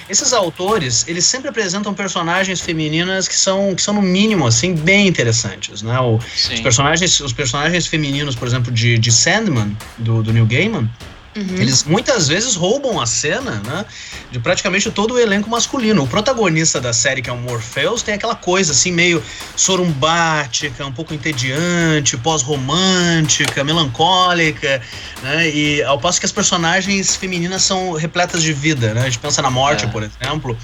Esses 0.09 0.33
autores, 0.33 1.05
eles 1.07 1.23
sempre 1.23 1.47
apresentam 1.47 1.93
personagens 1.93 2.59
femininas 2.59 3.25
que 3.27 3.37
são, 3.37 3.73
que 3.73 3.81
são 3.81 3.93
no 3.93 4.01
mínimo 4.01 4.45
assim 4.45 4.75
bem 4.75 5.07
interessantes, 5.07 5.81
né? 5.81 5.97
O, 5.99 6.15
os 6.15 6.59
personagens, 6.59 7.19
os 7.21 7.31
personagens 7.31 7.87
femininos, 7.87 8.35
por 8.35 8.47
exemplo, 8.47 8.69
de, 8.69 8.97
de 8.97 9.11
Sandman 9.11 9.77
do, 9.97 10.21
do 10.21 10.33
Neil 10.33 10.45
Gaiman, 10.45 10.89
Uhum. 11.35 11.55
Eles 11.57 11.83
muitas 11.83 12.27
vezes 12.27 12.55
roubam 12.55 12.99
a 12.99 13.05
cena, 13.05 13.61
né? 13.65 13.85
De 14.31 14.39
praticamente 14.39 14.89
todo 14.91 15.13
o 15.13 15.19
elenco 15.19 15.49
masculino. 15.49 16.03
O 16.03 16.07
protagonista 16.07 16.81
da 16.81 16.91
série, 16.91 17.21
que 17.21 17.29
é 17.29 17.33
o 17.33 17.37
Morpheus, 17.37 18.01
tem 18.01 18.15
aquela 18.15 18.35
coisa 18.35 18.71
assim, 18.71 18.91
meio 18.91 19.23
sorumbática, 19.55 20.85
um 20.85 20.91
pouco 20.91 21.13
entediante, 21.13 22.17
pós-romântica, 22.17 23.63
melancólica, 23.63 24.81
né? 25.21 25.49
E 25.49 25.83
ao 25.83 25.99
passo 25.99 26.19
que 26.19 26.25
as 26.25 26.31
personagens 26.31 27.15
femininas 27.15 27.61
são 27.61 27.93
repletas 27.93 28.41
de 28.41 28.51
vida, 28.51 28.93
né? 28.93 29.01
A 29.01 29.05
gente 29.05 29.19
pensa 29.19 29.41
na 29.41 29.51
morte, 29.51 29.85
é. 29.85 29.87
por 29.87 30.03
exemplo 30.03 30.57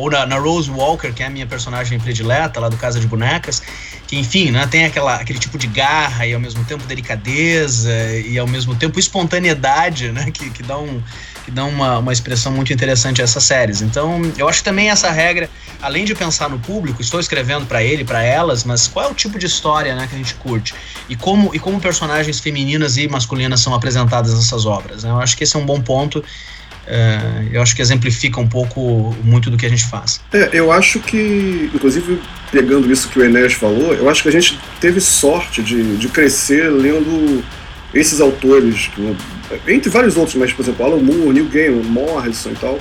ou 0.00 0.10
na, 0.10 0.24
na, 0.24 0.38
Rose 0.38 0.70
Walker, 0.70 1.12
que 1.12 1.22
é 1.22 1.26
a 1.26 1.30
minha 1.30 1.46
personagem 1.46 2.00
predileta 2.00 2.58
lá 2.58 2.70
do 2.70 2.76
Casa 2.78 2.98
de 2.98 3.06
Bonecas, 3.06 3.62
que 4.06 4.16
enfim, 4.16 4.50
né, 4.50 4.66
tem 4.66 4.86
aquela, 4.86 5.16
aquele 5.16 5.38
tipo 5.38 5.58
de 5.58 5.66
garra 5.66 6.26
e 6.26 6.32
ao 6.32 6.40
mesmo 6.40 6.64
tempo 6.64 6.84
delicadeza 6.84 7.92
e 8.24 8.38
ao 8.38 8.46
mesmo 8.46 8.74
tempo 8.74 8.98
espontaneidade, 8.98 10.10
né, 10.10 10.30
que, 10.30 10.48
que 10.48 10.62
dá, 10.62 10.78
um, 10.78 11.02
que 11.44 11.50
dá 11.50 11.66
uma, 11.66 11.98
uma 11.98 12.12
expressão 12.12 12.50
muito 12.50 12.72
interessante 12.72 13.20
a 13.20 13.24
essas 13.24 13.44
séries. 13.44 13.82
Então, 13.82 14.22
eu 14.38 14.48
acho 14.48 14.60
que 14.60 14.64
também 14.64 14.88
essa 14.88 15.10
regra, 15.10 15.50
além 15.82 16.06
de 16.06 16.14
pensar 16.14 16.48
no 16.48 16.58
público, 16.58 17.02
estou 17.02 17.20
escrevendo 17.20 17.66
para 17.66 17.82
ele, 17.82 18.02
para 18.02 18.22
elas, 18.22 18.64
mas 18.64 18.88
qual 18.88 19.04
é 19.04 19.08
o 19.10 19.14
tipo 19.14 19.38
de 19.38 19.44
história 19.44 19.94
né, 19.94 20.06
que 20.08 20.14
a 20.14 20.18
gente 20.18 20.34
curte 20.36 20.74
e 21.10 21.14
como, 21.14 21.54
e 21.54 21.58
como 21.58 21.78
personagens 21.78 22.40
femininas 22.40 22.96
e 22.96 23.06
masculinas 23.06 23.60
são 23.60 23.74
apresentadas 23.74 24.34
nessas 24.34 24.64
obras. 24.64 25.04
Né? 25.04 25.10
Eu 25.10 25.20
acho 25.20 25.36
que 25.36 25.44
esse 25.44 25.54
é 25.54 25.58
um 25.58 25.66
bom 25.66 25.80
ponto 25.80 26.24
é, 26.92 27.46
eu 27.52 27.62
acho 27.62 27.76
que 27.76 27.80
exemplifica 27.80 28.40
um 28.40 28.48
pouco 28.48 29.14
muito 29.22 29.48
do 29.48 29.56
que 29.56 29.64
a 29.64 29.68
gente 29.68 29.86
faz. 29.86 30.20
É, 30.32 30.50
eu 30.52 30.72
acho 30.72 30.98
que, 30.98 31.70
inclusive, 31.72 32.20
pegando 32.50 32.90
isso 32.90 33.08
que 33.08 33.20
o 33.20 33.24
Enéas 33.24 33.52
falou, 33.52 33.94
eu 33.94 34.10
acho 34.10 34.24
que 34.24 34.28
a 34.28 34.32
gente 34.32 34.58
teve 34.80 35.00
sorte 35.00 35.62
de, 35.62 35.96
de 35.96 36.08
crescer 36.08 36.68
lendo 36.68 37.44
esses 37.94 38.20
autores, 38.20 38.90
entre 39.68 39.88
vários 39.88 40.16
outros, 40.16 40.34
mas, 40.34 40.52
por 40.52 40.62
exemplo, 40.62 40.84
Alan 40.84 41.00
Moore, 41.00 41.32
Neil 41.32 41.46
Gaiman, 41.46 41.82
Morrison 41.84 42.50
e 42.50 42.56
tal, 42.56 42.78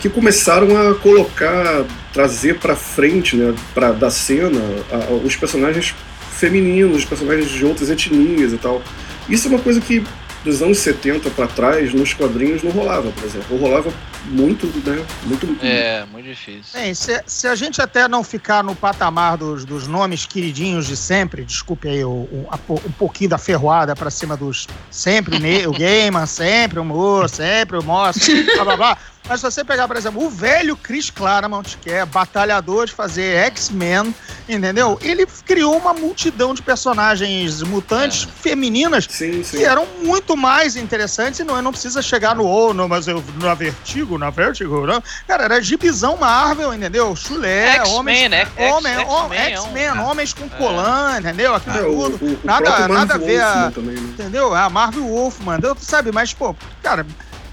que 0.00 0.08
começaram 0.08 0.90
a 0.90 0.94
colocar, 0.94 1.84
trazer 2.14 2.58
para 2.58 2.74
frente, 2.74 3.36
né, 3.36 3.54
pra, 3.74 3.92
da 3.92 4.10
cena, 4.10 4.60
a, 4.90 5.12
os 5.12 5.36
personagens 5.36 5.94
femininos, 6.32 6.98
os 6.98 7.04
personagens 7.04 7.50
de 7.50 7.64
outras 7.66 7.90
etnias 7.90 8.54
e 8.54 8.56
tal. 8.56 8.82
Isso 9.28 9.48
é 9.48 9.50
uma 9.50 9.60
coisa 9.60 9.82
que 9.82 10.02
dos 10.44 10.62
anos 10.62 10.78
70 10.78 11.30
para 11.30 11.46
trás, 11.46 11.92
nos 11.92 12.14
quadrinhos 12.14 12.62
não 12.62 12.70
rolava, 12.70 13.10
por 13.10 13.24
exemplo. 13.24 13.58
Rolava 13.58 13.92
muito, 14.26 14.66
né? 14.88 15.04
Muito. 15.24 15.64
É, 15.64 16.04
muito 16.10 16.26
difícil. 16.26 16.62
Bem, 16.72 16.94
se, 16.94 17.22
se 17.26 17.46
a 17.46 17.54
gente 17.54 17.80
até 17.80 18.08
não 18.08 18.24
ficar 18.24 18.62
no 18.62 18.74
patamar 18.74 19.36
dos, 19.36 19.64
dos 19.64 19.86
nomes 19.86 20.26
queridinhos 20.26 20.86
de 20.86 20.96
sempre, 20.96 21.44
desculpe 21.44 21.88
aí 21.88 22.04
o, 22.04 22.10
o 22.10 22.48
um 22.70 22.92
pouquinho 22.92 23.30
da 23.30 23.38
ferroada 23.38 23.94
para 23.94 24.10
cima 24.10 24.36
dos 24.36 24.66
sempre, 24.90 25.36
o 25.66 25.72
Gaiman, 25.72 26.26
sempre 26.26 26.78
o 26.78 26.84
Moore, 26.84 27.28
sempre 27.28 27.78
o 27.78 27.82
Moss, 27.82 28.18
blá 28.54 28.64
blá 28.64 28.76
blá. 28.76 28.98
Mas 29.28 29.40
se 29.40 29.46
você 29.46 29.62
pegar, 29.62 29.86
por 29.86 29.96
exemplo, 29.96 30.24
o 30.24 30.28
velho 30.28 30.76
Chris 30.76 31.08
Claremont, 31.08 31.78
que 31.80 31.90
é 31.90 32.04
batalhador 32.04 32.86
de 32.86 32.92
fazer 32.92 33.36
X-Men, 33.36 34.14
entendeu? 34.48 34.98
Ele 35.00 35.24
criou 35.44 35.76
uma 35.76 35.94
multidão 35.94 36.52
de 36.52 36.62
personagens 36.62 37.62
mutantes 37.62 38.26
é. 38.28 38.42
femininas 38.42 39.06
sim, 39.08 39.44
sim. 39.44 39.58
que 39.58 39.64
eram 39.64 39.86
muito 40.02 40.36
mais 40.36 40.74
interessantes 40.74 41.40
e 41.40 41.44
não, 41.44 41.60
não 41.62 41.70
precisa 41.70 42.02
chegar 42.02 42.34
no 42.34 42.44
ou, 42.44 42.70
oh, 42.70 42.88
mas 42.88 43.06
eu 43.06 43.22
na 43.40 43.54
Vertigo, 43.54 44.18
na 44.18 44.30
Vertigo, 44.30 44.86
não. 44.86 45.02
Cara, 45.28 45.44
era 45.44 45.62
gibizão 45.62 46.16
Marvel, 46.16 46.74
entendeu? 46.74 47.14
Chulé, 47.14 47.82
homens, 47.84 48.30
né? 48.30 48.48
homem, 48.56 49.38
X-Men, 49.38 49.84
é 49.84 49.92
um... 49.92 50.06
homens 50.06 50.32
com 50.32 50.48
colã, 50.48 51.18
entendeu? 51.18 51.54
Aquilo 51.54 51.76
é, 51.76 51.82
tudo. 51.82 52.24
O, 52.24 52.32
o, 52.34 52.40
nada, 52.42 52.84
o 52.84 52.88
nada 52.88 53.14
a 53.14 53.18
ver, 53.18 53.40
a, 53.40 53.70
também, 53.70 53.94
né? 53.94 54.10
entendeu? 54.12 54.54
A 54.54 54.68
Marvel 54.68 55.04
Wolfman, 55.04 55.58
sabe? 55.78 56.10
Mas, 56.10 56.32
pô, 56.32 56.54
cara, 56.82 57.06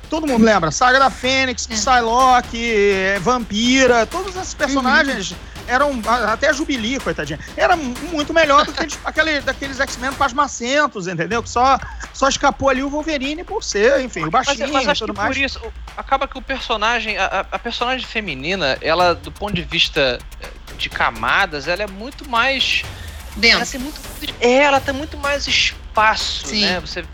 todo 0.10 0.28
mundo 0.28 0.43
lembra. 0.43 0.72
Saga 0.72 0.99
da 0.99 1.10
Fênix, 1.10 1.68
é. 1.70 1.74
Psylocke, 1.74 2.74
é, 2.74 3.20
Vampira, 3.20 4.05
todos 4.05 4.36
esses 4.36 4.53
personagens 4.53 5.32
uhum. 5.32 5.38
eram. 5.68 6.01
Até 6.28 6.49
a 6.49 6.53
Jubilee, 6.53 6.99
coitadinha. 6.99 7.39
Era 7.55 7.76
muito 7.76 8.34
melhor 8.34 8.66
do 8.66 8.74
que 8.74 8.88
aquele, 9.03 9.41
daqueles 9.41 9.80
X-Men 9.80 10.14
pasmacentos, 10.14 11.08
entendeu? 11.08 11.43
Que 11.43 11.49
só, 11.49 11.80
só 12.14 12.28
escapou 12.28 12.70
ali 12.70 12.84
o 12.84 12.89
Wolverine 12.89 13.43
por 13.43 13.64
ser, 13.64 14.01
enfim, 14.01 14.26
o 14.26 14.32
baixinho 14.32 14.72
mas, 14.72 14.86
mas 14.86 14.99
tudo 14.99 15.14
mais. 15.14 15.36
Por 15.36 15.43
isso, 15.43 15.62
acaba 15.95 16.28
que 16.28 16.38
o 16.38 16.41
personagem, 16.41 17.18
a, 17.18 17.45
a 17.51 17.60
personagem 17.60 18.05
feminina, 18.05 18.78
ela, 18.82 19.14
do 19.14 19.32
ponto 19.32 19.53
de 19.53 19.64
vista 19.64 20.20
eh, 20.41 20.47
de 20.78 20.89
camadas, 20.89 21.68
ela 21.68 21.84
é 21.84 21.88
muito 21.88 22.28
mais. 22.30 22.84
Ela 23.41 23.66
tem 23.66 23.80
muito, 23.80 23.99
é, 24.39 24.53
ela 24.64 24.80
tem 24.80 24.93
muito 24.95 25.16
mais 25.18 25.45
espaço, 25.47 26.47
Sim. 26.47 26.62
né? 26.62 26.80
Você 26.80 27.05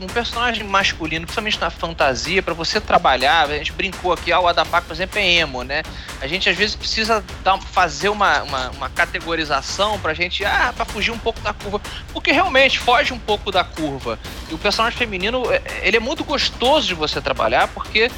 um 0.00 0.06
personagem 0.06 0.64
masculino, 0.64 1.26
principalmente 1.26 1.60
na 1.60 1.70
fantasia, 1.70 2.42
para 2.42 2.54
você 2.54 2.80
trabalhar, 2.80 3.50
a 3.50 3.56
gente 3.58 3.72
brincou 3.72 4.12
aqui, 4.12 4.30
ah, 4.30 4.40
o 4.40 4.46
Adapak, 4.46 4.86
por 4.86 4.92
exemplo, 4.92 5.18
é 5.18 5.26
emo, 5.26 5.64
né? 5.64 5.82
A 6.20 6.26
gente 6.26 6.48
às 6.48 6.56
vezes 6.56 6.76
precisa 6.76 7.24
dar, 7.42 7.58
fazer 7.60 8.08
uma, 8.08 8.42
uma, 8.42 8.70
uma 8.70 8.90
categorização 8.90 9.98
pra 9.98 10.14
gente, 10.14 10.44
ah, 10.44 10.72
pra 10.74 10.84
fugir 10.84 11.10
um 11.10 11.18
pouco 11.18 11.40
da 11.40 11.52
curva. 11.52 11.80
Porque 12.12 12.30
realmente 12.30 12.78
foge 12.78 13.12
um 13.12 13.18
pouco 13.18 13.50
da 13.50 13.64
curva. 13.64 14.18
E 14.48 14.54
o 14.54 14.58
personagem 14.58 14.96
feminino, 14.96 15.50
é, 15.52 15.62
ele 15.82 15.96
é 15.96 16.00
muito 16.00 16.22
gostoso 16.22 16.86
de 16.86 16.94
você 16.94 17.20
trabalhar, 17.20 17.66
porque 17.68 18.10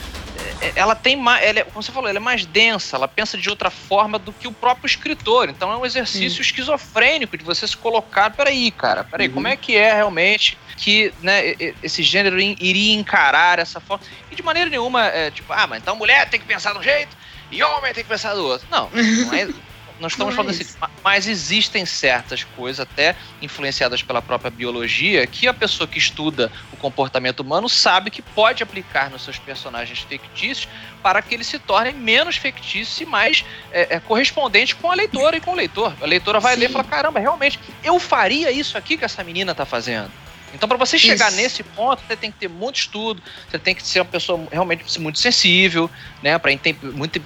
é, 0.60 0.72
ela 0.76 0.94
tem 0.94 1.16
mais, 1.16 1.42
ela 1.44 1.60
é, 1.60 1.64
como 1.64 1.82
você 1.82 1.90
falou, 1.92 2.08
ela 2.08 2.18
é 2.18 2.20
mais 2.20 2.44
densa, 2.44 2.96
ela 2.96 3.08
pensa 3.08 3.38
de 3.38 3.48
outra 3.48 3.70
forma 3.70 4.18
do 4.18 4.32
que 4.32 4.46
o 4.46 4.52
próprio 4.52 4.86
escritor. 4.86 5.48
Então 5.48 5.72
é 5.72 5.76
um 5.76 5.86
exercício 5.86 6.42
Sim. 6.42 6.42
esquizofrênico 6.42 7.36
de 7.38 7.44
você 7.44 7.66
se 7.66 7.76
colocar, 7.76 8.30
peraí, 8.30 8.70
cara, 8.70 9.04
peraí, 9.04 9.28
uhum. 9.28 9.34
como 9.34 9.48
é 9.48 9.56
que 9.56 9.76
é 9.76 9.94
realmente 9.94 10.58
que 10.80 11.12
né, 11.20 11.54
esse 11.82 12.02
gênero 12.02 12.40
iria 12.40 12.98
encarar 12.98 13.58
essa 13.58 13.80
forma? 13.80 14.02
E 14.30 14.34
de 14.34 14.42
maneira 14.42 14.70
nenhuma, 14.70 15.04
é, 15.06 15.30
tipo, 15.30 15.52
ah, 15.52 15.66
mas 15.66 15.82
então 15.82 15.94
mulher 15.94 16.28
tem 16.30 16.40
que 16.40 16.46
pensar 16.46 16.72
de 16.72 16.78
um 16.78 16.82
jeito 16.82 17.14
e 17.50 17.62
homem 17.62 17.92
tem 17.92 18.02
que 18.02 18.08
pensar 18.08 18.34
do 18.34 18.44
outro. 18.44 18.66
Não, 18.70 18.88
não 18.90 19.34
é. 19.34 19.48
nós 20.00 20.12
estamos 20.12 20.34
falando 20.34 20.50
assim, 20.50 20.64
mas 21.04 21.28
existem 21.28 21.84
certas 21.84 22.42
coisas, 22.42 22.80
até 22.80 23.14
influenciadas 23.42 24.02
pela 24.02 24.22
própria 24.22 24.50
biologia, 24.50 25.26
que 25.26 25.46
a 25.46 25.52
pessoa 25.52 25.86
que 25.86 25.98
estuda 25.98 26.50
o 26.72 26.76
comportamento 26.76 27.40
humano 27.40 27.68
sabe 27.68 28.10
que 28.10 28.22
pode 28.22 28.62
aplicar 28.62 29.10
nos 29.10 29.22
seus 29.22 29.38
personagens 29.38 29.98
fictícios 30.00 30.66
para 31.02 31.20
que 31.20 31.34
eles 31.34 31.46
se 31.46 31.58
tornem 31.58 31.92
menos 31.92 32.36
fictícios 32.36 32.98
e 33.00 33.04
mais 33.04 33.44
é, 33.70 33.96
é, 33.96 34.00
correspondentes 34.00 34.72
com 34.72 34.90
a 34.90 34.94
leitora 34.94 35.36
e 35.36 35.40
com 35.40 35.52
o 35.52 35.56
leitor. 35.56 35.94
A 36.00 36.06
leitora 36.06 36.40
vai 36.40 36.54
Sim. 36.54 36.60
ler 36.60 36.70
e 36.70 36.72
falar: 36.72 36.84
caramba, 36.84 37.20
realmente, 37.20 37.60
eu 37.84 37.98
faria 37.98 38.50
isso 38.50 38.78
aqui 38.78 38.96
que 38.96 39.04
essa 39.04 39.22
menina 39.22 39.52
está 39.52 39.66
fazendo. 39.66 40.10
Então, 40.54 40.68
para 40.68 40.78
você 40.78 40.98
chegar 40.98 41.28
Isso. 41.28 41.36
nesse 41.36 41.62
ponto, 41.62 42.02
você 42.06 42.16
tem 42.16 42.30
que 42.30 42.38
ter 42.38 42.48
muito 42.48 42.76
estudo, 42.76 43.22
você 43.48 43.58
tem 43.58 43.74
que 43.74 43.82
ser 43.82 44.00
uma 44.00 44.06
pessoa 44.06 44.46
realmente 44.50 45.00
muito 45.00 45.18
sensível, 45.18 45.90
né? 46.22 46.38
Para 46.38 46.50
muito 46.94 47.20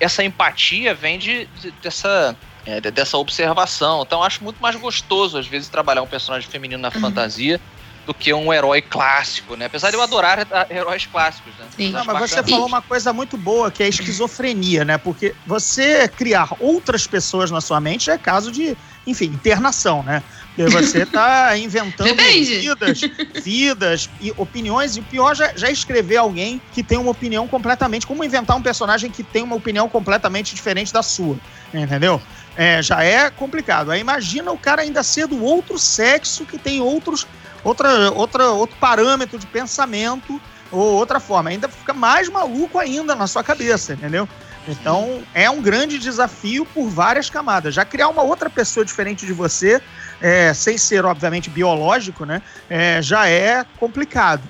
essa 0.00 0.24
empatia 0.24 0.94
vem 0.94 1.18
de, 1.18 1.46
de 1.60 1.70
dessa 1.82 2.36
é, 2.66 2.80
dessa 2.80 3.16
observação. 3.16 4.02
Então, 4.02 4.22
acho 4.22 4.42
muito 4.44 4.60
mais 4.60 4.76
gostoso 4.76 5.38
às 5.38 5.46
vezes 5.46 5.68
trabalhar 5.68 6.02
um 6.02 6.06
personagem 6.06 6.48
feminino 6.48 6.82
na 6.82 6.88
uhum. 6.88 7.00
fantasia 7.00 7.60
do 8.08 8.14
que 8.14 8.32
um 8.32 8.50
herói 8.50 8.80
clássico, 8.80 9.54
né? 9.54 9.66
Apesar 9.66 9.90
de 9.90 9.96
eu 9.96 10.00
adorar 10.00 10.48
heróis 10.70 11.04
clássicos, 11.04 11.54
né? 11.58 11.66
Sim. 11.76 11.90
Não, 11.90 12.02
mas 12.06 12.30
você 12.30 12.42
falou 12.42 12.66
uma 12.66 12.80
coisa 12.80 13.12
muito 13.12 13.36
boa, 13.36 13.70
que 13.70 13.82
é 13.82 13.86
a 13.86 13.88
esquizofrenia, 13.90 14.82
né? 14.82 14.96
Porque 14.96 15.34
você 15.46 16.08
criar 16.08 16.48
outras 16.58 17.06
pessoas 17.06 17.50
na 17.50 17.60
sua 17.60 17.82
mente 17.82 18.10
é 18.10 18.16
caso 18.16 18.50
de, 18.50 18.74
enfim, 19.06 19.26
internação, 19.26 20.02
né? 20.02 20.22
Porque 20.56 20.70
você 20.70 21.02
está 21.02 21.52
inventando 21.60 22.16
vidas, 22.16 23.00
vidas 23.44 24.08
e 24.22 24.32
opiniões. 24.38 24.96
E 24.96 25.00
o 25.00 25.04
pior 25.04 25.36
já, 25.36 25.52
já 25.54 25.70
escrever 25.70 26.16
alguém 26.16 26.62
que 26.72 26.82
tem 26.82 26.96
uma 26.96 27.10
opinião 27.10 27.46
completamente. 27.46 28.06
Como 28.06 28.24
inventar 28.24 28.56
um 28.56 28.62
personagem 28.62 29.10
que 29.10 29.22
tem 29.22 29.42
uma 29.42 29.56
opinião 29.56 29.86
completamente 29.86 30.54
diferente 30.54 30.94
da 30.94 31.02
sua. 31.02 31.36
Entendeu? 31.74 32.22
É, 32.56 32.82
já 32.82 33.04
é 33.04 33.30
complicado. 33.30 33.90
Aí 33.90 34.00
imagina 34.00 34.50
o 34.50 34.58
cara 34.58 34.82
ainda 34.82 35.02
ser 35.02 35.28
do 35.28 35.44
outro 35.44 35.78
sexo 35.78 36.46
que 36.46 36.58
tem 36.58 36.80
outros, 36.80 37.26
outra, 37.64 38.10
outra, 38.12 38.50
outro 38.50 38.76
parâmetro 38.78 39.38
de 39.38 39.46
pensamento 39.46 40.40
ou 40.70 40.94
outra 40.94 41.20
forma. 41.20 41.50
Ainda 41.50 41.68
fica 41.68 41.92
mais 41.92 42.28
maluco 42.28 42.78
ainda 42.78 43.14
na 43.14 43.26
sua 43.26 43.42
cabeça, 43.42 43.94
entendeu? 43.94 44.28
Então 44.68 45.22
é 45.34 45.48
um 45.48 45.62
grande 45.62 45.98
desafio 45.98 46.66
por 46.66 46.88
várias 46.88 47.30
camadas. 47.30 47.74
Já 47.74 47.84
criar 47.84 48.08
uma 48.08 48.22
outra 48.22 48.50
pessoa 48.50 48.84
diferente 48.84 49.24
de 49.24 49.32
você 49.32 49.80
é, 50.20 50.52
sem 50.52 50.76
ser, 50.76 51.04
obviamente, 51.04 51.48
biológico, 51.48 52.24
né, 52.24 52.42
é, 52.68 53.00
já 53.00 53.28
é 53.28 53.64
complicado. 53.78 54.42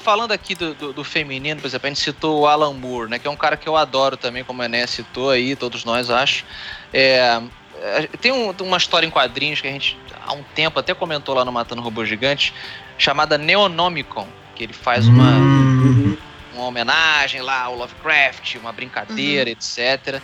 Falando 0.00 0.32
aqui 0.32 0.54
do, 0.56 0.74
do, 0.74 0.92
do, 0.92 1.04
feminino, 1.04 1.60
por 1.60 1.68
exemplo, 1.68 1.86
a 1.86 1.90
gente 1.90 2.00
citou 2.00 2.40
o 2.40 2.46
Alan 2.46 2.72
Moore, 2.72 3.08
né, 3.08 3.18
que 3.20 3.28
é 3.28 3.30
um 3.30 3.36
cara 3.36 3.56
que 3.56 3.68
eu 3.68 3.76
adoro 3.76 4.16
também, 4.16 4.42
como 4.42 4.60
a 4.60 4.64
Ené 4.64 4.84
citou 4.84 5.30
aí, 5.30 5.54
todos 5.54 5.84
nós, 5.84 6.10
acho. 6.10 6.44
É, 6.92 7.40
tem 8.20 8.32
um, 8.32 8.50
uma 8.62 8.76
história 8.78 9.06
em 9.06 9.10
quadrinhos 9.10 9.60
que 9.60 9.68
a 9.68 9.70
gente, 9.70 9.96
há 10.26 10.32
um 10.32 10.42
tempo, 10.54 10.78
até 10.78 10.92
comentou 10.92 11.34
lá 11.34 11.44
no 11.44 11.52
Matando 11.52 11.80
Robô 11.80 12.04
Gigante, 12.04 12.52
chamada 12.98 13.38
Neonomicon, 13.38 14.26
que 14.54 14.64
ele 14.64 14.72
faz 14.72 15.06
uma, 15.06 15.30
uhum. 15.30 16.16
uma 16.54 16.64
homenagem 16.64 17.40
lá 17.40 17.62
ao 17.62 17.76
Lovecraft, 17.76 18.56
uma 18.56 18.72
brincadeira, 18.72 19.50
uhum. 19.50 19.56
etc. 19.56 20.20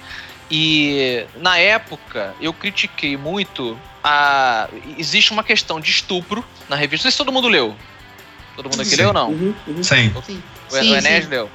E 0.51 1.25
na 1.37 1.59
época 1.59 2.35
eu 2.41 2.53
critiquei 2.53 3.17
muito 3.17 3.79
a. 4.05 4.69
Existe 4.99 5.33
uma 5.33 5.45
questão 5.45 5.81
de 5.81 5.91
estupro 5.91 6.45
na 6.69 6.77
revista. 6.77 7.07
Não 7.07 7.11
sei 7.11 7.11
se 7.13 7.19
todo 7.19 7.33
mundo 7.33 7.49
leu. 7.49 7.75
Todo 8.57 8.69
mundo 8.69 8.83
aqui 8.83 8.97
leu 8.97 9.09
ou 9.09 9.15
não? 9.15 9.31
Uhum, 9.31 9.55
uhum. 9.67 9.83
Sim. 9.83 10.13
Sim. 10.27 10.43
O, 10.71 10.75
o 10.75 10.97
Enéas 10.97 11.27
leu. 11.29 11.51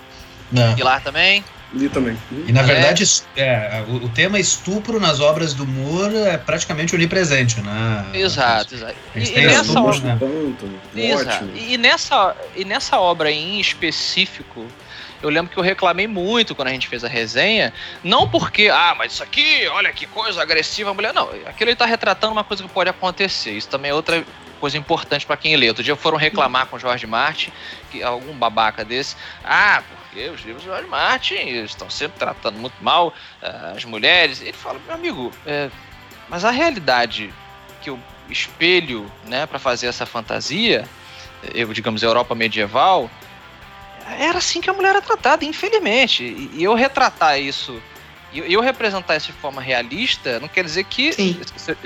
Não. 0.52 0.74
Pilar 0.76 1.02
também? 1.04 1.44
Li 1.74 1.90
também. 1.90 2.18
E 2.48 2.52
na 2.54 2.62
É. 2.62 2.64
verdade, 2.64 3.04
es- 3.04 3.26
é, 3.36 3.84
o, 3.88 4.06
o 4.06 4.10
tema 4.10 4.40
estupro 4.40 5.00
nas 5.02 5.20
obras 5.20 5.54
do 5.54 5.66
Moore 5.68 6.16
é 6.16 6.38
praticamente 6.38 6.96
onipresente, 6.96 7.60
né? 7.62 8.06
Exato, 8.14 8.74
exato. 8.74 8.96
A 9.14 9.18
E, 9.18 9.20
gente 9.20 9.32
e 9.32 9.34
tem 9.36 9.48
nessa 9.48 9.62
estupro, 9.64 9.82
obra, 9.84 10.00
né? 10.00 10.18
Exato. 10.96 11.50
E 11.56 11.78
nessa, 11.78 12.36
e 12.56 12.64
nessa 12.66 13.00
obra 13.00 13.30
em 13.32 13.60
específico, 13.60 14.66
eu 15.22 15.30
lembro 15.30 15.52
que 15.52 15.58
eu 15.58 15.64
reclamei 15.64 16.08
muito 16.08 16.56
quando 16.56 16.70
a 16.70 16.72
gente 16.72 16.88
fez 16.88 17.04
a 17.04 17.08
resenha, 17.10 17.74
não 18.04 18.30
porque, 18.30 18.70
ah, 18.70 18.96
mas 18.98 19.14
isso 19.14 19.24
aqui, 19.24 19.68
olha 19.68 19.92
que 19.92 20.06
coisa 20.06 20.42
agressiva, 20.42 20.92
a 20.92 20.94
mulher. 20.94 21.14
Não, 21.14 21.30
aquilo 21.48 21.70
ele 21.70 21.76
tá 21.76 21.86
retratando 21.86 22.32
uma 22.34 22.44
coisa 22.46 22.64
que 22.64 22.70
pode 22.70 22.90
acontecer. 22.90 23.52
Isso 23.52 23.68
também 23.68 23.92
é 23.92 23.94
outra 23.94 24.24
coisa 24.60 24.78
importante 24.78 25.26
para 25.26 25.36
quem 25.38 25.56
lê. 25.56 25.68
Outro 25.68 25.84
dia 25.84 25.96
foram 25.96 26.18
reclamar 26.18 26.66
com 26.68 26.78
o 26.78 26.80
Jorge 26.80 27.06
Martin, 27.06 27.52
que 27.92 28.02
algum 28.02 28.34
babaca 28.34 28.86
desse, 28.86 29.16
ah, 29.44 29.84
porque 30.18 30.30
os 30.30 30.42
livros 30.42 30.64
do 30.64 30.72
Jorge 30.72 30.88
Martin 30.88 31.36
estão 31.64 31.90
sempre 31.90 32.18
tratando 32.18 32.58
muito 32.58 32.76
mal 32.82 33.14
ah, 33.42 33.74
as 33.76 33.86
mulheres. 33.86 34.42
Ele 34.42 34.54
fala, 34.54 34.80
meu 34.86 34.96
amigo, 34.96 35.32
é, 35.46 35.70
mas 36.28 36.44
a 36.44 36.50
realidade 36.50 37.32
que 37.82 37.92
eu 37.92 38.00
espelho, 38.28 39.10
né, 39.26 39.46
para 39.46 39.60
fazer 39.60 39.86
essa 39.86 40.06
fantasia, 40.06 40.86
eu, 41.54 41.72
digamos, 41.72 42.02
Europa 42.02 42.34
medieval, 42.34 43.10
era 44.20 44.40
assim 44.40 44.60
que 44.60 44.70
a 44.70 44.74
mulher 44.74 44.90
era 44.90 45.02
tratada, 45.02 45.46
infelizmente. 45.46 46.24
E, 46.24 46.50
e 46.54 46.64
eu 46.64 46.74
retratar 46.74 47.40
isso, 47.40 47.80
e 48.34 48.40
e 48.40 48.54
eu 48.54 48.62
representar 48.62 49.18
isso 49.18 49.28
de 49.28 49.34
forma 49.34 49.62
realista, 49.62 50.40
não 50.40 50.48
quer 50.48 50.64
dizer 50.64 50.84
que, 50.86 51.14
Sim. 51.14 51.40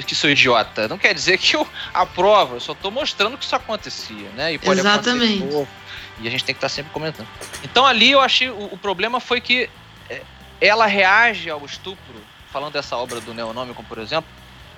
que 0.07 0.15
sou 0.15 0.29
idiota. 0.29 0.87
Não 0.87 0.97
quer 0.97 1.13
dizer 1.13 1.37
que 1.37 1.55
eu 1.55 1.67
aprovo, 1.93 2.55
eu 2.55 2.59
só 2.61 2.73
tô 2.73 2.89
mostrando 2.89 3.37
que 3.37 3.43
isso 3.43 3.55
acontecia, 3.55 4.29
né? 4.37 4.53
E 4.53 4.57
pode 4.57 4.79
acontecer 4.79 5.17
de 5.17 5.25
Exatamente. 5.25 5.53
novo. 5.53 5.67
E 6.21 6.27
a 6.27 6.31
gente 6.31 6.43
tem 6.43 6.53
que 6.53 6.57
estar 6.59 6.69
sempre 6.69 6.91
comentando. 6.91 7.27
Então 7.63 7.85
ali 7.85 8.11
eu 8.11 8.19
achei, 8.21 8.49
o, 8.49 8.69
o 8.71 8.77
problema 8.77 9.19
foi 9.19 9.41
que 9.41 9.69
é, 10.09 10.21
ela 10.59 10.85
reage 10.85 11.49
ao 11.49 11.63
estupro, 11.65 12.15
falando 12.51 12.73
dessa 12.73 12.95
obra 12.97 13.19
do 13.21 13.33
Neonômico, 13.33 13.83
por 13.83 13.97
exemplo, 13.97 14.29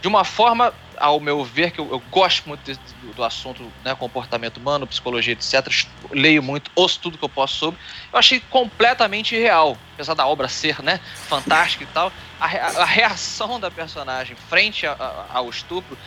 de 0.02 0.08
uma 0.08 0.26
forma, 0.26 0.74
ao 0.98 1.18
meu 1.20 1.44
ver, 1.46 1.72
que 1.72 1.80
eu, 1.80 1.90
eu 1.90 2.00
gosto 2.12 2.48
muito 2.48 2.60
desse- 2.62 2.80
do, 3.02 3.14
do 3.14 3.24
assunto, 3.24 3.72
né, 3.86 3.96
comportamento 3.96 4.58
humano, 4.58 4.86
psicologia, 4.86 5.32
etc. 5.34 5.66
Leio 6.12 6.44
muito, 6.44 6.70
ouço 6.76 7.00
tudo 7.00 7.18
que 7.18 7.24
eu 7.24 7.30
posso 7.30 7.56
sobre. 7.56 7.80
Eu 8.12 8.20
achei 8.20 8.42
completamente 8.50 9.34
irreal, 9.34 9.78
apesar 9.94 10.14
da 10.14 10.28
obra 10.28 10.50
ser, 10.50 10.82
né, 10.84 11.00
fantástica 11.30 11.84
e 11.86 11.88
tal. 11.88 12.12
A, 12.40 12.46
a 12.82 12.86
reação 12.86 13.60
da 13.62 13.72
personagem 13.72 14.36
frente 14.50 14.86
a- 14.86 14.92
a- 14.92 15.26
ao 15.38 15.50
estupro, 15.50 15.98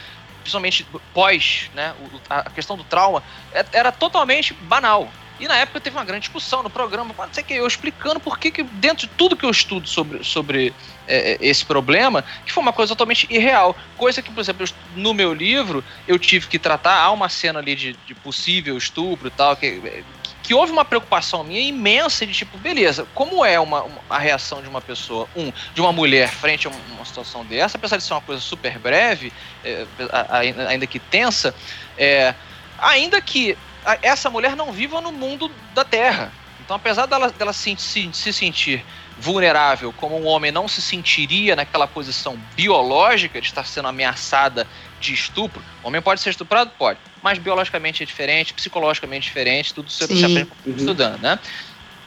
principalmente 0.42 0.86
pós, 1.14 1.70
né, 1.74 1.94
a 2.28 2.50
questão 2.50 2.76
do 2.76 2.84
trauma, 2.84 3.22
é- 3.52 3.64
era 3.72 3.90
totalmente 3.90 4.52
banal. 4.54 5.08
E 5.38 5.46
na 5.46 5.56
época 5.56 5.80
teve 5.80 5.96
uma 5.96 6.04
grande 6.04 6.22
discussão 6.22 6.62
no 6.62 6.70
programa, 6.70 7.14
não 7.16 7.28
sei 7.32 7.44
que, 7.44 7.54
eu 7.54 7.66
explicando 7.66 8.18
por 8.18 8.38
que, 8.38 8.62
dentro 8.62 9.06
de 9.06 9.12
tudo 9.14 9.36
que 9.36 9.44
eu 9.44 9.50
estudo 9.50 9.86
sobre, 9.86 10.24
sobre 10.24 10.74
é, 11.06 11.32
é, 11.32 11.38
esse 11.40 11.64
problema, 11.64 12.24
que 12.44 12.52
foi 12.52 12.62
uma 12.62 12.72
coisa 12.72 12.94
totalmente 12.94 13.26
irreal. 13.30 13.76
Coisa 13.96 14.22
que, 14.22 14.30
por 14.30 14.40
exemplo, 14.40 14.66
no 14.94 15.12
meu 15.12 15.34
livro 15.34 15.84
eu 16.08 16.18
tive 16.18 16.46
que 16.46 16.58
tratar, 16.58 16.98
há 17.00 17.10
uma 17.10 17.28
cena 17.28 17.58
ali 17.58 17.74
de, 17.74 17.92
de 17.92 18.14
possível 18.14 18.76
estupro 18.78 19.28
e 19.28 19.30
tal, 19.30 19.54
que, 19.56 20.04
que 20.42 20.54
houve 20.54 20.72
uma 20.72 20.84
preocupação 20.84 21.44
minha 21.44 21.60
imensa 21.60 22.24
de 22.24 22.32
tipo, 22.32 22.56
beleza, 22.56 23.06
como 23.12 23.44
é 23.44 23.60
uma, 23.60 23.82
uma- 23.82 24.00
a 24.08 24.18
reação 24.18 24.62
de 24.62 24.68
uma 24.68 24.80
pessoa, 24.80 25.28
um, 25.36 25.52
de 25.74 25.80
uma 25.80 25.92
mulher 25.92 26.30
frente 26.30 26.66
a 26.66 26.70
uma, 26.70 27.04
situação 27.04 27.44
dessa, 27.44 27.76
apesar 27.76 27.96
de 27.98 28.04
ser 28.04 28.14
uma 28.14 28.20
coisa 28.20 28.40
super 28.40 28.78
breve, 28.78 29.32
é, 29.62 29.86
ainda 30.68 30.86
que 30.86 30.98
tensa, 30.98 31.54
é, 31.96 32.34
ainda 32.78 33.20
que 33.20 33.56
essa 34.02 34.28
mulher 34.30 34.56
não 34.56 34.72
viva 34.72 35.00
no 35.00 35.12
mundo 35.12 35.50
da 35.74 35.84
Terra. 35.84 36.32
Então, 36.60 36.76
apesar 36.76 37.06
dela, 37.06 37.30
dela 37.30 37.52
se, 37.52 37.76
se, 37.78 38.10
se 38.12 38.32
sentir 38.32 38.84
vulnerável 39.18 39.92
como 39.94 40.20
um 40.20 40.26
homem 40.26 40.50
não 40.52 40.68
se 40.68 40.82
sentiria 40.82 41.56
naquela 41.56 41.86
posição 41.86 42.36
biológica 42.54 43.40
de 43.40 43.46
estar 43.46 43.64
sendo 43.64 43.88
ameaçada 43.88 44.66
de 45.00 45.14
estupro, 45.14 45.62
o 45.82 45.86
homem 45.88 46.02
pode 46.02 46.20
ser 46.20 46.30
estuprado? 46.30 46.70
Pode. 46.76 46.98
Mas 47.22 47.38
biologicamente 47.38 48.02
é 48.02 48.06
diferente, 48.06 48.52
psicologicamente 48.52 49.26
é 49.26 49.28
diferente, 49.28 49.72
tudo 49.72 49.90
você 49.90 50.06
Sim. 50.06 50.16
se 50.16 50.24
aprende 50.24 50.50
Uhum. 50.66 50.76
estudando, 50.76 51.20
né? 51.20 51.38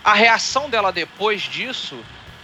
A 0.03 0.13
reação 0.13 0.69
dela 0.69 0.91
depois 0.91 1.41
disso 1.41 1.97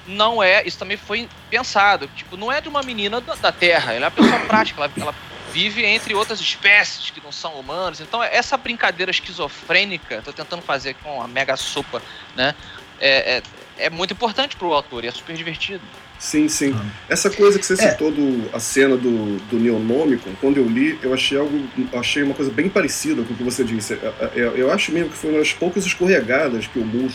não 0.07 0.41
é. 0.41 0.65
Isso 0.65 0.77
também 0.77 0.97
foi 0.97 1.27
pensado. 1.49 2.09
Tipo, 2.15 2.37
não 2.37 2.51
é 2.51 2.61
de 2.61 2.69
uma 2.69 2.81
menina 2.83 3.19
da, 3.21 3.35
da 3.35 3.51
Terra. 3.51 3.93
Ela 3.93 4.05
é 4.05 4.07
uma 4.07 4.11
pessoa 4.11 4.39
prática. 4.41 4.81
Ela, 4.81 4.91
ela 4.99 5.15
vive 5.55 5.85
entre 5.85 6.13
outras 6.13 6.41
espécies 6.41 7.09
que 7.11 7.21
não 7.23 7.31
são 7.31 7.53
humanos. 7.53 8.01
Então, 8.01 8.21
essa 8.21 8.57
brincadeira 8.57 9.09
esquizofrênica, 9.09 10.21
tô 10.21 10.33
tentando 10.33 10.61
fazer 10.61 10.89
aqui 10.89 10.99
uma 11.07 11.29
mega 11.29 11.55
sopa, 11.55 12.01
né? 12.35 12.53
É, 12.99 13.37
é, 13.37 13.43
é 13.85 13.89
muito 13.89 14.11
importante 14.11 14.57
pro 14.57 14.73
autor 14.73 15.05
e 15.05 15.07
é 15.07 15.11
super 15.11 15.33
divertido. 15.33 15.81
Sim, 16.19 16.49
sim. 16.49 16.75
Ah. 16.77 16.85
Essa 17.07 17.29
coisa 17.29 17.57
que 17.57 17.65
você 17.65 17.73
É. 17.73 17.91
citou 17.91 18.11
do 18.11 18.49
a 18.53 18.59
cena 18.59 18.97
do, 18.97 19.37
do 19.49 19.57
Neonômico, 19.57 20.29
quando 20.41 20.57
eu 20.57 20.67
li, 20.67 20.99
eu 21.01 21.13
achei 21.13 21.37
algo, 21.37 21.57
achei 21.93 22.21
uma 22.23 22.33
coisa 22.33 22.51
bem 22.51 22.67
parecida 22.67 23.23
com 23.23 23.33
o 23.33 23.37
que 23.37 23.43
você 23.43 23.63
disse. 23.63 23.93
É, 23.93 23.97
é, 23.97 24.31
Eu, 24.35 24.57
eu 24.57 24.71
acho 24.73 24.91
mesmo 24.91 25.09
que 25.09 25.17
foi 25.17 25.29
uma 25.29 25.39
das 25.39 25.53
poucas 25.53 25.85
escorregadas 25.85 26.67
que 26.67 26.79
o 26.79 26.85
Moore 26.85 27.13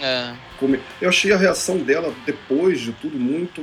É, 0.00 0.32
come... 0.58 0.78
Eu 1.00 1.08
achei 1.08 1.32
a 1.32 1.38
reação 1.38 1.78
dela 1.78 2.14
depois 2.26 2.80
de 2.80 2.92
tudo 2.92 3.18
muito 3.18 3.62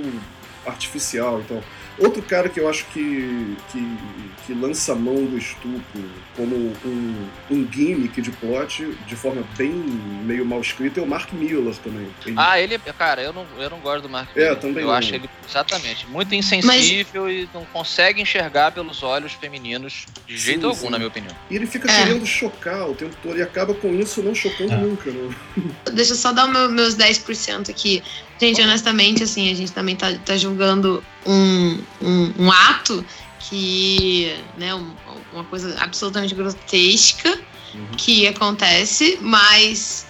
artificial. 0.65 1.41
Então, 1.41 1.63
outro 1.97 2.21
cara 2.21 2.49
que 2.49 2.59
eu 2.59 2.69
acho 2.69 2.85
que, 2.87 3.55
que, 3.71 3.97
que 4.45 4.53
lança 4.53 4.91
a 4.91 4.95
mão 4.95 5.15
do 5.25 5.37
estupro 5.37 6.03
como 6.35 6.55
um, 6.85 7.27
um 7.49 7.67
gimmick 7.71 8.21
de 8.21 8.31
plot 8.31 8.85
de 9.07 9.15
forma 9.15 9.43
bem 9.57 9.71
meio 9.71 10.45
mal 10.45 10.59
escrita 10.59 10.99
é 10.99 11.03
o 11.03 11.07
Mark 11.07 11.31
Miller 11.33 11.75
também. 11.77 12.07
Ele- 12.25 12.35
Ah, 12.37 12.59
ele, 12.59 12.77
cara, 12.97 13.21
eu 13.21 13.31
não, 13.33 13.45
eu 13.57 13.69
não 13.69 13.79
gosto 13.79 14.03
do 14.03 14.09
Mark. 14.09 14.29
É, 14.35 14.39
Miller. 14.41 14.55
também 14.59 14.83
Eu 14.83 14.89
não. 14.89 14.95
acho 14.95 15.15
ele, 15.15 15.29
exatamente, 15.47 16.05
muito 16.07 16.33
insensível 16.35 17.29
e 17.29 17.47
não 17.53 17.63
consegue 17.65 18.21
enxergar 18.21 18.71
pelos 18.71 19.01
olhos 19.03 19.33
femininos 19.33 20.05
de 20.27 20.37
jeito 20.37 20.61
Sim, 20.61 20.65
algum, 20.67 20.79
sim. 20.81 20.89
na 20.89 20.97
minha 20.97 21.07
opinião. 21.07 21.35
E 21.49 21.55
ele 21.55 21.65
fica 21.65 21.89
É. 21.89 22.03
querendo 22.03 22.25
chocar 22.25 22.89
o 22.89 22.95
tempo 22.95 23.15
todo 23.23 23.37
e 23.37 23.41
acaba 23.41 23.73
com 23.73 23.93
isso 23.95 24.21
não 24.21 24.35
chocando 24.35 24.73
É. 24.73 24.77
nunca. 24.77 25.09
Não. 25.11 25.33
Deixa 25.93 26.11
eu 26.11 26.17
só 26.17 26.31
dar 26.33 26.47
meu- 26.47 26.69
meus 26.69 26.95
10% 26.95 27.69
aqui. 27.69 28.03
Gente, 28.39 28.61
honestamente, 28.61 29.23
assim, 29.23 29.49
a 29.49 29.55
gente 29.55 29.71
também 29.71 29.95
tá, 29.95 30.13
tá 30.25 30.35
julgando 30.35 31.01
um, 31.25 31.79
um, 32.01 32.33
um 32.45 32.51
ato 32.51 33.05
que, 33.39 34.33
né, 34.57 34.73
um- 34.73 34.95
uma 35.31 35.43
coisa 35.45 35.75
absolutamente 35.79 36.33
grotesca 36.35 37.29
Uhum. 37.73 37.87
que 37.97 38.27
acontece, 38.27 39.17
mas 39.21 40.05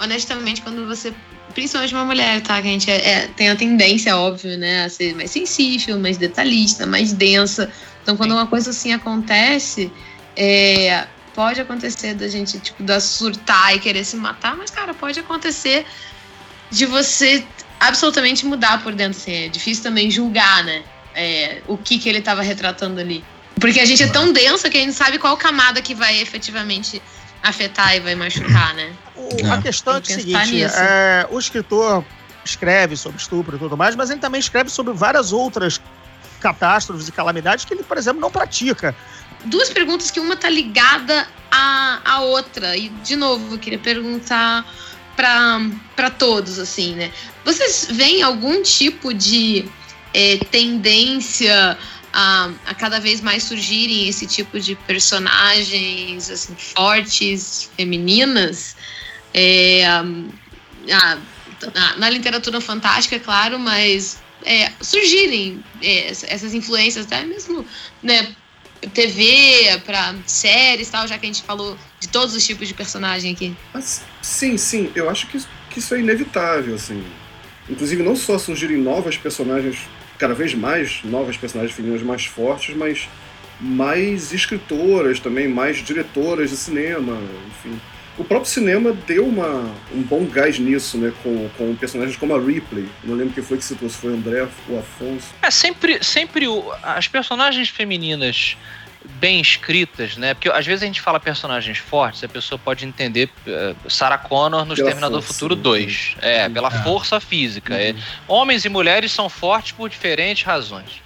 honestamente, 0.00 0.62
quando 0.62 0.86
você. 0.86 1.12
Principalmente 1.54 1.94
uma 1.94 2.04
mulher, 2.04 2.40
tá? 2.42 2.60
Que 2.60 2.68
a 2.68 2.70
gente 2.70 2.90
é- 2.90 3.10
é- 3.10 3.26
tem 3.28 3.48
a 3.48 3.56
tendência, 3.56 4.16
óbvio, 4.16 4.56
né, 4.58 4.84
a 4.84 4.88
ser 4.88 5.14
mais 5.14 5.30
sensível, 5.30 5.98
mais 5.98 6.18
detalhista, 6.18 6.86
mais 6.86 7.12
densa. 7.12 7.72
Então, 8.02 8.16
quando 8.16 8.32
uma 8.32 8.46
coisa 8.46 8.70
assim 8.70 8.92
acontece, 8.92 9.92
é, 10.36 11.06
pode 11.34 11.60
acontecer 11.60 12.14
da 12.14 12.28
gente, 12.28 12.60
tipo, 12.60 12.82
da 12.82 13.00
surtar 13.00 13.74
e 13.74 13.80
querer 13.80 14.04
se 14.04 14.16
matar, 14.16 14.56
mas, 14.56 14.70
cara, 14.70 14.92
pode 14.94 15.18
acontecer 15.18 15.86
de 16.70 16.84
você 16.84 17.46
absolutamente 17.80 18.44
mudar 18.46 18.82
por 18.82 18.94
dentro, 18.94 19.18
assim. 19.18 19.32
É 19.44 19.48
difícil 19.48 19.82
também 19.82 20.10
julgar, 20.10 20.64
né? 20.64 20.82
é, 21.14 21.62
o 21.66 21.76
que, 21.76 21.98
que 21.98 22.08
ele 22.08 22.20
tava 22.22 22.42
retratando 22.42 23.00
ali. 23.00 23.24
Porque 23.60 23.80
a 23.80 23.84
gente 23.84 24.04
é 24.04 24.06
tão 24.06 24.32
densa 24.32 24.70
que 24.70 24.76
a 24.76 24.80
gente 24.80 24.92
sabe 24.92 25.18
qual 25.18 25.36
camada 25.36 25.82
que 25.82 25.92
vai 25.92 26.20
efetivamente 26.20 27.02
afetar 27.42 27.96
e 27.96 28.00
vai 28.00 28.14
machucar, 28.14 28.72
né? 28.74 28.92
O- 29.16 29.28
É. 29.44 29.50
A 29.50 29.60
questão 29.60 29.96
é, 29.96 30.00
Tem 30.00 30.14
o 30.14 30.18
que 30.20 30.24
pensar 30.26 30.44
seguinte: 30.44 30.62
nisso. 30.62 30.76
é, 30.78 31.26
o 31.28 31.38
escritor 31.38 32.04
escreve 32.44 32.96
sobre 32.96 33.18
estupro 33.20 33.56
e 33.56 33.58
tudo 33.58 33.76
mais, 33.76 33.96
mas 33.96 34.10
ele 34.10 34.20
também 34.20 34.38
escreve 34.38 34.70
sobre 34.70 34.92
várias 34.94 35.32
outras 35.32 35.80
catástrofes 36.40 37.08
e 37.08 37.12
calamidades 37.12 37.64
que 37.64 37.74
ele, 37.74 37.82
por 37.82 37.98
exemplo, 37.98 38.20
não 38.20 38.30
pratica. 38.30 38.94
duas 39.44 39.68
perguntas 39.70 40.12
que 40.12 40.20
uma 40.20 40.36
tá 40.36 40.48
ligada 40.48 41.26
à, 41.50 41.98
à 42.04 42.20
outra. 42.20 42.76
E, 42.76 42.90
de 42.90 43.16
novo, 43.16 43.54
eu 43.54 43.58
queria 43.58 43.78
perguntar 43.78 44.64
para 45.18 46.10
todos, 46.10 46.60
assim, 46.60 46.94
né? 46.94 47.10
Vocês 47.44 47.88
veem 47.90 48.22
algum 48.22 48.62
tipo 48.62 49.12
de 49.12 49.64
é, 50.14 50.36
tendência 50.50 51.76
a, 52.12 52.50
a 52.66 52.74
cada 52.74 53.00
vez 53.00 53.20
mais 53.20 53.42
surgirem 53.42 54.08
esse 54.08 54.28
tipo 54.28 54.60
de 54.60 54.76
personagens, 54.76 56.30
assim, 56.30 56.54
fortes, 56.54 57.68
femininas? 57.76 58.76
É, 59.34 59.84
a- 59.86 61.18
na, 61.74 61.96
na 61.96 62.10
literatura 62.10 62.60
fantástica, 62.60 63.16
é 63.16 63.18
claro, 63.18 63.58
mas 63.58 64.18
é, 64.44 64.70
surgirem 64.80 65.62
é, 65.82 66.10
essas 66.10 66.54
influências, 66.54 67.06
até 67.06 67.24
mesmo, 67.24 67.66
né, 68.00 68.28
TV, 68.94 69.82
pra 69.84 70.14
séries 70.26 70.88
tal, 70.88 71.08
já 71.08 71.18
que 71.18 71.26
a 71.26 71.28
gente 71.28 71.42
falou 71.42 71.76
de 72.00 72.08
todos 72.08 72.34
os 72.34 72.46
tipos 72.46 72.68
de 72.68 72.74
personagem 72.74 73.32
aqui. 73.32 73.54
Mas, 73.74 74.02
sim, 74.22 74.56
sim, 74.56 74.90
eu 74.94 75.08
acho 75.10 75.26
que, 75.26 75.36
isso- 75.36 75.48
que 75.70 75.78
isso 75.78 75.94
é 75.94 76.00
inevitável, 76.00 76.74
assim. 76.74 77.02
Inclusive, 77.68 78.02
não 78.02 78.16
só 78.16 78.38
surgirem 78.38 78.76
novas 78.78 79.16
personagens, 79.16 79.78
cada 80.18 80.34
vez 80.34 80.54
mais 80.54 81.00
novas 81.04 81.36
personagens 81.36 81.74
femininas 81.76 82.02
mais 82.02 82.24
fortes, 82.24 82.74
mas 82.76 83.08
mais 83.60 84.32
escritoras 84.32 85.18
também, 85.20 85.48
mais 85.48 85.78
diretoras 85.78 86.50
de 86.50 86.56
cinema, 86.56 87.18
enfim. 87.48 87.80
O 88.16 88.24
próprio 88.24 88.50
cinema 88.50 88.92
deu 89.06 89.24
uma, 89.26 89.72
um 89.94 90.02
bom 90.02 90.24
gás 90.26 90.58
nisso, 90.58 90.98
né? 90.98 91.12
Com, 91.22 91.48
com 91.56 91.74
personagens 91.76 92.16
como 92.16 92.34
a 92.34 92.40
Ripley. 92.40 92.88
Não 93.04 93.14
lembro 93.14 93.32
quem 93.32 93.44
foi 93.44 93.58
que 93.58 93.64
citou, 93.64 93.88
se 93.88 93.96
foi 93.96 94.10
o 94.10 94.14
André 94.14 94.48
ou 94.68 94.78
Afonso. 94.78 95.28
É, 95.40 95.50
sempre, 95.52 96.02
sempre 96.02 96.48
o, 96.48 96.72
as 96.82 97.06
personagens 97.06 97.68
femininas 97.68 98.56
bem 99.04 99.40
escritas, 99.40 100.16
né? 100.16 100.34
Porque 100.34 100.48
às 100.48 100.66
vezes 100.66 100.82
a 100.82 100.86
gente 100.86 101.00
fala 101.00 101.20
personagens 101.20 101.78
fortes, 101.78 102.22
a 102.24 102.28
pessoa 102.28 102.58
pode 102.58 102.84
entender 102.84 103.30
uh, 103.46 103.90
Sarah 103.90 104.18
Connor 104.18 104.64
no 104.64 104.74
Exterminador 104.74 105.20
força, 105.22 105.34
Futuro 105.34 105.56
2. 105.56 106.16
É, 106.20 106.48
pela 106.48 106.68
é. 106.68 106.82
força 106.82 107.20
física. 107.20 107.74
É. 107.74 107.92
Uhum. 107.92 107.98
É, 107.98 108.02
homens 108.26 108.64
e 108.64 108.68
mulheres 108.68 109.12
são 109.12 109.28
fortes 109.28 109.72
por 109.72 109.88
diferentes 109.88 110.44
razões. 110.44 111.02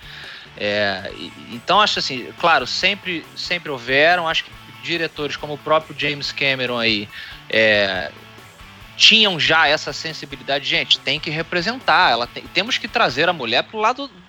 É, 0.57 1.11
então 1.51 1.81
acho 1.81 1.99
assim, 1.99 2.29
claro, 2.39 2.67
sempre, 2.67 3.25
sempre 3.35 3.71
houveram, 3.71 4.29
acho 4.29 4.45
que 4.45 4.51
diretores 4.83 5.37
como 5.37 5.55
o 5.55 5.59
próprio 5.59 5.99
James 5.99 6.31
Cameron 6.31 6.79
aí 6.79 7.09
é, 7.49 8.11
tinham 8.97 9.41
já 9.41 9.67
essa 9.67 9.93
sensibilidade, 9.93 10.65
gente, 10.65 10.99
tem 10.99 11.19
que 11.19 11.31
representar, 11.31 12.11
ela 12.11 12.27
tem, 12.27 12.45
temos 12.55 12.79
que 12.79 12.87
trazer 12.87 13.29
a 13.29 13.33
mulher 13.33 13.63
para 13.63 13.77
o 13.77 13.81
lado 13.81 14.09
do, 14.09 14.22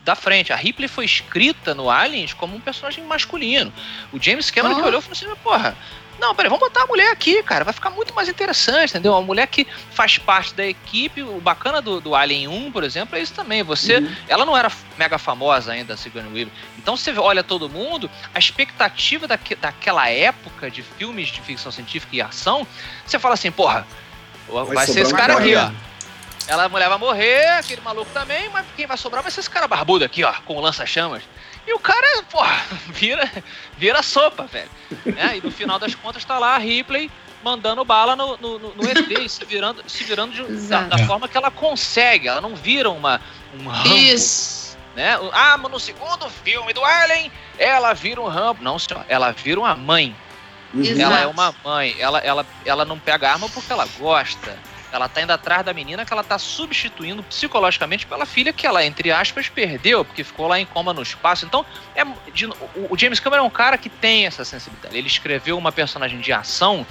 da 0.00 0.14
frente. 0.14 0.52
A 0.52 0.56
Ripley 0.56 0.88
foi 0.88 1.04
escrita 1.04 1.74
no 1.74 1.90
Aliens 1.90 2.32
como 2.32 2.56
um 2.56 2.60
personagem 2.60 3.04
masculino. 3.04 3.72
O 4.12 4.22
James 4.22 4.50
Cameron 4.50 4.76
que 4.76 4.82
olhou 4.82 5.00
e 5.00 5.02
falou 5.02 5.12
assim, 5.12 5.42
porra, 5.42 5.76
não, 6.18 6.34
peraí, 6.34 6.48
vamos 6.48 6.66
botar 6.66 6.84
a 6.84 6.86
mulher 6.86 7.10
aqui, 7.10 7.42
cara. 7.42 7.64
Vai 7.64 7.74
ficar 7.74 7.90
muito 7.90 8.14
mais 8.14 8.28
interessante, 8.28 8.90
entendeu? 8.90 9.12
Uma 9.12 9.22
mulher 9.22 9.46
que 9.46 9.66
faz 9.90 10.16
parte 10.16 10.54
da 10.54 10.64
equipe. 10.64 11.22
O 11.22 11.40
bacana 11.40 11.82
do, 11.82 12.00
do 12.00 12.14
Alien 12.14 12.48
1, 12.48 12.72
por 12.72 12.84
exemplo, 12.84 13.16
é 13.16 13.20
isso 13.20 13.34
também. 13.34 13.62
Você. 13.62 13.98
Uhum. 13.98 14.14
Ela 14.28 14.46
não 14.46 14.56
era 14.56 14.70
mega 14.96 15.18
famosa 15.18 15.72
ainda, 15.72 15.94
a 15.94 15.96
Sigourney 15.96 16.32
Weaver. 16.32 16.52
Então 16.78 16.96
você 16.96 17.12
olha 17.18 17.42
todo 17.42 17.68
mundo, 17.68 18.10
a 18.34 18.38
expectativa 18.38 19.26
daque, 19.26 19.54
daquela 19.54 20.08
época 20.08 20.70
de 20.70 20.82
filmes 20.82 21.28
de 21.28 21.40
ficção 21.40 21.72
científica 21.72 22.14
e 22.14 22.22
ação, 22.22 22.66
você 23.04 23.18
fala 23.18 23.34
assim, 23.34 23.50
porra, 23.50 23.86
vai, 24.48 24.64
vai 24.64 24.86
ser 24.86 25.00
esse 25.00 25.14
cara 25.14 25.38
aqui, 25.38 25.54
ó. 25.56 25.70
Ela, 26.46 26.64
a 26.64 26.68
mulher 26.68 26.88
vai 26.88 26.98
morrer, 26.98 27.46
aquele 27.58 27.80
maluco 27.80 28.10
também, 28.12 28.48
mas 28.50 28.66
quem 28.76 28.86
vai 28.86 28.96
sobrar 28.96 29.22
vai 29.22 29.32
ser 29.32 29.40
esse 29.40 29.50
cara 29.50 29.66
barbudo 29.66 30.04
aqui, 30.04 30.22
ó, 30.24 30.32
com 30.44 30.60
lança-chamas. 30.60 31.22
E 31.66 31.72
o 31.72 31.78
cara, 31.78 32.22
porra, 32.24 32.62
vira, 32.92 33.30
vira 33.78 34.02
sopa, 34.02 34.44
velho. 34.44 34.70
É, 35.16 35.38
e 35.38 35.40
no 35.40 35.50
final 35.50 35.78
das 35.78 35.94
contas 35.94 36.24
tá 36.24 36.38
lá 36.38 36.54
a 36.54 36.58
Ripley 36.58 37.10
mandando 37.42 37.84
bala 37.84 38.16
no, 38.16 38.36
no, 38.38 38.58
no 38.58 38.88
ET 38.88 39.10
e 39.10 39.28
se 39.28 39.44
virando, 39.44 39.82
se 39.86 40.02
virando 40.02 40.32
de, 40.32 40.66
da, 40.66 40.82
da, 40.82 40.98
forma 41.06 41.28
que 41.28 41.36
ela 41.36 41.50
consegue. 41.50 42.26
Ela 42.26 42.40
não 42.40 42.56
vira 42.56 42.90
uma, 42.90 43.20
um 43.58 43.68
rambo. 43.68 43.94
Isso. 43.94 44.76
Né? 44.96 45.18
Ah, 45.32 45.58
mas 45.58 45.70
no 45.70 45.80
segundo 45.80 46.28
filme 46.30 46.72
do 46.72 46.82
Alien, 46.84 47.30
ela 47.58 47.92
vira 47.92 48.20
um 48.20 48.28
rambo. 48.28 48.62
Não, 48.62 48.78
senhor, 48.78 49.04
ela 49.08 49.32
vira 49.32 49.60
uma 49.60 49.74
mãe. 49.74 50.16
Exato. 50.74 51.00
Ela 51.00 51.20
é 51.20 51.26
uma 51.26 51.54
mãe. 51.62 51.94
Ela, 51.98 52.18
ela, 52.20 52.46
ela 52.64 52.84
não 52.84 52.98
pega 52.98 53.30
arma 53.30 53.48
porque 53.50 53.72
ela 53.72 53.86
gosta. 53.98 54.58
Ela 54.94 55.08
tá 55.08 55.20
indo 55.20 55.32
atrás 55.32 55.64
da 55.64 55.72
menina 55.72 56.04
que 56.04 56.12
ela 56.12 56.22
tá 56.22 56.38
substituindo 56.38 57.22
psicologicamente 57.24 58.06
pela 58.06 58.24
filha 58.24 58.52
que 58.52 58.66
ela, 58.66 58.84
entre 58.84 59.10
aspas, 59.10 59.48
perdeu, 59.48 60.04
porque 60.04 60.22
ficou 60.22 60.46
lá 60.46 60.60
em 60.60 60.66
coma 60.66 60.94
no 60.94 61.02
espaço. 61.02 61.44
Então, 61.44 61.66
é, 61.96 62.04
de, 62.32 62.46
o, 62.46 62.54
o 62.90 62.96
James 62.96 63.18
Cameron 63.18 63.42
é 63.42 63.46
um 63.46 63.50
cara 63.50 63.76
que 63.76 63.88
tem 63.88 64.26
essa 64.26 64.44
sensibilidade. 64.44 64.96
Ele 64.96 65.08
escreveu 65.08 65.58
uma 65.58 65.72
personagem 65.72 66.20
de 66.20 66.32
ação 66.32 66.86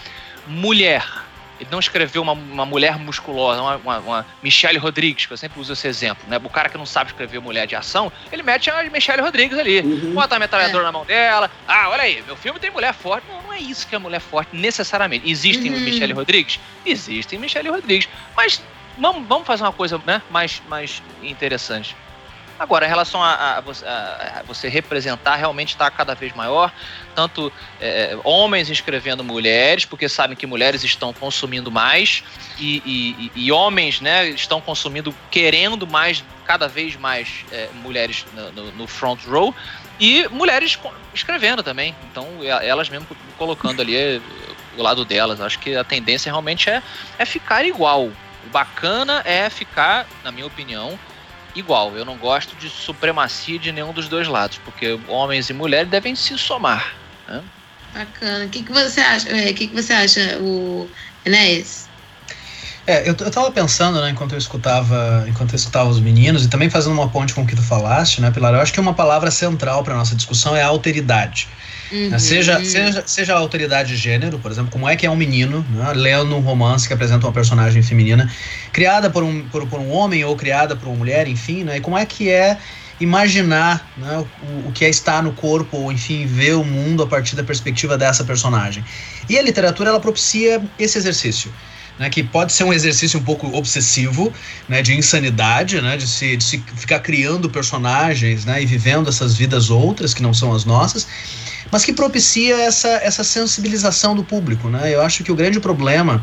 mulher 0.45 1.23
ele 1.60 1.70
não 1.72 1.80
escreveu 1.80 2.22
uma, 2.22 2.34
uma 2.34 2.66
mulher 2.66 2.97
musculosa, 2.97 3.62
uma, 3.62 3.78
uma, 3.78 3.99
uma, 3.99 4.26
Michelle 4.41 4.78
Rodrigues, 4.78 5.26
que 5.26 5.34
eu 5.34 5.38
sempre 5.38 5.60
uso 5.60 5.74
esse 5.74 5.88
exemplo, 5.88 6.24
né? 6.28 6.39
O 6.43 6.49
cara 6.49 6.70
que 6.70 6.78
não 6.78 6.86
sabe 6.86 7.12
escrever 7.12 7.39
mulher 7.39 7.68
de 7.68 7.76
ação, 7.76 8.12
ele 8.32 8.43
mete 8.43 8.70
a 8.70 8.84
Michelle 8.84 9.22
Rodrigues 9.22 9.58
ali. 9.58 9.82
Uhum. 9.82 10.14
Bota 10.14 10.36
a 10.36 10.39
metralhadora 10.39 10.84
é. 10.84 10.86
na 10.86 10.91
mão 10.91 11.06
dela. 11.06 11.49
Ah, 11.68 11.89
olha 11.89 12.04
aí, 12.04 12.24
meu 12.26 12.36
filme 12.36 12.60
tem 12.60 12.72
mulher 12.72 12.93
forte. 12.93 13.26
Não, 13.28 13.41
não 13.43 13.54
é 13.54 13.60
isso 13.60 13.88
que 13.88 13.95
é 13.95 13.99
mulher 13.99 14.22
forte, 14.22 14.56
necessariamente. 14.56 15.30
Existem 15.30 15.72
uhum. 15.72 15.80
Michelle 15.80 16.14
Rodrigues? 16.14 16.60
Existem 16.86 17.39
Michelle 17.39 17.70
Rodrigues. 17.70 18.10
Mas 18.36 18.62
vamos, 18.97 19.28
vamos 19.28 19.47
fazer 19.47 19.64
uma 19.64 19.74
coisa 19.74 19.99
né, 20.06 20.22
mais, 20.30 20.62
mais 20.68 21.01
interessante. 21.22 21.95
Agora, 22.60 22.86
em 22.86 22.89
relação 22.89 23.22
a, 23.22 23.34
a, 23.34 23.60
a, 23.60 24.39
a 24.39 24.43
você 24.43 24.70
representar, 24.70 25.36
realmente 25.36 25.70
está 25.70 25.89
cada 25.89 26.14
vez 26.14 26.34
maior. 26.36 26.72
Tanto 27.16 27.51
é, 27.82 28.18
homens 28.24 28.70
escrevendo 28.70 29.24
mulheres, 29.24 29.86
porque 29.86 30.08
sabem 30.08 30.36
que 30.36 30.45
mulheres 30.45 30.84
estão 30.84 31.12
consumindo 31.14 31.72
mais, 31.72 32.24
e, 32.60 32.82
e, 32.86 33.32
e 33.36 33.51
homens 33.51 34.01
né, 34.01 34.30
estão 34.30 34.62
consumindo, 34.62 35.14
querendo 35.32 35.88
mais, 35.88 36.24
cada 36.45 36.68
vez 36.68 36.95
mais 36.95 37.45
é, 37.51 37.70
mulheres 37.82 38.26
no, 38.34 38.51
no, 38.51 38.72
no, 38.72 38.88
front 38.88 39.20
row, 39.26 39.54
e 39.99 40.28
mulheres 40.30 40.78
escrevendo 41.14 41.64
também. 41.64 41.95
Então, 42.12 42.28
elas 42.43 42.89
mesmo 42.89 43.08
colocando 43.38 43.82
ali 43.82 43.95
é, 43.95 44.22
o 44.78 44.82
lado 44.82 45.04
delas. 45.06 45.41
Acho 45.41 45.60
que 45.60 45.76
a 45.76 45.84
tendência 45.84 46.32
realmente 46.32 46.70
é, 46.70 46.82
é 47.18 47.26
ficar 47.26 47.66
igual. 47.66 48.06
O 48.06 48.49
bacana 48.51 49.22
é 49.26 49.49
ficar, 49.49 50.06
na 50.24 50.32
minha 50.32 50.45
opinião, 50.45 50.99
igual. 51.56 51.95
Eu 51.95 52.06
não 52.06 52.18
gosto 52.18 52.56
de 52.56 52.70
supremacia 52.70 53.60
de 53.60 53.72
nenhum 53.72 53.93
dos 53.93 54.08
dois 54.08 54.28
lados, 54.28 54.60
porque 54.64 54.99
homens 55.08 55.49
e 55.49 55.54
mulheres 55.54 55.89
devem 55.89 56.16
se 56.16 56.38
somar. 56.38 56.93
Né? 57.28 57.43
Bacana. 57.93 58.45
O 58.45 58.49
que, 58.49 58.64
que 58.64 58.72
você 58.72 59.01
acha? 59.01 59.30
É, 59.30 59.51
o 59.51 59.54
que, 59.54 59.68
que 59.68 59.76
você 59.76 59.93
acha, 59.93 60.38
o 60.39 60.89
Enéas? 61.26 61.89
É, 62.86 63.02
eu, 63.10 63.16
eu 63.18 63.32
tava 63.32 63.50
pensando, 63.50 64.02
né, 64.02 64.10
enquanto 64.10 64.34
eu 64.34 64.38
escutava, 64.38 65.26
enquanto 65.28 65.54
eu 65.54 65.56
escutava 65.56 65.90
os 65.90 66.02
meninos, 66.02 66.44
e 66.44 66.50
também 66.50 66.70
fazendo 66.70 66.94
uma 66.94 67.08
ponte 67.08 67.34
com 67.34 67.42
o 67.44 67.48
que 67.48 67.56
tu 67.56 67.62
falaste, 67.62 68.20
né, 68.20 68.30
Pilar, 68.30 68.54
eu 68.54 68.60
acho 68.60 68.74
que 68.74 68.80
uma 68.80 68.94
palavra 68.94 69.32
central 69.32 69.84
para 69.84 69.96
nossa 69.96 70.14
discussão 70.16 70.54
é 70.54 70.62
a 70.62 70.68
alteridade. 70.68 71.48
Uhum. 71.90 72.10
Né, 72.10 72.20
seja, 72.20 72.64
seja, 72.66 73.04
seja 73.06 73.36
a 73.36 73.38
autoridade 73.38 73.90
de 73.90 73.96
gênero, 73.96 74.38
por 74.38 74.52
exemplo, 74.52 74.70
como 74.70 74.88
é 74.88 74.98
que 74.98 75.06
é 75.06 75.10
um 75.10 75.16
menino 75.16 75.66
né, 75.70 75.94
lendo 75.96 76.36
um 76.36 76.42
romance 76.42 76.86
que 76.86 76.94
apresenta 76.94 77.26
uma 77.26 77.32
personagem 77.32 77.82
feminina, 77.82 78.30
criada 78.74 79.10
por 79.10 79.24
um, 79.24 79.48
por, 79.48 79.66
por 79.66 79.80
um 79.80 79.90
homem 79.90 80.26
ou 80.26 80.36
criada 80.36 80.76
por 80.76 80.90
uma 80.90 80.98
mulher, 80.98 81.26
enfim, 81.28 81.64
né, 81.64 81.78
e 81.78 81.80
como 81.80 81.98
é 81.98 82.06
que 82.06 82.30
é 82.30 82.58
imaginar 83.00 83.90
né, 83.96 84.26
o, 84.42 84.68
o, 84.68 84.72
que 84.74 84.84
é 84.84 84.90
estar 84.90 85.24
no 85.24 85.32
corpo, 85.32 85.78
ou 85.78 85.92
enfim, 85.92 86.26
ver 86.26 86.56
o 86.56 86.66
mundo 86.66 87.02
a 87.04 87.08
partir 87.08 87.36
da 87.38 87.44
perspectiva 87.44 87.98
dessa 87.98 88.26
personagem. 88.26 88.84
E 89.30 89.40
a 89.40 89.42
literatura, 89.42 89.90
ela 89.90 90.00
propicia 90.02 90.62
esse 90.78 90.98
exercício 90.98 91.52
né, 92.00 92.10
que 92.10 92.24
pode 92.24 92.52
ser 92.54 92.64
um 92.64 92.74
exercício 92.74 93.20
um 93.20 93.24
pouco 93.24 93.48
obsessivo, 93.56 94.34
né, 94.68 94.82
de 94.82 94.94
insanidade, 94.94 95.82
né, 95.82 95.98
de 95.98 96.08
se, 96.08 96.36
de 96.36 96.44
se 96.44 96.64
ficar 96.76 97.00
criando 97.00 97.50
personagens 97.50 98.46
né, 98.46 98.62
e 98.62 98.66
vivendo 98.66 99.10
essas 99.10 99.36
vidas 99.36 99.70
outras 99.70 100.14
que 100.14 100.22
não 100.22 100.34
são 100.34 100.54
as 100.54 100.66
nossas, 100.66 101.08
mas 101.72 101.86
que 101.86 101.94
propicia 101.94 102.56
essa, 102.62 102.89
essa 102.89 103.24
sensibilização 103.24 104.16
do 104.16 104.24
público. 104.24 104.70
Né? 104.70 104.94
Eu 104.94 105.02
acho 105.02 105.24
que 105.24 105.32
o 105.32 105.36
grande 105.36 105.60
problema 105.60 106.22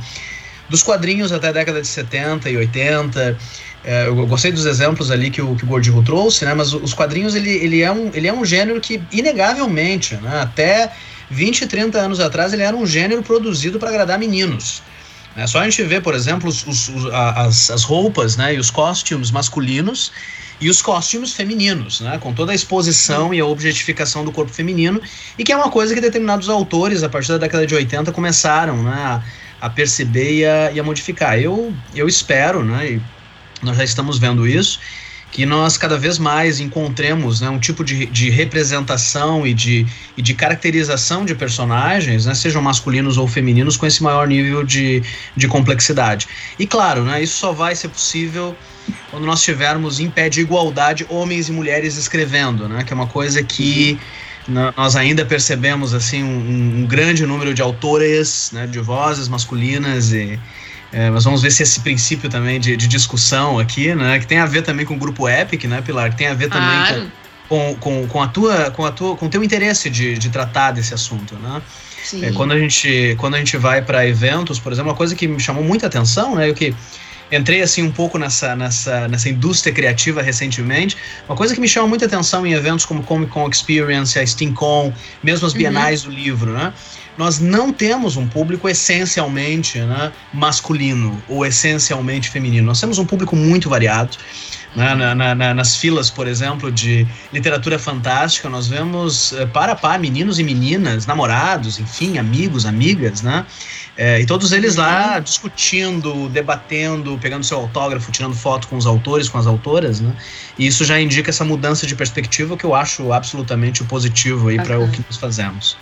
dos 0.71 0.83
quadrinhos 0.83 1.33
até 1.33 1.49
a 1.49 1.53
década 1.53 1.83
de 1.83 1.89
70 1.89 2.49
e 2.49 2.57
80. 2.57 3.37
É, 3.83 4.07
eu 4.07 4.27
gostei 4.27 4.53
dos 4.53 4.65
exemplos 4.65 5.11
ali 5.11 5.31
que 5.31 5.43
o, 5.43 5.57
que 5.57 5.65
o 5.65 6.03
trouxe, 6.03 6.45
né? 6.45 6.55
Mas 6.55 6.73
os 6.73 6.95
quadrinhos, 6.95 7.35
ele, 7.35 7.51
ele, 7.51 7.83
é, 7.83 7.91
um, 7.91 8.11
ele 8.15 8.29
é 8.29 8.33
um 8.33 8.45
gênero 8.45 8.81
que, 8.81 9.03
inegavelmente, 9.11 10.15
né? 10.17 10.41
até 10.43 10.93
20, 11.31 11.67
30 11.67 11.99
anos 11.99 12.21
atrás, 12.21 12.53
ele 12.53 12.63
era 12.63 12.77
um 12.77 12.87
gênero 12.87 13.23
produzido 13.23 13.79
para 13.79 13.89
agradar 13.89 14.19
meninos. 14.19 14.83
É 15.37 15.47
só 15.47 15.61
a 15.61 15.65
gente 15.65 15.83
ver, 15.85 16.03
por 16.03 16.15
exemplo, 16.15 16.49
os, 16.49 16.67
os, 16.67 17.07
as, 17.13 17.71
as 17.71 17.85
roupas 17.85 18.37
né, 18.37 18.55
e 18.55 18.59
os 18.59 18.71
costumes 18.71 19.31
masculinos 19.31 20.13
e 20.61 20.69
os 20.69 20.83
costumes 20.83 21.33
femininos, 21.33 22.01
né, 22.01 22.19
com 22.19 22.35
toda 22.35 22.53
a 22.53 22.55
exposição 22.55 23.33
e 23.33 23.41
a 23.41 23.47
objetificação 23.47 24.25
do 24.25 24.31
corpo 24.31 24.53
feminino, 24.53 25.01
e 25.39 25.45
que 25.45 25.53
é 25.53 25.57
uma 25.57 25.71
coisa 25.71 25.95
que 25.95 26.01
determinados 26.01 26.49
autores, 26.49 27.03
a 27.03 27.09
partir 27.09 27.29
da 27.29 27.39
década 27.39 27.67
de 27.67 27.75
80, 27.75 28.13
começaram 28.13 28.83
né, 28.83 29.23
a, 29.61 29.71
perceber 29.71 30.35
e 30.35 30.45
a, 30.45 30.73
e 30.73 30.81
a 30.81 30.83
modificar. 30.83 31.39
Eu, 31.39 31.73
eu 31.95 32.07
espero, 32.07 32.63
né, 32.63 32.93
e 32.93 33.03
nós 33.63 33.77
já 33.77 33.85
estamos 33.85 34.19
vendo 34.19 34.47
isso, 34.47 34.81
que 35.31 35.47
nós 35.47 35.77
cada 35.77 35.97
vez 35.97 36.19
mais 36.19 36.59
encontremos 36.59 37.41
né, 37.41 37.49
um 37.49 37.59
tipo 37.59 37.85
de, 37.85 38.07
de 38.07 38.31
representação 38.31 39.47
e 39.47 39.55
de, 39.55 39.87
e 40.17 40.23
de 40.23 40.35
caracterização 40.35 41.25
de 41.25 41.35
personagens, 41.35 42.27
né, 42.27 42.35
sejam 42.35 42.61
masculinos 42.61 43.17
ou 43.17 43.29
femininos, 43.29 43.77
com 43.77 43.87
esse 43.87 44.03
maior 44.03 44.27
nível 44.27 44.65
de, 44.65 45.03
de 45.37 45.47
complexidade. 45.47 46.27
E 46.59 46.67
claro, 46.67 47.05
né, 47.05 47.23
isso 47.23 47.39
só 47.39 47.53
vai 47.53 47.77
ser 47.77 47.89
possível 47.89 48.57
quando 49.11 49.25
nós 49.25 49.43
tivermos 49.43 50.01
em 50.01 50.11
pé 50.11 50.29
de 50.29 50.41
igualdade 50.41 51.07
homens 51.09 51.49
e 51.49 51.53
mulheres 51.53 51.97
escrevendo, 51.97 52.69
né, 52.69 52.83
que 52.83 52.93
é 52.93 52.97
uma 52.97 53.07
coisa 53.07 53.43
que 53.43 53.99
nós 54.49 54.97
ainda 54.97 55.25
percebemos 55.25 55.95
assim 55.95 56.25
um, 56.25 56.81
um 56.81 56.87
grande 56.87 57.25
número 57.25 57.55
de 57.55 57.63
autores, 57.63 58.51
né, 58.53 58.67
de 58.67 58.81
vozes 58.81 59.29
masculinas 59.29 60.13
e 60.13 60.41
é, 60.93 61.09
mas 61.11 61.25
vamos 61.25 61.43
ver 61.43 61.51
se 61.51 61.63
esse 61.63 61.81
princípio 61.81 62.29
também 62.29 62.59
de, 62.59 62.77
de, 62.77 62.89
discussão 62.89 63.59
aqui, 63.59 63.95
né, 63.95 64.19
que 64.19 64.27
tem 64.27 64.39
a 64.39 64.47
ver 64.47 64.63
também 64.63 64.85
com 64.85 64.95
o 64.95 64.99
grupo 64.99 65.29
Epic, 65.29 65.65
né, 65.65 65.81
Pilar, 65.81 66.11
que 66.11 66.17
tem 66.17 66.27
a 66.27 66.35
ver 66.35 66.49
também 66.49 66.69
claro. 66.69 67.13
com, 67.49 67.77
com, 67.77 68.07
com, 68.09 68.23
a 68.23 68.29
tua, 68.29 68.71
com 68.71 68.85
a 68.85 68.91
tua, 68.91 69.17
com 69.17 69.27
o 69.27 69.29
teu 69.29 69.45
interesse 69.45 69.89
de, 69.89 70.19
de 70.19 70.29
tratar 70.31 70.73
desse 70.73 70.93
assunto, 70.93 71.37
né? 71.37 71.63
É, 72.23 72.33
quando 72.33 72.53
a 72.53 72.59
gente, 72.59 73.15
quando 73.19 73.35
a 73.35 73.39
gente 73.39 73.57
vai 73.57 73.83
para 73.83 74.07
eventos, 74.07 74.59
por 74.59 74.73
exemplo, 74.73 74.91
uma 74.91 74.97
coisa 74.97 75.15
que 75.15 75.29
me 75.29 75.39
chamou 75.39 75.63
muita 75.63 75.87
atenção, 75.87 76.35
né, 76.35 76.49
o 76.49 76.55
que 76.55 76.75
entrei 77.31 77.63
assim 77.63 77.83
um 77.83 77.93
pouco 77.93 78.19
nessa, 78.19 78.57
nessa, 78.57 79.07
nessa 79.07 79.29
indústria 79.29 79.73
criativa 79.73 80.21
recentemente. 80.23 80.97
Uma 81.29 81.37
coisa 81.37 81.55
que 81.55 81.61
me 81.61 81.69
chama 81.69 81.87
muita 81.87 82.07
atenção 82.07 82.47
em 82.47 82.53
eventos 82.53 82.85
como 82.85 83.03
Comic 83.03 83.31
Con 83.31 83.49
Experience, 83.49 84.19
a 84.19 84.27
SteamCon, 84.27 84.93
mesmo 85.23 85.47
as 85.47 85.53
uhum. 85.53 85.59
bienais 85.59 86.05
uhum. 86.05 86.11
do 86.11 86.17
livro, 86.17 86.53
né? 86.53 86.73
Nós 87.17 87.39
não 87.39 87.73
temos 87.73 88.17
um 88.17 88.27
público 88.27 88.69
essencialmente 88.69 89.79
né, 89.79 90.13
masculino 90.33 91.23
ou 91.29 91.45
essencialmente 91.45 92.31
feminino. 92.31 92.67
Nós 92.67 92.81
temos 92.81 92.99
um 92.99 93.05
público 93.05 93.37
muito 93.37 93.69
variado. 93.69 94.17
Né? 94.75 94.95
Na, 94.95 95.15
na, 95.15 95.35
na, 95.35 95.55
nas 95.55 95.77
filas, 95.77 96.11
por 96.11 96.29
exemplo, 96.29 96.71
de 96.71 97.07
literatura 97.33 97.79
fantástica, 97.79 98.49
nós 98.49 98.69
vemos 98.69 99.33
eh, 99.33 99.45
para 99.47 99.73
a 99.73 99.77
par 99.77 99.99
meninos 99.99 100.39
e 100.39 100.45
meninas, 100.45 101.07
namorados, 101.07 101.81
enfim, 101.81 102.19
amigos, 102.19 102.65
amigas, 102.65 103.21
né? 103.21 103.45
É, 103.97 104.21
e 104.21 104.27
todos 104.27 104.53
eles 104.53 104.77
lá 104.77 105.17
uhum. 105.17 105.23
discutindo, 105.23 106.29
debatendo, 106.29 107.19
pegando 107.21 107.45
seu 107.45 107.59
autógrafo, 107.59 108.13
tirando 108.13 108.35
foto 108.35 108.69
com 108.69 108.77
os 108.77 108.87
autores, 108.87 109.29
com 109.29 109.39
as 109.39 109.47
autoras, 109.47 110.01
né? 110.01 110.15
E 110.57 110.67
isso 110.67 110.85
já 110.85 111.01
indica 111.01 111.31
essa 111.31 111.45
mudança 111.45 111.87
de 111.87 111.97
perspectiva 111.97 112.57
que 112.57 112.65
eu 112.65 112.75
acho 112.75 113.13
absolutamente 113.13 113.83
positivo 113.85 114.49
aí 114.49 114.57
para 114.57 114.79
o 114.79 114.89
que 114.89 115.03
nós 115.07 115.17
fazemos. 115.19 115.77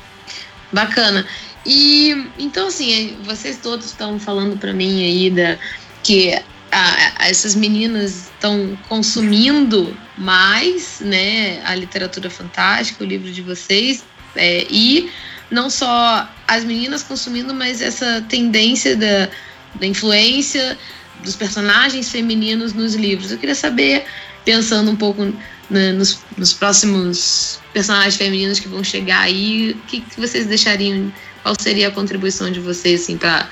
Bacana. 0.72 1.26
E 1.64 2.30
então 2.38 2.68
assim, 2.68 3.16
vocês 3.24 3.58
todos 3.62 3.86
estão 3.86 4.18
falando 4.18 4.58
para 4.58 4.72
mim 4.72 5.02
aí 5.02 5.30
da 5.30 5.58
que 6.02 6.34
a, 6.70 7.24
a 7.24 7.28
essas 7.28 7.54
meninas 7.54 8.30
estão 8.34 8.78
consumindo 8.88 9.96
mais, 10.16 11.00
né, 11.00 11.60
a 11.64 11.74
literatura 11.74 12.30
fantástica, 12.30 13.04
o 13.04 13.06
livro 13.06 13.30
de 13.30 13.42
vocês, 13.42 14.04
é, 14.36 14.66
e 14.70 15.10
não 15.50 15.70
só 15.70 16.28
as 16.46 16.64
meninas 16.64 17.02
consumindo, 17.02 17.54
mas 17.54 17.80
essa 17.80 18.24
tendência 18.28 18.96
da, 18.96 19.28
da 19.74 19.86
influência 19.86 20.78
dos 21.22 21.34
personagens 21.36 22.10
femininos 22.10 22.72
nos 22.72 22.94
livros. 22.94 23.30
Eu 23.32 23.38
queria 23.38 23.54
saber, 23.54 24.04
pensando 24.44 24.90
um 24.90 24.96
pouco 24.96 25.32
na, 25.68 25.92
nos, 25.92 26.20
nos, 26.36 26.52
próximos 26.52 27.60
personagens 27.72 28.16
femininos 28.16 28.58
que 28.58 28.68
vão 28.68 28.82
chegar 28.82 29.20
aí, 29.20 29.72
o 29.72 29.86
que, 29.86 30.00
que 30.00 30.20
vocês 30.20 30.46
deixariam? 30.46 31.12
Qual 31.42 31.54
seria 31.58 31.88
a 31.88 31.90
contribuição 31.90 32.50
de 32.50 32.60
vocês 32.60 33.02
assim, 33.02 33.16
para 33.16 33.48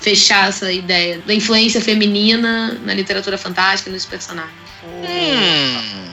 fechar 0.00 0.48
essa 0.48 0.72
ideia 0.72 1.18
da 1.26 1.34
influência 1.34 1.80
feminina 1.80 2.78
na 2.84 2.94
literatura 2.94 3.36
fantástica 3.36 3.90
nos 3.90 4.06
personagens. 4.06 4.54
Hum. 4.84 6.09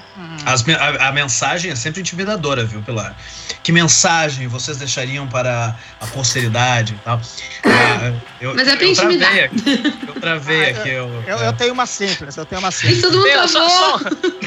As, 0.48 0.64
a, 0.70 1.10
a, 1.10 1.12
mensagem 1.12 1.70
é 1.72 1.76
sempre 1.76 2.00
intimidadora, 2.00 2.64
viu, 2.64 2.82
Pilar? 2.82 3.14
Que 3.62 3.74
mensagem 3.74 4.48
vocês 4.48 4.78
deixariam 4.78 5.28
para 5.28 5.76
a 6.00 6.08
posteridade 6.08 6.94
e 6.94 6.98
tal? 7.00 7.20
Ah, 7.66 8.14
eu, 8.40 8.56
Mas 8.56 8.66
é 8.70 8.78
pra 8.78 8.86
eu 8.86 8.92
intimidar. 8.92 9.30
Travei 9.30 9.44
aqui, 9.44 10.08
eu 10.08 10.22
travei 10.22 10.64
ah, 10.64 10.70
aqui. 10.70 10.90
Eu, 10.90 11.24
eu, 11.28 11.38
eu, 11.40 11.52
tenho 11.52 11.74
uma 11.74 11.86
simples, 11.86 12.38
eu 12.38 12.46
tenho 12.46 12.62
uma 12.62 12.72
simples. 12.72 13.00
E 13.00 13.02
todo 13.02 13.18
mundo 13.18 13.48
só, 13.50 13.68
só, 13.68 14.00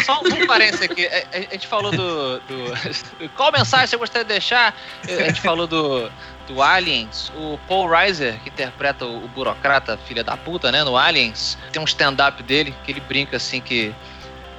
só, 0.02 0.20
um 0.22 0.46
parênteses 0.46 0.80
aqui. 0.80 1.06
A, 1.06 1.36
a, 1.36 1.40
gente 1.52 1.66
falou 1.66 1.92
do, 1.92 2.40
do. 2.40 3.28
Qual 3.36 3.52
mensagem 3.52 3.86
você 3.88 3.98
gostaria 3.98 4.24
de 4.24 4.32
deixar? 4.32 4.74
A 5.06 5.24
gente 5.24 5.42
falou 5.42 5.66
do 5.66 6.10
do 6.46 6.62
Aliens, 6.62 7.30
o 7.36 7.58
Paul 7.68 7.88
Reiser, 7.88 8.40
que 8.42 8.48
interpreta 8.48 9.04
o, 9.04 9.24
o 9.24 9.28
burocrata, 9.28 9.96
filha 10.08 10.24
da 10.24 10.36
puta, 10.36 10.72
né, 10.72 10.82
no 10.82 10.96
Aliens, 10.96 11.56
tem 11.70 11.80
um 11.80 11.84
stand-up 11.84 12.42
dele 12.42 12.74
que 12.84 12.90
ele 12.90 13.00
brinca 13.00 13.36
assim 13.36 13.60
que 13.60 13.94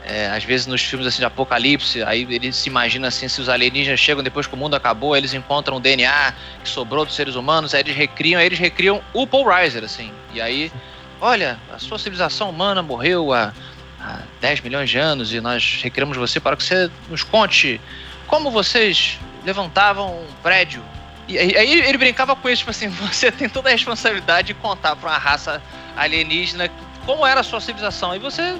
é, 0.04 0.28
às 0.28 0.44
vezes 0.44 0.68
nos 0.68 0.82
filmes 0.82 1.08
assim 1.08 1.20
de 1.20 1.26
apocalipse, 1.26 2.02
aí 2.04 2.26
ele 2.30 2.52
se 2.52 2.70
imagina 2.70 3.08
assim, 3.08 3.28
se 3.28 3.40
os 3.40 3.50
alienígenas 3.50 4.00
chegam 4.00 4.24
depois 4.24 4.48
que 4.48 4.54
o 4.54 4.58
mundo 4.58 4.76
acabou, 4.76 5.16
eles 5.16 5.34
encontram 5.34 5.78
o 5.78 5.80
DNA 5.80 6.34
que 6.64 6.70
sobrou 6.70 7.06
dos 7.06 7.16
seres 7.16 7.36
humanos, 7.36 7.74
aí 7.74 7.82
eles 7.82 7.96
recriam, 7.96 8.40
aí 8.40 8.46
eles 8.46 8.60
recriam 8.60 9.02
o 9.14 9.28
Paul 9.28 9.48
Reiser, 9.48 9.84
assim. 9.84 10.12
E 10.34 10.42
aí, 10.42 10.72
olha, 11.20 11.60
a 11.74 11.78
sua 11.78 12.00
civilização 12.00 12.50
humana 12.50 12.82
morreu 12.82 13.34
há, 13.34 13.54
há 14.00 14.20
10 14.40 14.62
milhões 14.62 14.90
de 14.90 14.98
anos 14.98 15.34
e 15.34 15.40
nós 15.40 15.80
recriamos 15.84 16.18
você 16.18 16.40
para 16.40 16.56
que 16.56 16.64
você 16.64 16.90
nos 17.10 17.24
conte 17.24 17.80
como 18.28 18.50
vocês 18.50 19.20
levantavam 19.44 20.22
um 20.22 20.34
prédio 20.42 20.84
e 21.32 21.38
aí 21.38 21.82
ele 21.82 21.98
brincava 21.98 22.36
com 22.36 22.50
isso, 22.50 22.60
tipo 22.60 22.72
assim, 22.72 22.90
você 23.08 23.32
tem 23.32 23.48
toda 23.48 23.70
a 23.70 23.72
responsabilidade 23.72 24.48
de 24.48 24.54
contar 24.54 24.96
pra 24.96 25.12
uma 25.12 25.18
raça 25.18 25.62
alienígena 25.96 26.70
como 27.06 27.26
era 27.26 27.40
a 27.40 27.44
sua 27.44 27.62
civilização. 27.62 28.16
E 28.16 28.20
você. 28.20 28.56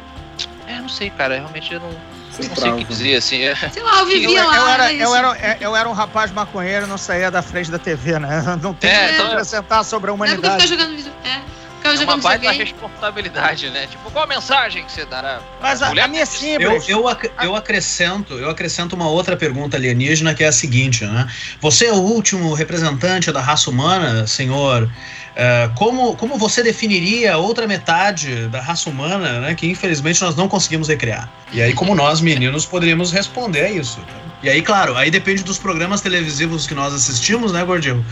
É, 0.72 0.80
não 0.80 0.88
sei, 0.88 1.10
cara, 1.10 1.36
realmente 1.36 1.74
eu 1.74 1.80
não. 1.82 1.90
não 1.90 2.56
sei 2.56 2.72
o 2.72 2.78
que 2.78 2.84
dizer, 2.86 3.16
assim. 3.16 3.42
É. 3.42 3.56
Sei 3.70 3.84
lá, 3.84 4.00
eu 4.00 4.06
vivia 4.06 4.40
eu, 4.40 4.48
lá. 4.48 4.56
Eu 4.56 4.68
era, 4.68 4.94
eu, 4.94 5.16
era, 5.16 5.58
eu 5.60 5.76
era 5.76 5.90
um 5.90 5.92
rapaz 5.92 6.32
maconheiro, 6.32 6.88
não 6.88 6.98
saía 6.98 7.30
da 7.30 7.42
frente 7.42 7.70
da 7.70 7.78
TV, 7.78 8.18
né? 8.20 8.42
Não 8.62 8.74
tem 8.74 8.90
é, 8.90 9.08
que 9.08 9.14
então, 9.16 9.28
acrescentar 9.28 9.84
sobre 9.84 10.10
a 10.10 10.14
humanidade. 10.14 10.42
Não 10.42 10.54
é 10.54 10.58
porque 10.58 10.68
fica 10.68 10.84
jogando 10.84 11.16
É. 11.26 11.61
É 11.84 12.04
uma 12.04 12.18
baita 12.18 12.52
responsabilidade, 12.52 13.70
né? 13.70 13.88
Tipo, 13.88 14.12
qual 14.12 14.26
a 14.26 14.28
mensagem 14.28 14.84
que 14.86 14.92
você 14.92 15.06
dará? 15.06 15.42
Mas 15.60 15.82
a, 15.82 15.90
a 15.90 16.08
minha 16.08 16.22
é 16.22 16.26
simples. 16.26 16.88
Eu, 16.88 17.00
eu, 17.00 17.08
ac 17.08 17.32
eu, 17.42 17.56
acrescento, 17.56 18.34
eu 18.36 18.50
acrescento 18.50 18.96
uma 18.96 19.10
outra 19.10 19.36
pergunta 19.36 19.78
alienígena 19.78 20.34
que 20.36 20.44
é 20.44 20.48
a 20.48 20.52
seguinte, 20.52 21.04
né? 21.06 21.28
Você 21.60 21.88
é 21.88 21.94
o 21.94 21.98
último 21.98 22.54
representante 22.54 23.32
da 23.32 23.42
raça 23.42 23.70
humana, 23.70 24.28
senhor. 24.28 24.84
Uh, 24.84 25.74
como, 25.76 26.16
como 26.18 26.38
você 26.38 26.62
definiria 26.62 27.34
a 27.34 27.38
outra 27.38 27.66
metade 27.66 28.48
da 28.48 28.62
raça 28.62 28.90
humana, 28.90 29.40
né? 29.40 29.56
Que 29.56 29.68
infelizmente 29.68 30.22
nós 30.22 30.36
não 30.36 30.48
conseguimos 30.48 30.88
recriar. 30.88 31.32
E 31.52 31.62
aí, 31.62 31.74
como 31.74 31.96
nós, 31.96 32.22
meninos, 32.22 32.66
poderíamos 32.66 33.12
responder 33.12 33.66
a 33.66 33.72
isso. 33.72 34.00
Né? 34.00 34.31
E 34.44 34.50
aí, 34.50 34.62
claro, 34.62 34.98
aí 34.98 35.12
depende 35.12 35.44
dos 35.44 35.60
programas 35.60 36.02
televisivos 36.02 36.66
que 36.66 36.74
nós 36.74 36.94
assistimos, 36.94 37.52
né, 37.52 37.64
Gordinho? 37.64 38.04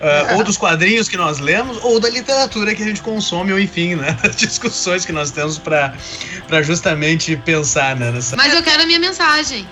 Uh, 0.00 0.36
ou 0.36 0.44
dos 0.44 0.58
quadrinhos 0.58 1.08
que 1.08 1.16
nós 1.16 1.38
lemos, 1.38 1.78
ou 1.82 1.98
da 1.98 2.10
literatura 2.10 2.74
que 2.74 2.82
a 2.82 2.86
gente 2.86 3.00
consome, 3.00 3.52
ou 3.52 3.58
enfim, 3.58 3.94
né? 3.94 4.16
Das 4.22 4.36
discussões 4.36 5.06
que 5.06 5.12
nós 5.12 5.30
temos 5.30 5.58
para 5.58 5.94
justamente 6.62 7.36
pensar, 7.36 7.96
né? 7.96 8.10
Nessa... 8.10 8.36
Mas 8.36 8.52
eu 8.52 8.62
quero 8.62 8.82
a 8.82 8.86
minha 8.86 8.98
mensagem. 8.98 9.66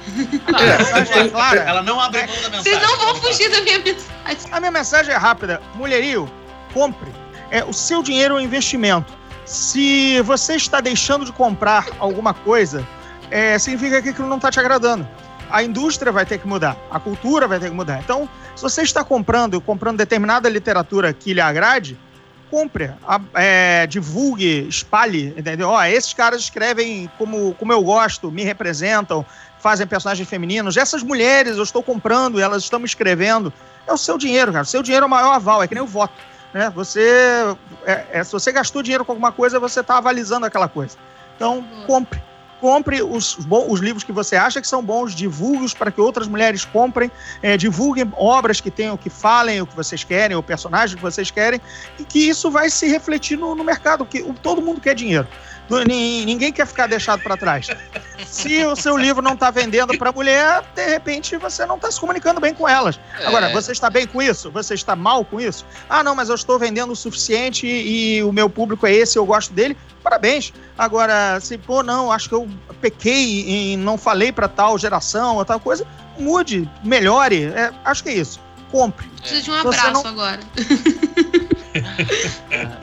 é, 1.15 1.29
claro. 1.29 1.59
Ela 1.59 1.83
não 1.83 2.01
abre 2.01 2.27
mão 2.27 2.29
da 2.29 2.49
mensagem. 2.49 2.63
Vocês 2.63 2.83
não 2.83 2.97
vão 2.99 3.15
fugir 3.17 3.51
da 3.51 3.61
minha 3.61 3.79
mensagem. 3.79 4.51
A 4.51 4.61
minha 4.61 4.73
mensagem 4.73 5.13
é 5.13 5.19
rápida. 5.19 5.61
Mulherio, 5.75 6.31
compre. 6.73 7.11
É, 7.51 7.63
o 7.63 7.75
seu 7.75 8.03
dinheiro 8.03 8.37
é 8.37 8.39
um 8.39 8.41
investimento. 8.41 9.13
Se 9.45 10.21
você 10.23 10.55
está 10.55 10.81
deixando 10.81 11.27
de 11.27 11.33
comprar 11.33 11.87
alguma 11.99 12.33
coisa, 12.33 12.87
é, 13.31 13.59
significa 13.59 14.01
que 14.01 14.09
aquilo 14.09 14.29
não 14.29 14.37
está 14.37 14.51
te 14.51 14.59
agradando 14.59 15.07
a 15.51 15.63
indústria 15.63 16.13
vai 16.13 16.27
ter 16.27 16.39
que 16.39 16.47
mudar, 16.47 16.77
a 16.91 16.99
cultura 16.99 17.47
vai 17.47 17.59
ter 17.59 17.71
que 17.71 17.75
mudar. 17.75 18.01
Então, 18.01 18.29
se 18.55 18.63
você 18.63 18.83
está 18.83 19.05
comprando, 19.05 19.61
comprando 19.61 19.99
determinada 19.99 20.49
literatura 20.49 21.13
que 21.13 21.33
lhe 21.33 21.41
agrade, 21.41 21.99
compre, 22.51 22.91
é, 23.35 23.87
divulgue, 23.87 24.67
espalhe, 24.69 25.35
entendeu? 25.37 25.69
Ó, 25.69 25.83
esses 25.85 26.13
caras 26.13 26.41
escrevem 26.41 27.11
como, 27.19 27.55
como 27.55 27.73
eu 27.73 27.83
gosto, 27.83 28.31
me 28.31 28.45
representam, 28.45 29.25
fazem 29.59 29.87
personagens 29.87 30.29
femininos. 30.29 30.77
Essas 30.77 31.03
mulheres 31.03 31.57
eu 31.57 31.63
estou 31.63 31.83
comprando, 31.83 32.41
elas 32.41 32.63
estão 32.63 32.79
me 32.79 32.87
escrevendo. 32.87 33.53
É 33.87 33.93
o 33.93 33.99
seu 33.99 34.17
dinheiro, 34.17 34.53
cara. 34.53 34.65
O 34.65 34.67
seu 34.67 34.83
dinheiro 34.83 35.05
é 35.05 35.07
o 35.07 35.11
maior 35.11 35.33
aval, 35.33 35.63
é 35.63 35.69
que 35.69 35.75
nem 35.75 35.83
o 35.83 35.87
voto. 35.87 36.15
Né? 36.55 36.71
Você, 36.75 37.57
é, 37.85 38.07
é, 38.13 38.25
se 38.25 38.33
você 38.33 38.53
gastou 38.53 38.83
dinheiro 38.83 39.05
com 39.05 39.13
alguma 39.13 39.33
coisa, 39.33 39.59
você 39.59 39.81
está 39.81 39.99
avalizando 39.99 40.47
aquela 40.47 40.69
coisa. 40.69 40.97
Então, 41.37 41.65
compre 41.87 42.21
compre 42.61 43.03
os, 43.03 43.39
os 43.49 43.81
livros 43.81 44.05
que 44.05 44.13
você 44.13 44.37
acha 44.37 44.61
que 44.61 44.67
são 44.67 44.83
bons, 44.83 45.15
divulgue-os 45.15 45.75
para 45.75 45.91
que 45.91 46.01
outras 46.01 46.27
mulheres 46.27 46.65
comprem, 46.65 47.11
é, 47.43 47.57
divulguem 47.57 48.11
obras 48.17 48.61
que 48.61 48.71
tenham, 48.71 48.97
que 48.97 49.11
falem 49.11 49.61
o 49.61 49.67
que 49.67 49.77
vocês 49.77 50.05
querem, 50.05 50.37
o 50.37 50.43
personagem 50.43 50.97
que 50.97 51.03
vocês 51.03 51.31
querem, 51.31 51.61
e 51.99 52.05
que 52.05 52.29
isso 52.29 52.51
vai 52.51 52.71
se 52.71 52.87
refletir 52.89 53.37
no, 53.37 53.55
no 53.55 53.65
mercado, 53.65 54.05
que 54.05 54.23
todo 54.43 54.63
mundo 54.63 54.81
quer 54.81 54.95
dinheiro. 54.95 55.27
Ninguém 55.69 56.53
quer 56.53 56.67
ficar 56.67 56.87
deixado 56.87 57.23
para 57.23 57.37
trás. 57.37 57.69
Se 58.27 58.65
o 58.65 58.77
seu 58.77 58.97
livro 58.97 59.23
não 59.23 59.35
está 59.35 59.51
vendendo 59.51 59.97
para 59.99 60.13
mulher, 60.13 60.63
de 60.75 60.87
repente 60.87 61.37
você 61.37 61.67
não 61.67 61.77
está 61.77 61.91
se 61.91 61.99
comunicando 61.99 62.41
bem 62.41 62.55
com 62.55 62.69
elas. 62.69 62.99
É. 63.21 63.27
Agora, 63.27 63.53
você 63.53 63.73
está 63.73 63.91
bem 63.91 64.07
com 64.07 64.23
isso? 64.23 64.51
Você 64.51 64.75
está 64.75 64.95
mal 64.95 65.25
com 65.25 65.41
isso? 65.41 65.65
Ah, 65.89 66.03
não, 66.03 66.15
mas 66.15 66.29
eu 66.29 66.35
estou 66.35 66.59
vendendo 66.59 66.93
o 66.93 66.97
suficiente 66.97 67.67
e 67.67 68.23
o 68.23 68.33
meu 68.33 68.49
público 68.49 68.87
é 68.87 68.93
esse, 68.93 69.19
eu 69.19 69.27
gosto 69.27 69.53
dele. 69.53 69.77
Parabéns. 70.03 70.53
Agora, 70.79 71.41
se, 71.41 71.59
pô, 71.59 71.83
não, 71.83 72.13
acho 72.13 72.29
que 72.29 72.35
eu 72.35 72.49
pequei 72.81 73.73
e 73.73 73.77
não 73.77 73.99
falei 73.99 74.31
para 74.31 74.49
tal 74.49 74.79
geração 74.79 75.37
ou 75.37 75.45
tal 75.45 75.59
coisa, 75.59 75.87
mude, 76.19 76.69
melhore. 76.85 77.45
É, 77.45 77.73
acho 77.85 78.03
que 78.03 78.11
é 78.11 78.15
isso. 78.15 78.41
Compre. 78.71 79.07
Preciso 79.21 79.43
de 79.43 79.51
um 79.51 79.55
abraço 79.55 79.93
não... 79.93 80.07
agora. 80.07 80.41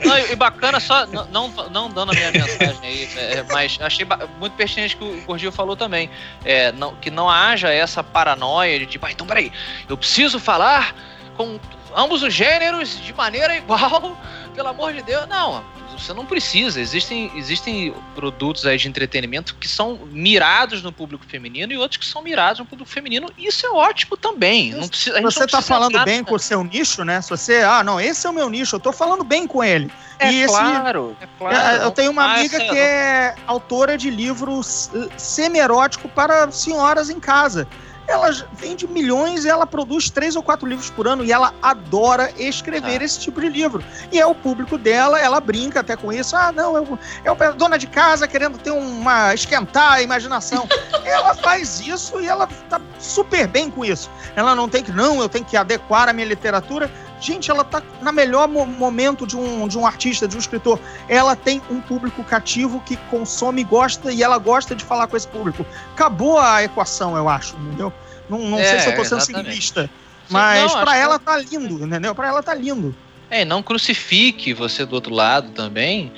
Não, 0.04 0.18
e 0.18 0.36
bacana, 0.36 0.80
só 0.80 1.06
não, 1.06 1.48
não 1.70 1.88
dando 1.88 2.12
a 2.12 2.14
minha 2.14 2.32
mensagem 2.32 2.78
aí, 2.82 3.08
é, 3.16 3.44
mas 3.52 3.78
achei 3.80 4.06
muito 4.38 4.54
pertinente 4.54 4.96
que 4.96 5.04
o 5.04 5.20
Gordinho 5.22 5.52
falou 5.52 5.76
também. 5.76 6.10
É, 6.44 6.72
não, 6.72 6.94
que 6.96 7.10
não 7.10 7.28
haja 7.28 7.72
essa 7.72 8.02
paranoia 8.02 8.78
de 8.78 8.86
tipo, 8.86 9.06
ah, 9.06 9.12
então 9.12 9.26
peraí, 9.26 9.52
eu 9.88 9.96
preciso 9.96 10.38
falar 10.38 10.94
com 11.36 11.58
ambos 11.94 12.22
os 12.22 12.32
gêneros 12.32 13.00
de 13.00 13.12
maneira 13.12 13.56
igual, 13.56 14.16
pelo 14.54 14.68
amor 14.68 14.92
de 14.92 15.02
Deus. 15.02 15.26
Não, 15.28 15.64
você 15.98 16.12
não 16.12 16.26
precisa. 16.26 16.80
Existem, 16.80 17.30
existem 17.36 17.94
produtos 18.14 18.66
aí 18.66 18.76
de 18.76 18.88
entretenimento 18.88 19.54
que 19.56 19.68
são 19.68 20.00
mirados 20.10 20.82
no 20.82 20.92
público 20.92 21.24
feminino 21.26 21.72
e 21.72 21.76
outros 21.76 21.98
que 21.98 22.06
são 22.06 22.22
mirados 22.22 22.60
no 22.60 22.66
público 22.66 22.90
feminino. 22.90 23.28
E 23.38 23.46
isso 23.46 23.66
é 23.66 23.70
ótimo 23.70 24.16
também. 24.16 24.72
Não 24.72 24.88
precisa, 24.88 25.20
você 25.20 25.44
está 25.44 25.62
falando 25.62 26.02
bem 26.04 26.22
com 26.22 26.34
o 26.34 26.38
seu 26.38 26.62
nicho, 26.64 27.04
né? 27.04 27.20
Se 27.20 27.30
você, 27.30 27.62
ah, 27.62 27.82
não, 27.82 28.00
esse 28.00 28.26
é 28.26 28.30
o 28.30 28.32
meu 28.32 28.48
nicho, 28.50 28.76
eu 28.76 28.78
estou 28.78 28.92
falando 28.92 29.24
bem 29.24 29.46
com 29.46 29.62
ele. 29.62 29.90
É 30.18 30.30
e 30.30 30.46
claro, 30.46 31.16
esse, 31.16 31.24
é 31.24 31.28
claro. 31.38 31.56
É, 31.56 31.84
eu 31.84 31.90
tenho 31.90 32.10
uma 32.10 32.34
amiga 32.34 32.58
que 32.58 32.78
é 32.78 33.34
autora 33.46 33.98
de 33.98 34.10
livros 34.10 34.90
semi-erótico 35.16 36.08
para 36.08 36.50
senhoras 36.50 37.10
em 37.10 37.18
casa 37.18 37.66
ela 38.06 38.30
vende 38.52 38.86
milhões 38.86 39.44
e 39.44 39.48
ela 39.48 39.66
produz 39.66 40.10
três 40.10 40.36
ou 40.36 40.42
quatro 40.42 40.68
livros 40.68 40.90
por 40.90 41.06
ano 41.06 41.24
e 41.24 41.32
ela 41.32 41.54
adora 41.62 42.30
escrever 42.38 43.00
ah. 43.00 43.04
esse 43.04 43.18
tipo 43.20 43.40
de 43.40 43.48
livro. 43.48 43.82
E 44.12 44.20
é 44.20 44.26
o 44.26 44.34
público 44.34 44.76
dela, 44.76 45.20
ela 45.20 45.40
brinca 45.40 45.80
até 45.80 45.96
com 45.96 46.12
isso. 46.12 46.36
Ah, 46.36 46.52
não, 46.52 46.76
eu, 46.76 46.98
eu 47.24 47.54
dona 47.54 47.78
de 47.78 47.86
casa 47.86 48.28
querendo 48.28 48.58
ter 48.58 48.70
uma 48.70 49.34
esquentar 49.34 49.92
a 49.94 50.02
imaginação. 50.02 50.68
ela 51.04 51.34
faz 51.34 51.80
isso 51.80 52.20
e 52.20 52.26
ela 52.26 52.46
tá 52.68 52.80
super 52.98 53.46
bem 53.46 53.70
com 53.70 53.84
isso. 53.84 54.10
Ela 54.36 54.54
não 54.54 54.68
tem 54.68 54.82
que, 54.82 54.92
não, 54.92 55.20
eu 55.20 55.28
tenho 55.28 55.44
que 55.44 55.56
adequar 55.56 56.08
a 56.08 56.12
minha 56.12 56.26
literatura. 56.26 56.90
Gente, 57.24 57.50
ela 57.50 57.64
tá 57.64 57.82
na 58.02 58.12
melhor 58.12 58.46
mo 58.46 58.66
momento 58.66 59.26
de 59.26 59.34
um, 59.34 59.66
de 59.66 59.78
um 59.78 59.86
artista, 59.86 60.28
de 60.28 60.36
um 60.36 60.38
escritor. 60.38 60.78
Ela 61.08 61.34
tem 61.34 61.62
um 61.70 61.80
público 61.80 62.22
cativo 62.22 62.82
que 62.84 62.98
consome, 63.10 63.64
gosta 63.64 64.12
e 64.12 64.22
ela 64.22 64.36
gosta 64.36 64.74
de 64.74 64.84
falar 64.84 65.06
com 65.06 65.16
esse 65.16 65.26
público. 65.28 65.64
Acabou 65.94 66.38
a 66.38 66.62
equação, 66.62 67.16
eu 67.16 67.26
acho, 67.26 67.56
entendeu? 67.56 67.90
Não, 68.28 68.38
não 68.40 68.58
é, 68.58 68.64
sei 68.64 68.80
se 68.80 68.88
eu 68.88 68.96
tô 68.96 69.04
sendo 69.06 69.22
exatamente. 69.22 69.46
simplista, 69.46 69.90
mas 70.28 70.70
para 70.74 70.98
ela 70.98 71.18
que... 71.18 71.24
tá 71.24 71.38
lindo, 71.38 71.82
entendeu? 71.82 72.14
Para 72.14 72.28
ela 72.28 72.42
tá 72.42 72.54
lindo. 72.54 72.94
É, 73.30 73.42
não 73.42 73.62
crucifique 73.62 74.52
você 74.52 74.84
do 74.84 74.94
outro 74.94 75.14
lado 75.14 75.50
também. 75.52 76.12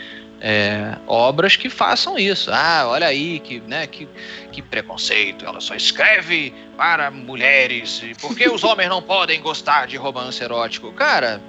É, 0.48 0.96
obras 1.08 1.56
que 1.56 1.68
façam 1.68 2.16
isso. 2.16 2.52
Ah, 2.52 2.84
olha 2.86 3.08
aí 3.08 3.40
que, 3.40 3.58
né, 3.58 3.84
que, 3.88 4.08
que 4.52 4.62
preconceito. 4.62 5.44
Ela 5.44 5.60
só 5.60 5.74
escreve 5.74 6.54
para 6.76 7.10
mulheres. 7.10 8.00
Por 8.20 8.36
que 8.36 8.48
os 8.48 8.62
homens 8.62 8.88
não 8.88 9.02
podem 9.02 9.40
gostar 9.40 9.88
de 9.88 9.96
romance 9.96 10.40
erótico? 10.40 10.92
Cara, 10.92 11.42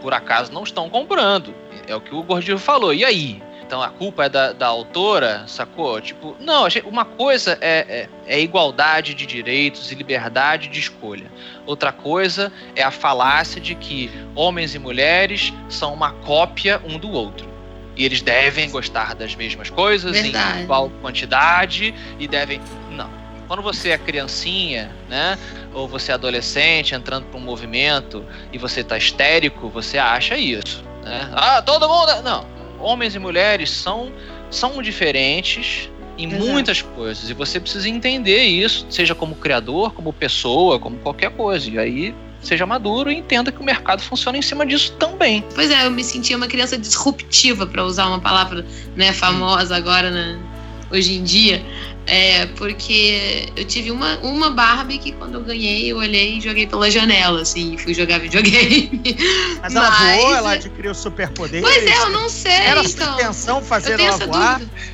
por 0.00 0.12
acaso 0.12 0.52
não 0.52 0.64
estão 0.64 0.90
comprando. 0.90 1.54
É 1.86 1.94
o 1.94 2.00
que 2.00 2.12
o 2.12 2.24
Gordinho 2.24 2.58
falou. 2.58 2.92
E 2.92 3.04
aí? 3.04 3.40
Então 3.64 3.80
a 3.80 3.88
culpa 3.88 4.24
é 4.24 4.28
da, 4.28 4.52
da 4.52 4.66
autora, 4.66 5.44
sacou? 5.46 6.00
Tipo, 6.00 6.34
não, 6.40 6.66
uma 6.86 7.04
coisa 7.04 7.56
é, 7.60 7.86
é, 7.88 8.08
é, 8.26 8.40
igualdade 8.40 9.14
de 9.14 9.26
direitos 9.26 9.92
e 9.92 9.94
liberdade 9.94 10.66
de 10.66 10.80
escolha. 10.80 11.30
Outra 11.64 11.92
coisa 11.92 12.52
é 12.74 12.82
a 12.82 12.90
falácia 12.90 13.60
de 13.60 13.76
que 13.76 14.10
homens 14.34 14.74
e 14.74 14.78
mulheres 14.80 15.52
são 15.68 15.94
uma 15.94 16.10
cópia 16.14 16.82
um 16.84 16.98
do 16.98 17.12
outro. 17.12 17.53
E 17.96 18.04
eles 18.04 18.22
devem 18.22 18.70
gostar 18.70 19.14
das 19.14 19.34
mesmas 19.34 19.70
coisas 19.70 20.12
Verdade. 20.12 20.60
em 20.60 20.62
igual 20.64 20.90
quantidade 21.00 21.94
e 22.18 22.26
devem. 22.26 22.60
Não. 22.90 23.08
Quando 23.46 23.62
você 23.62 23.90
é 23.90 23.98
criancinha, 23.98 24.90
né? 25.08 25.38
Ou 25.72 25.86
você 25.86 26.10
é 26.10 26.14
adolescente 26.14 26.94
entrando 26.94 27.26
para 27.26 27.38
um 27.38 27.42
movimento 27.42 28.24
e 28.52 28.58
você 28.58 28.80
está 28.80 28.96
histérico, 28.96 29.68
você 29.68 29.98
acha 29.98 30.36
isso. 30.36 30.82
Né? 31.02 31.30
Ah, 31.34 31.60
todo 31.60 31.88
mundo. 31.88 32.22
Não 32.22 32.54
homens 32.84 33.14
e 33.14 33.18
mulheres 33.18 33.70
são, 33.70 34.12
são 34.50 34.82
diferentes 34.82 35.90
em 36.16 36.28
Exato. 36.28 36.44
muitas 36.44 36.82
coisas. 36.82 37.28
E 37.30 37.34
você 37.34 37.58
precisa 37.58 37.88
entender 37.88 38.44
isso, 38.44 38.86
seja 38.88 39.14
como 39.14 39.34
criador, 39.34 39.92
como 39.92 40.12
pessoa, 40.12 40.78
como 40.78 40.98
qualquer 40.98 41.30
coisa. 41.30 41.68
E 41.70 41.78
aí 41.78 42.14
seja 42.46 42.66
maduro 42.66 43.10
e 43.10 43.16
entenda 43.16 43.50
que 43.50 43.60
o 43.60 43.64
mercado 43.64 44.02
funciona 44.02 44.38
em 44.38 44.42
cima 44.42 44.66
disso 44.66 44.92
também. 44.92 45.44
Pois 45.54 45.70
é, 45.70 45.86
eu 45.86 45.90
me 45.90 46.04
sentia 46.04 46.36
uma 46.36 46.46
criança 46.46 46.76
disruptiva, 46.78 47.66
para 47.66 47.84
usar 47.84 48.06
uma 48.06 48.20
palavra 48.20 48.64
né, 48.96 49.12
famosa 49.12 49.76
agora, 49.76 50.10
né, 50.10 50.38
hoje 50.90 51.14
em 51.14 51.22
dia. 51.22 51.64
É, 52.06 52.44
porque 52.56 53.48
eu 53.56 53.64
tive 53.64 53.90
uma, 53.90 54.18
uma 54.18 54.50
Barbie 54.50 54.98
que 54.98 55.12
quando 55.12 55.34
eu 55.34 55.40
ganhei, 55.40 55.90
eu 55.90 55.96
olhei 55.96 56.36
e 56.36 56.40
joguei 56.40 56.66
pela 56.66 56.90
janela, 56.90 57.40
assim, 57.40 57.78
fui 57.78 57.94
jogar 57.94 58.18
videogame. 58.18 59.00
Mas 59.62 59.74
ela 59.74 59.90
Mas... 59.90 60.20
voou, 60.20 60.34
ela 60.34 60.52
adquiriu 60.52 60.94
superpoderes. 60.94 61.66
Pois 61.66 61.86
é, 61.86 61.98
eu 62.02 62.10
não 62.10 62.28
sei. 62.28 62.52
Era 62.52 62.84
então. 62.84 63.06
sua 63.06 63.14
intenção 63.14 63.62
fazer 63.62 63.98
ela 63.98 64.18
voar? 64.18 64.58
Dúvida. 64.58 64.93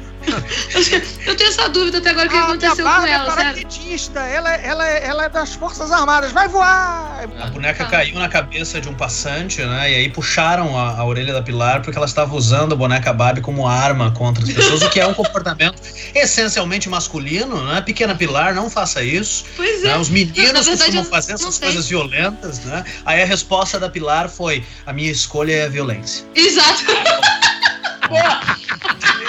Eu 1.27 1.37
tenho 1.37 1.49
essa 1.49 1.69
dúvida 1.69 1.99
até 1.99 2.11
agora 2.11 2.27
o 2.27 2.31
que 2.31 2.37
ah, 2.37 2.45
aconteceu 2.45 2.85
com 2.85 2.91
ela, 2.91 3.09
é 3.09 3.27
paraquedista, 3.27 4.21
ela, 4.21 4.51
ela, 4.51 4.87
ela 4.87 5.25
é 5.25 5.29
das 5.29 5.55
Forças 5.55 5.91
Armadas, 5.91 6.33
vai 6.33 6.49
voar! 6.49 7.29
A 7.41 7.47
boneca 7.49 7.85
ah. 7.85 7.87
caiu 7.87 8.19
na 8.19 8.29
cabeça 8.29 8.81
de 8.81 8.89
um 8.89 8.95
passante, 8.95 9.63
né? 9.63 9.93
E 9.93 9.95
aí 9.95 10.11
puxaram 10.11 10.79
a, 10.79 10.99
a 10.99 11.05
orelha 11.05 11.33
da 11.33 11.43
Pilar 11.43 11.83
porque 11.83 11.97
ela 11.97 12.07
estava 12.07 12.35
usando 12.35 12.73
a 12.73 12.77
boneca 12.77 13.13
Barbie 13.13 13.41
como 13.41 13.67
arma 13.67 14.11
contra 14.13 14.43
as 14.43 14.51
pessoas, 14.51 14.83
o 14.83 14.91
que 14.91 15.01
é 15.01 15.07
um 15.07 15.15
comportamento 15.15 15.81
essencialmente 16.15 16.89
masculino, 16.89 17.63
né? 17.65 17.81
Pequena 17.81 18.15
Pilar, 18.15 18.55
não 18.55 18.71
faça 18.71 19.03
isso. 19.03 19.45
Pois 19.57 19.83
né? 19.83 19.91
é. 19.91 19.99
Os 19.99 20.09
meninos 20.09 20.67
costumam 20.67 21.05
fazer 21.05 21.35
essas 21.35 21.59
coisas 21.59 21.89
violentas, 21.89 22.61
né? 22.61 22.85
Aí 23.05 23.23
a 23.23 23.27
resposta 23.27 23.79
da 23.79 23.89
Pilar 23.89 24.29
foi: 24.29 24.65
a 24.87 24.93
minha 24.93 25.11
escolha 25.11 25.53
é 25.53 25.65
a 25.65 25.69
violência. 25.69 26.25
Exato. 26.35 26.85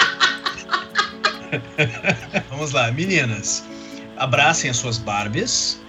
Vamos 2.48 2.72
lá, 2.72 2.90
meninas. 2.90 3.64
Abracem 4.16 4.70
as 4.70 4.76
suas 4.76 4.98
Barbies. 4.98 5.80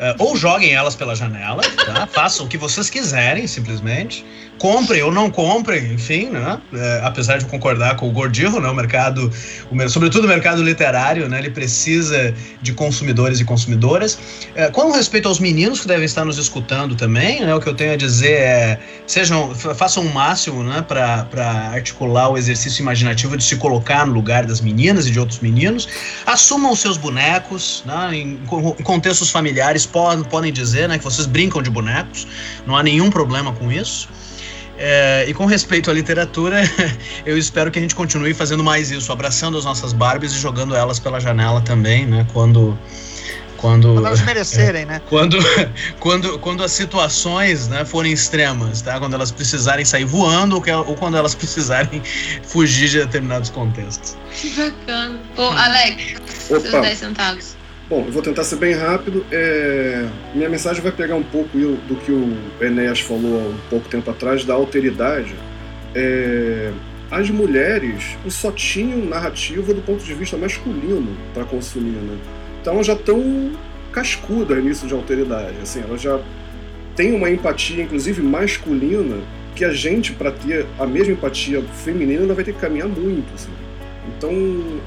Uh, 0.00 0.16
ou 0.18 0.34
joguem 0.34 0.72
elas 0.72 0.96
pela 0.96 1.14
janela, 1.14 1.62
tá? 1.84 2.06
Façam 2.06 2.46
o 2.46 2.48
que 2.48 2.56
vocês 2.56 2.88
quiserem, 2.88 3.46
simplesmente 3.46 4.24
comprem 4.60 5.02
ou 5.02 5.10
não 5.10 5.30
comprem, 5.30 5.94
enfim, 5.94 6.28
né? 6.28 6.60
É, 6.74 7.00
apesar 7.02 7.38
de 7.38 7.46
concordar 7.46 7.96
com 7.96 8.06
o 8.06 8.12
Gordirro, 8.12 8.60
né? 8.60 8.68
O 8.68 8.74
mercado, 8.74 9.32
o, 9.70 9.88
sobretudo 9.88 10.26
o 10.26 10.28
mercado 10.28 10.62
literário, 10.62 11.30
né? 11.30 11.38
Ele 11.38 11.48
precisa 11.48 12.34
de 12.60 12.74
consumidores 12.74 13.40
e 13.40 13.44
consumidoras. 13.44 14.18
É, 14.54 14.68
com 14.68 14.92
respeito 14.92 15.28
aos 15.28 15.40
meninos 15.40 15.80
que 15.80 15.88
devem 15.88 16.04
estar 16.04 16.26
nos 16.26 16.36
escutando 16.36 16.94
também, 16.94 17.40
né? 17.40 17.54
O 17.54 17.60
que 17.60 17.68
eu 17.70 17.74
tenho 17.74 17.94
a 17.94 17.96
dizer 17.96 18.32
é 18.32 18.80
sejam, 19.06 19.54
façam 19.54 20.04
o 20.04 20.12
máximo, 20.12 20.62
né? 20.62 20.84
Para 20.86 21.70
articular 21.72 22.28
o 22.28 22.36
exercício 22.36 22.82
imaginativo 22.82 23.38
de 23.38 23.44
se 23.44 23.56
colocar 23.56 24.06
no 24.06 24.12
lugar 24.12 24.44
das 24.44 24.60
meninas 24.60 25.06
e 25.06 25.10
de 25.10 25.18
outros 25.18 25.40
meninos. 25.40 25.88
Assumam 26.26 26.76
seus 26.76 26.98
bonecos, 26.98 27.82
né? 27.86 28.10
Em, 28.12 28.38
em 28.78 28.82
contextos 28.82 29.30
familiares 29.30 29.86
podem, 29.86 30.22
podem 30.22 30.52
dizer, 30.52 30.86
né? 30.86 30.98
Que 30.98 31.04
vocês 31.04 31.26
brincam 31.26 31.62
de 31.62 31.70
bonecos. 31.70 32.26
Não 32.66 32.76
há 32.76 32.82
nenhum 32.82 33.08
problema 33.08 33.54
com 33.54 33.72
isso. 33.72 34.19
É, 34.82 35.26
e 35.28 35.34
com 35.34 35.44
respeito 35.44 35.90
à 35.90 35.92
literatura, 35.92 36.62
eu 37.26 37.36
espero 37.36 37.70
que 37.70 37.78
a 37.78 37.82
gente 37.82 37.94
continue 37.94 38.32
fazendo 38.32 38.64
mais 38.64 38.90
isso, 38.90 39.12
abraçando 39.12 39.58
as 39.58 39.64
nossas 39.66 39.92
Barbies 39.92 40.32
e 40.32 40.38
jogando 40.38 40.74
elas 40.74 40.98
pela 40.98 41.20
janela 41.20 41.60
também, 41.60 42.06
né? 42.06 42.26
Quando 42.32 42.78
quando, 43.58 43.92
quando 43.92 44.06
elas 44.06 44.22
merecerem, 44.22 44.82
é, 44.82 44.86
né? 44.96 45.02
Quando, 45.06 45.36
quando, 45.98 46.38
quando 46.38 46.64
as 46.64 46.72
situações 46.72 47.68
né, 47.68 47.84
forem 47.84 48.10
extremas, 48.10 48.80
tá? 48.80 48.98
Quando 48.98 49.12
elas 49.12 49.30
precisarem 49.30 49.84
sair 49.84 50.06
voando 50.06 50.56
ou, 50.56 50.62
que, 50.62 50.72
ou 50.72 50.94
quando 50.94 51.18
elas 51.18 51.34
precisarem 51.36 52.02
fugir 52.42 52.88
de 52.88 53.00
determinados 53.00 53.50
contextos. 53.50 54.16
Que 54.32 54.48
bacana. 54.48 55.20
Ô, 55.36 55.42
Alex, 55.42 56.14
Opa. 56.48 56.60
seus 56.60 56.82
10 56.82 56.98
centavos. 56.98 57.59
Bom, 57.90 58.04
eu 58.06 58.12
vou 58.12 58.22
tentar 58.22 58.44
ser 58.44 58.54
bem 58.54 58.72
rápido. 58.72 59.26
É... 59.32 60.06
Minha 60.32 60.48
mensagem 60.48 60.80
vai 60.80 60.92
pegar 60.92 61.16
um 61.16 61.24
pouco 61.24 61.58
do 61.58 61.96
que 61.96 62.12
o 62.12 62.36
Enéas 62.64 63.00
falou 63.00 63.40
há 63.40 63.48
um 63.48 63.58
pouco 63.68 63.88
tempo 63.88 64.08
atrás, 64.08 64.44
da 64.44 64.54
alteridade. 64.54 65.34
É... 65.92 66.70
As 67.10 67.28
mulheres 67.28 68.16
só 68.28 68.52
tinham 68.52 69.04
narrativa 69.04 69.74
do 69.74 69.82
ponto 69.82 70.04
de 70.04 70.14
vista 70.14 70.36
masculino 70.36 71.16
para 71.34 71.44
consumir, 71.44 71.96
né? 71.96 72.16
Então 72.60 72.74
elas 72.74 72.86
já 72.86 72.92
estão 72.92 73.50
cascudas 73.90 74.62
nisso 74.62 74.86
de 74.86 74.94
alteridade. 74.94 75.56
Assim, 75.60 75.82
elas 75.82 76.00
já 76.00 76.20
têm 76.94 77.12
uma 77.12 77.28
empatia, 77.28 77.82
inclusive 77.82 78.22
masculina, 78.22 79.16
que 79.56 79.64
a 79.64 79.72
gente, 79.72 80.12
para 80.12 80.30
ter 80.30 80.64
a 80.78 80.86
mesma 80.86 81.14
empatia 81.14 81.60
feminina, 81.84 82.32
vai 82.34 82.44
ter 82.44 82.52
que 82.52 82.60
caminhar 82.60 82.86
muito. 82.86 83.34
Assim. 83.34 83.50
Então, 84.08 84.32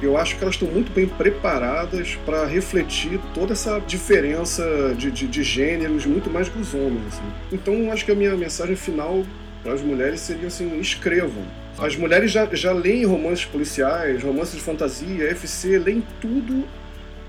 eu 0.02 0.18
acho 0.18 0.38
que 0.38 0.44
elas 0.44 0.56
estão 0.56 0.68
muito 0.68 0.92
bem 0.92 1.08
preparadas 1.08 2.16
para 2.26 2.46
refletir 2.46 3.20
toda 3.34 3.54
essa 3.54 3.80
diferença 3.80 4.94
de, 4.98 5.12
de, 5.12 5.28
de, 5.28 5.44
gêneros, 5.44 6.06
muito 6.06 6.30
mais 6.30 6.50
que 6.50 6.60
os 6.60 6.74
homens. 6.74 7.06
Assim. 7.08 7.34
Então, 7.52 7.92
acho 7.92 8.06
que 8.06 8.12
a 8.12 8.16
minha 8.16 8.36
mensagem 8.36 8.76
final 8.76 9.24
para 9.62 9.74
as 9.74 9.82
mulheres 9.82 10.20
seria 10.20 10.48
assim: 10.48 10.80
escrevam. 10.80 11.44
As 11.78 11.96
mulheres 11.96 12.32
já, 12.32 12.48
já 12.54 12.72
leem 12.72 13.06
romances 13.06 13.46
policiais, 13.46 14.22
romances 14.24 14.56
de 14.56 14.62
fantasia, 14.62 15.30
FC, 15.32 15.80
leem 15.80 16.04
tudo 16.20 16.66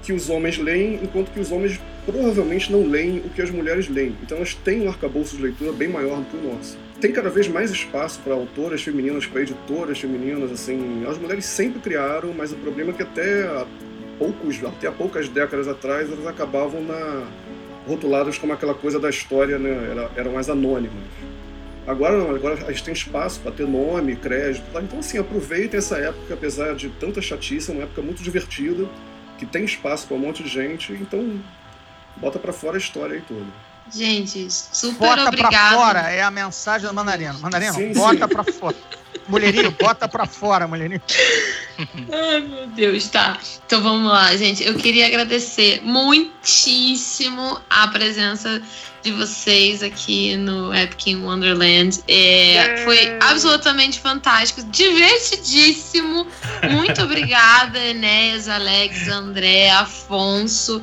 que 0.03 0.13
os 0.13 0.29
homens 0.29 0.59
leem, 0.59 1.01
enquanto 1.03 1.31
que 1.31 1.41
os 1.41 1.51
homens 1.51 1.81
provavelmente 2.05 2.71
não 2.71 2.87
leem 2.87 3.19
o 3.19 3.31
que 3.31 3.41
as 3.41 3.51
mulheres 3.51 3.89
leem. 3.89 4.15
Então 4.23 4.37
elas 4.37 4.55
têm 4.55 4.83
um 4.83 4.89
arcabouço 4.89 5.37
de 5.37 5.43
leitura 5.43 5.73
bem 5.73 5.89
maior 5.89 6.19
do 6.19 6.25
que 6.27 6.37
o 6.37 6.55
nosso 6.55 6.84
tem 7.05 7.13
cada 7.13 7.29
vez 7.29 7.47
mais 7.47 7.71
espaço 7.71 8.19
para 8.25 8.33
autoras 8.33 8.83
femininas, 8.83 9.27
para 9.27 9.43
editoras 9.43 10.01
femininas, 10.01 10.51
assim, 10.51 11.05
as 11.07 11.19
mulheres 11.19 11.45
sempre 11.45 11.79
criaram, 11.79 12.33
mas 12.33 12.51
o 12.51 12.57
problema 12.57 12.93
é 12.93 12.95
que 12.95 13.03
até 13.03 13.43
há 13.43 13.67
poucos, 14.19 14.65
até 14.65 14.87
há 14.87 14.93
poucas 14.93 15.29
décadas 15.29 15.69
atrás, 15.69 16.11
elas 16.11 16.27
acabavam 16.27 16.83
na 16.83 17.27
rotuladas 17.87 18.39
como 18.39 18.55
aquela 18.55 18.73
coisa 18.73 18.99
da 18.99 19.11
história, 19.11 19.59
né, 19.59 19.91
era, 19.91 20.11
eram 20.17 20.33
mais 20.33 20.49
anônimas. 20.49 20.95
Agora 21.87 22.17
não, 22.17 22.35
agora 22.35 22.55
a 22.55 22.73
gente 22.73 22.85
tem 22.85 22.95
espaço 22.95 23.39
para 23.41 23.53
ter 23.53 23.67
nome, 23.69 24.17
crédito. 24.17 24.65
Tá? 24.73 24.81
Então, 24.81 25.01
assim, 25.01 25.19
aproveitem 25.19 25.77
essa 25.77 25.99
época, 25.99 26.33
apesar 26.33 26.75
de 26.75 26.89
tanta 26.89 27.21
chatice, 27.21 27.71
é 27.71 27.75
uma 27.75 27.83
época 27.83 28.01
muito 28.01 28.23
divertida, 28.23 28.89
que 29.37 29.45
tem 29.45 29.67
espaço 29.67 30.07
para 30.07 30.17
um 30.17 30.21
monte 30.21 30.43
de 30.43 30.49
gente. 30.49 30.91
Então, 30.95 31.39
bota 32.17 32.39
para 32.39 32.55
fora 32.55 32.77
a 32.77 32.79
história 32.79 33.17
aí 33.17 33.23
toda. 33.29 33.74
Gente, 33.93 34.49
super 34.51 34.99
bota 34.99 35.29
obrigada. 35.29 35.51
Bota 35.51 35.59
pra 35.59 35.79
fora 35.79 36.11
é 36.11 36.23
a 36.23 36.31
mensagem 36.31 36.89
do 36.89 36.95
Mandarino. 36.95 37.39
Mandarino, 37.39 37.75
sim, 37.75 37.93
bota 37.93 38.27
sim. 38.27 38.35
pra 38.35 38.45
fora. 38.45 38.77
Mulherinho, 39.29 39.71
bota 39.71 40.09
pra 40.09 40.27
fora, 40.27 40.67
mulherinho. 40.67 41.01
Ai, 41.79 42.41
meu 42.41 42.67
Deus, 42.69 43.09
tá. 43.09 43.39
Então 43.67 43.83
vamos 43.83 44.11
lá, 44.11 44.37
gente. 44.37 44.63
Eu 44.63 44.75
queria 44.75 45.07
agradecer 45.07 45.81
muitíssimo 45.83 47.59
a 47.71 47.89
presença 47.89 48.61
de 49.03 49.13
vocês 49.13 49.83
aqui 49.83 50.37
no 50.37 50.75
Epic 50.75 51.09
in 51.09 51.23
Wonderland. 51.23 52.03
É, 52.09 52.79
foi 52.85 53.19
absolutamente 53.21 54.01
fantástico, 54.01 54.63
divertidíssimo. 54.65 56.27
Muito 56.71 57.03
obrigada, 57.03 57.79
Enéas, 57.79 58.49
Alex, 58.49 59.09
André, 59.09 59.71
Afonso. 59.71 60.83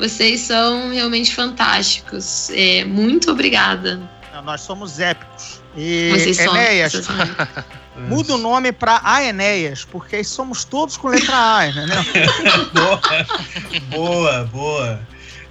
Vocês 0.00 0.40
são 0.40 0.90
realmente 0.90 1.34
fantásticos. 1.34 2.48
É, 2.54 2.84
muito 2.84 3.30
obrigada. 3.30 4.00
Nós 4.42 4.62
somos 4.62 4.98
épicos. 4.98 5.60
E 5.76 6.10
Vocês 6.10 6.38
Enéas, 6.38 6.92
são, 6.92 7.14
muda 8.08 8.34
o 8.34 8.38
nome 8.38 8.72
para 8.72 9.00
Aenéas, 9.04 9.84
porque 9.84 10.24
somos 10.24 10.64
todos 10.64 10.96
com 10.96 11.08
letra 11.08 11.56
A, 11.58 11.68
entendeu? 11.68 12.02
boa, 12.72 13.00
boa, 13.90 14.44
boa. 14.46 15.00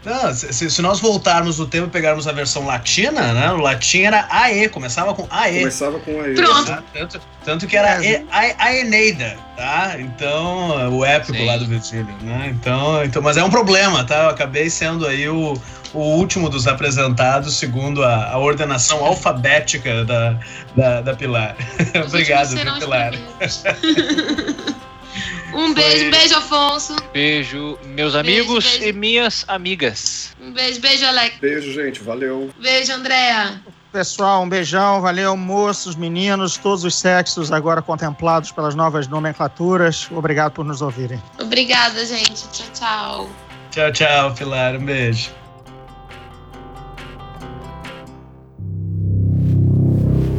Não, 0.09 0.33
se, 0.33 0.71
se, 0.71 0.81
nós 0.81 0.99
voltarmos 0.99 1.59
no 1.59 1.67
tempo 1.67 1.85
e 1.85 1.89
pegarmos 1.91 2.27
a 2.27 2.31
versão 2.31 2.65
latina, 2.65 3.31
né? 3.31 3.51
O 3.51 3.57
latim 3.57 4.01
era 4.01 4.27
AE, 4.27 4.67
começava 4.69 5.13
com 5.13 5.27
AE. 5.29 5.59
Começava 5.59 5.99
com 5.99 6.19
AE. 6.19 6.33
Pronto. 6.33 6.65
Tá? 6.65 6.83
Tanto, 6.91 7.21
tanto, 7.45 7.67
que 7.67 7.77
era 7.77 8.03
e, 8.03 8.25
a, 8.31 8.65
a, 8.65 8.75
Eneida, 8.75 9.37
tá? 9.55 9.97
Então, 9.99 10.97
o 10.97 11.05
épico 11.05 11.37
Sim. 11.37 11.45
lá 11.45 11.57
do 11.57 11.67
Virgílio, 11.67 12.11
né? 12.23 12.51
Então, 12.51 13.05
então, 13.05 13.21
mas 13.21 13.37
é 13.37 13.43
um 13.43 13.51
problema, 13.51 14.03
tá? 14.03 14.23
Eu 14.23 14.29
acabei 14.29 14.67
sendo 14.67 15.05
aí 15.05 15.29
o, 15.29 15.53
o 15.93 15.99
último 15.99 16.49
dos 16.49 16.67
apresentados, 16.67 17.53
segundo 17.55 18.03
a, 18.03 18.31
a 18.31 18.39
ordenação 18.39 19.05
alfabética 19.05 20.03
da, 20.05 20.39
da, 20.75 21.01
da 21.01 21.15
Pilar. 21.15 21.55
Obrigado, 22.03 22.55
Pilar. 22.79 23.13
Um 25.53 25.73
beijo, 25.73 26.05
um 26.05 26.11
beijo, 26.11 26.35
Afonso. 26.35 26.95
Beijo, 27.11 27.79
meus 27.85 28.15
amigos 28.15 28.63
beijo, 28.65 28.79
beijo. 28.79 28.89
e 28.89 28.93
minhas 28.93 29.45
amigas. 29.47 30.35
Um 30.39 30.51
beijo, 30.51 30.79
beijo, 30.79 31.05
Alex. 31.05 31.37
Beijo, 31.39 31.73
gente, 31.73 32.01
valeu. 32.01 32.51
Beijo, 32.61 32.93
Andréa. 32.93 33.61
Pessoal, 33.91 34.43
um 34.43 34.49
beijão, 34.49 35.01
valeu, 35.01 35.35
moços, 35.35 35.95
meninos, 35.95 36.57
todos 36.57 36.83
os 36.83 36.93
sexos 36.95 37.51
agora 37.51 37.81
contemplados 37.81 38.51
pelas 38.51 38.75
novas 38.75 39.07
nomenclaturas. 39.07 40.07
Obrigado 40.11 40.51
por 40.51 40.63
nos 40.63 40.81
ouvirem. 40.81 41.21
Obrigada, 41.39 42.05
gente. 42.05 42.47
Tchau, 42.51 42.67
tchau. 42.73 43.29
Tchau, 43.71 43.91
tchau, 43.91 44.33
Pilar. 44.35 44.75
Um 44.75 44.85
beijo. 44.85 45.31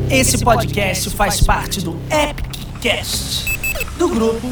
Esse 0.09 0.45
podcast 0.45 1.11
faz 1.11 1.41
parte 1.41 1.81
do 1.81 1.97
Epic 2.11 2.81
Cast 2.81 3.60
do 3.99 4.09
grupo. 4.09 4.49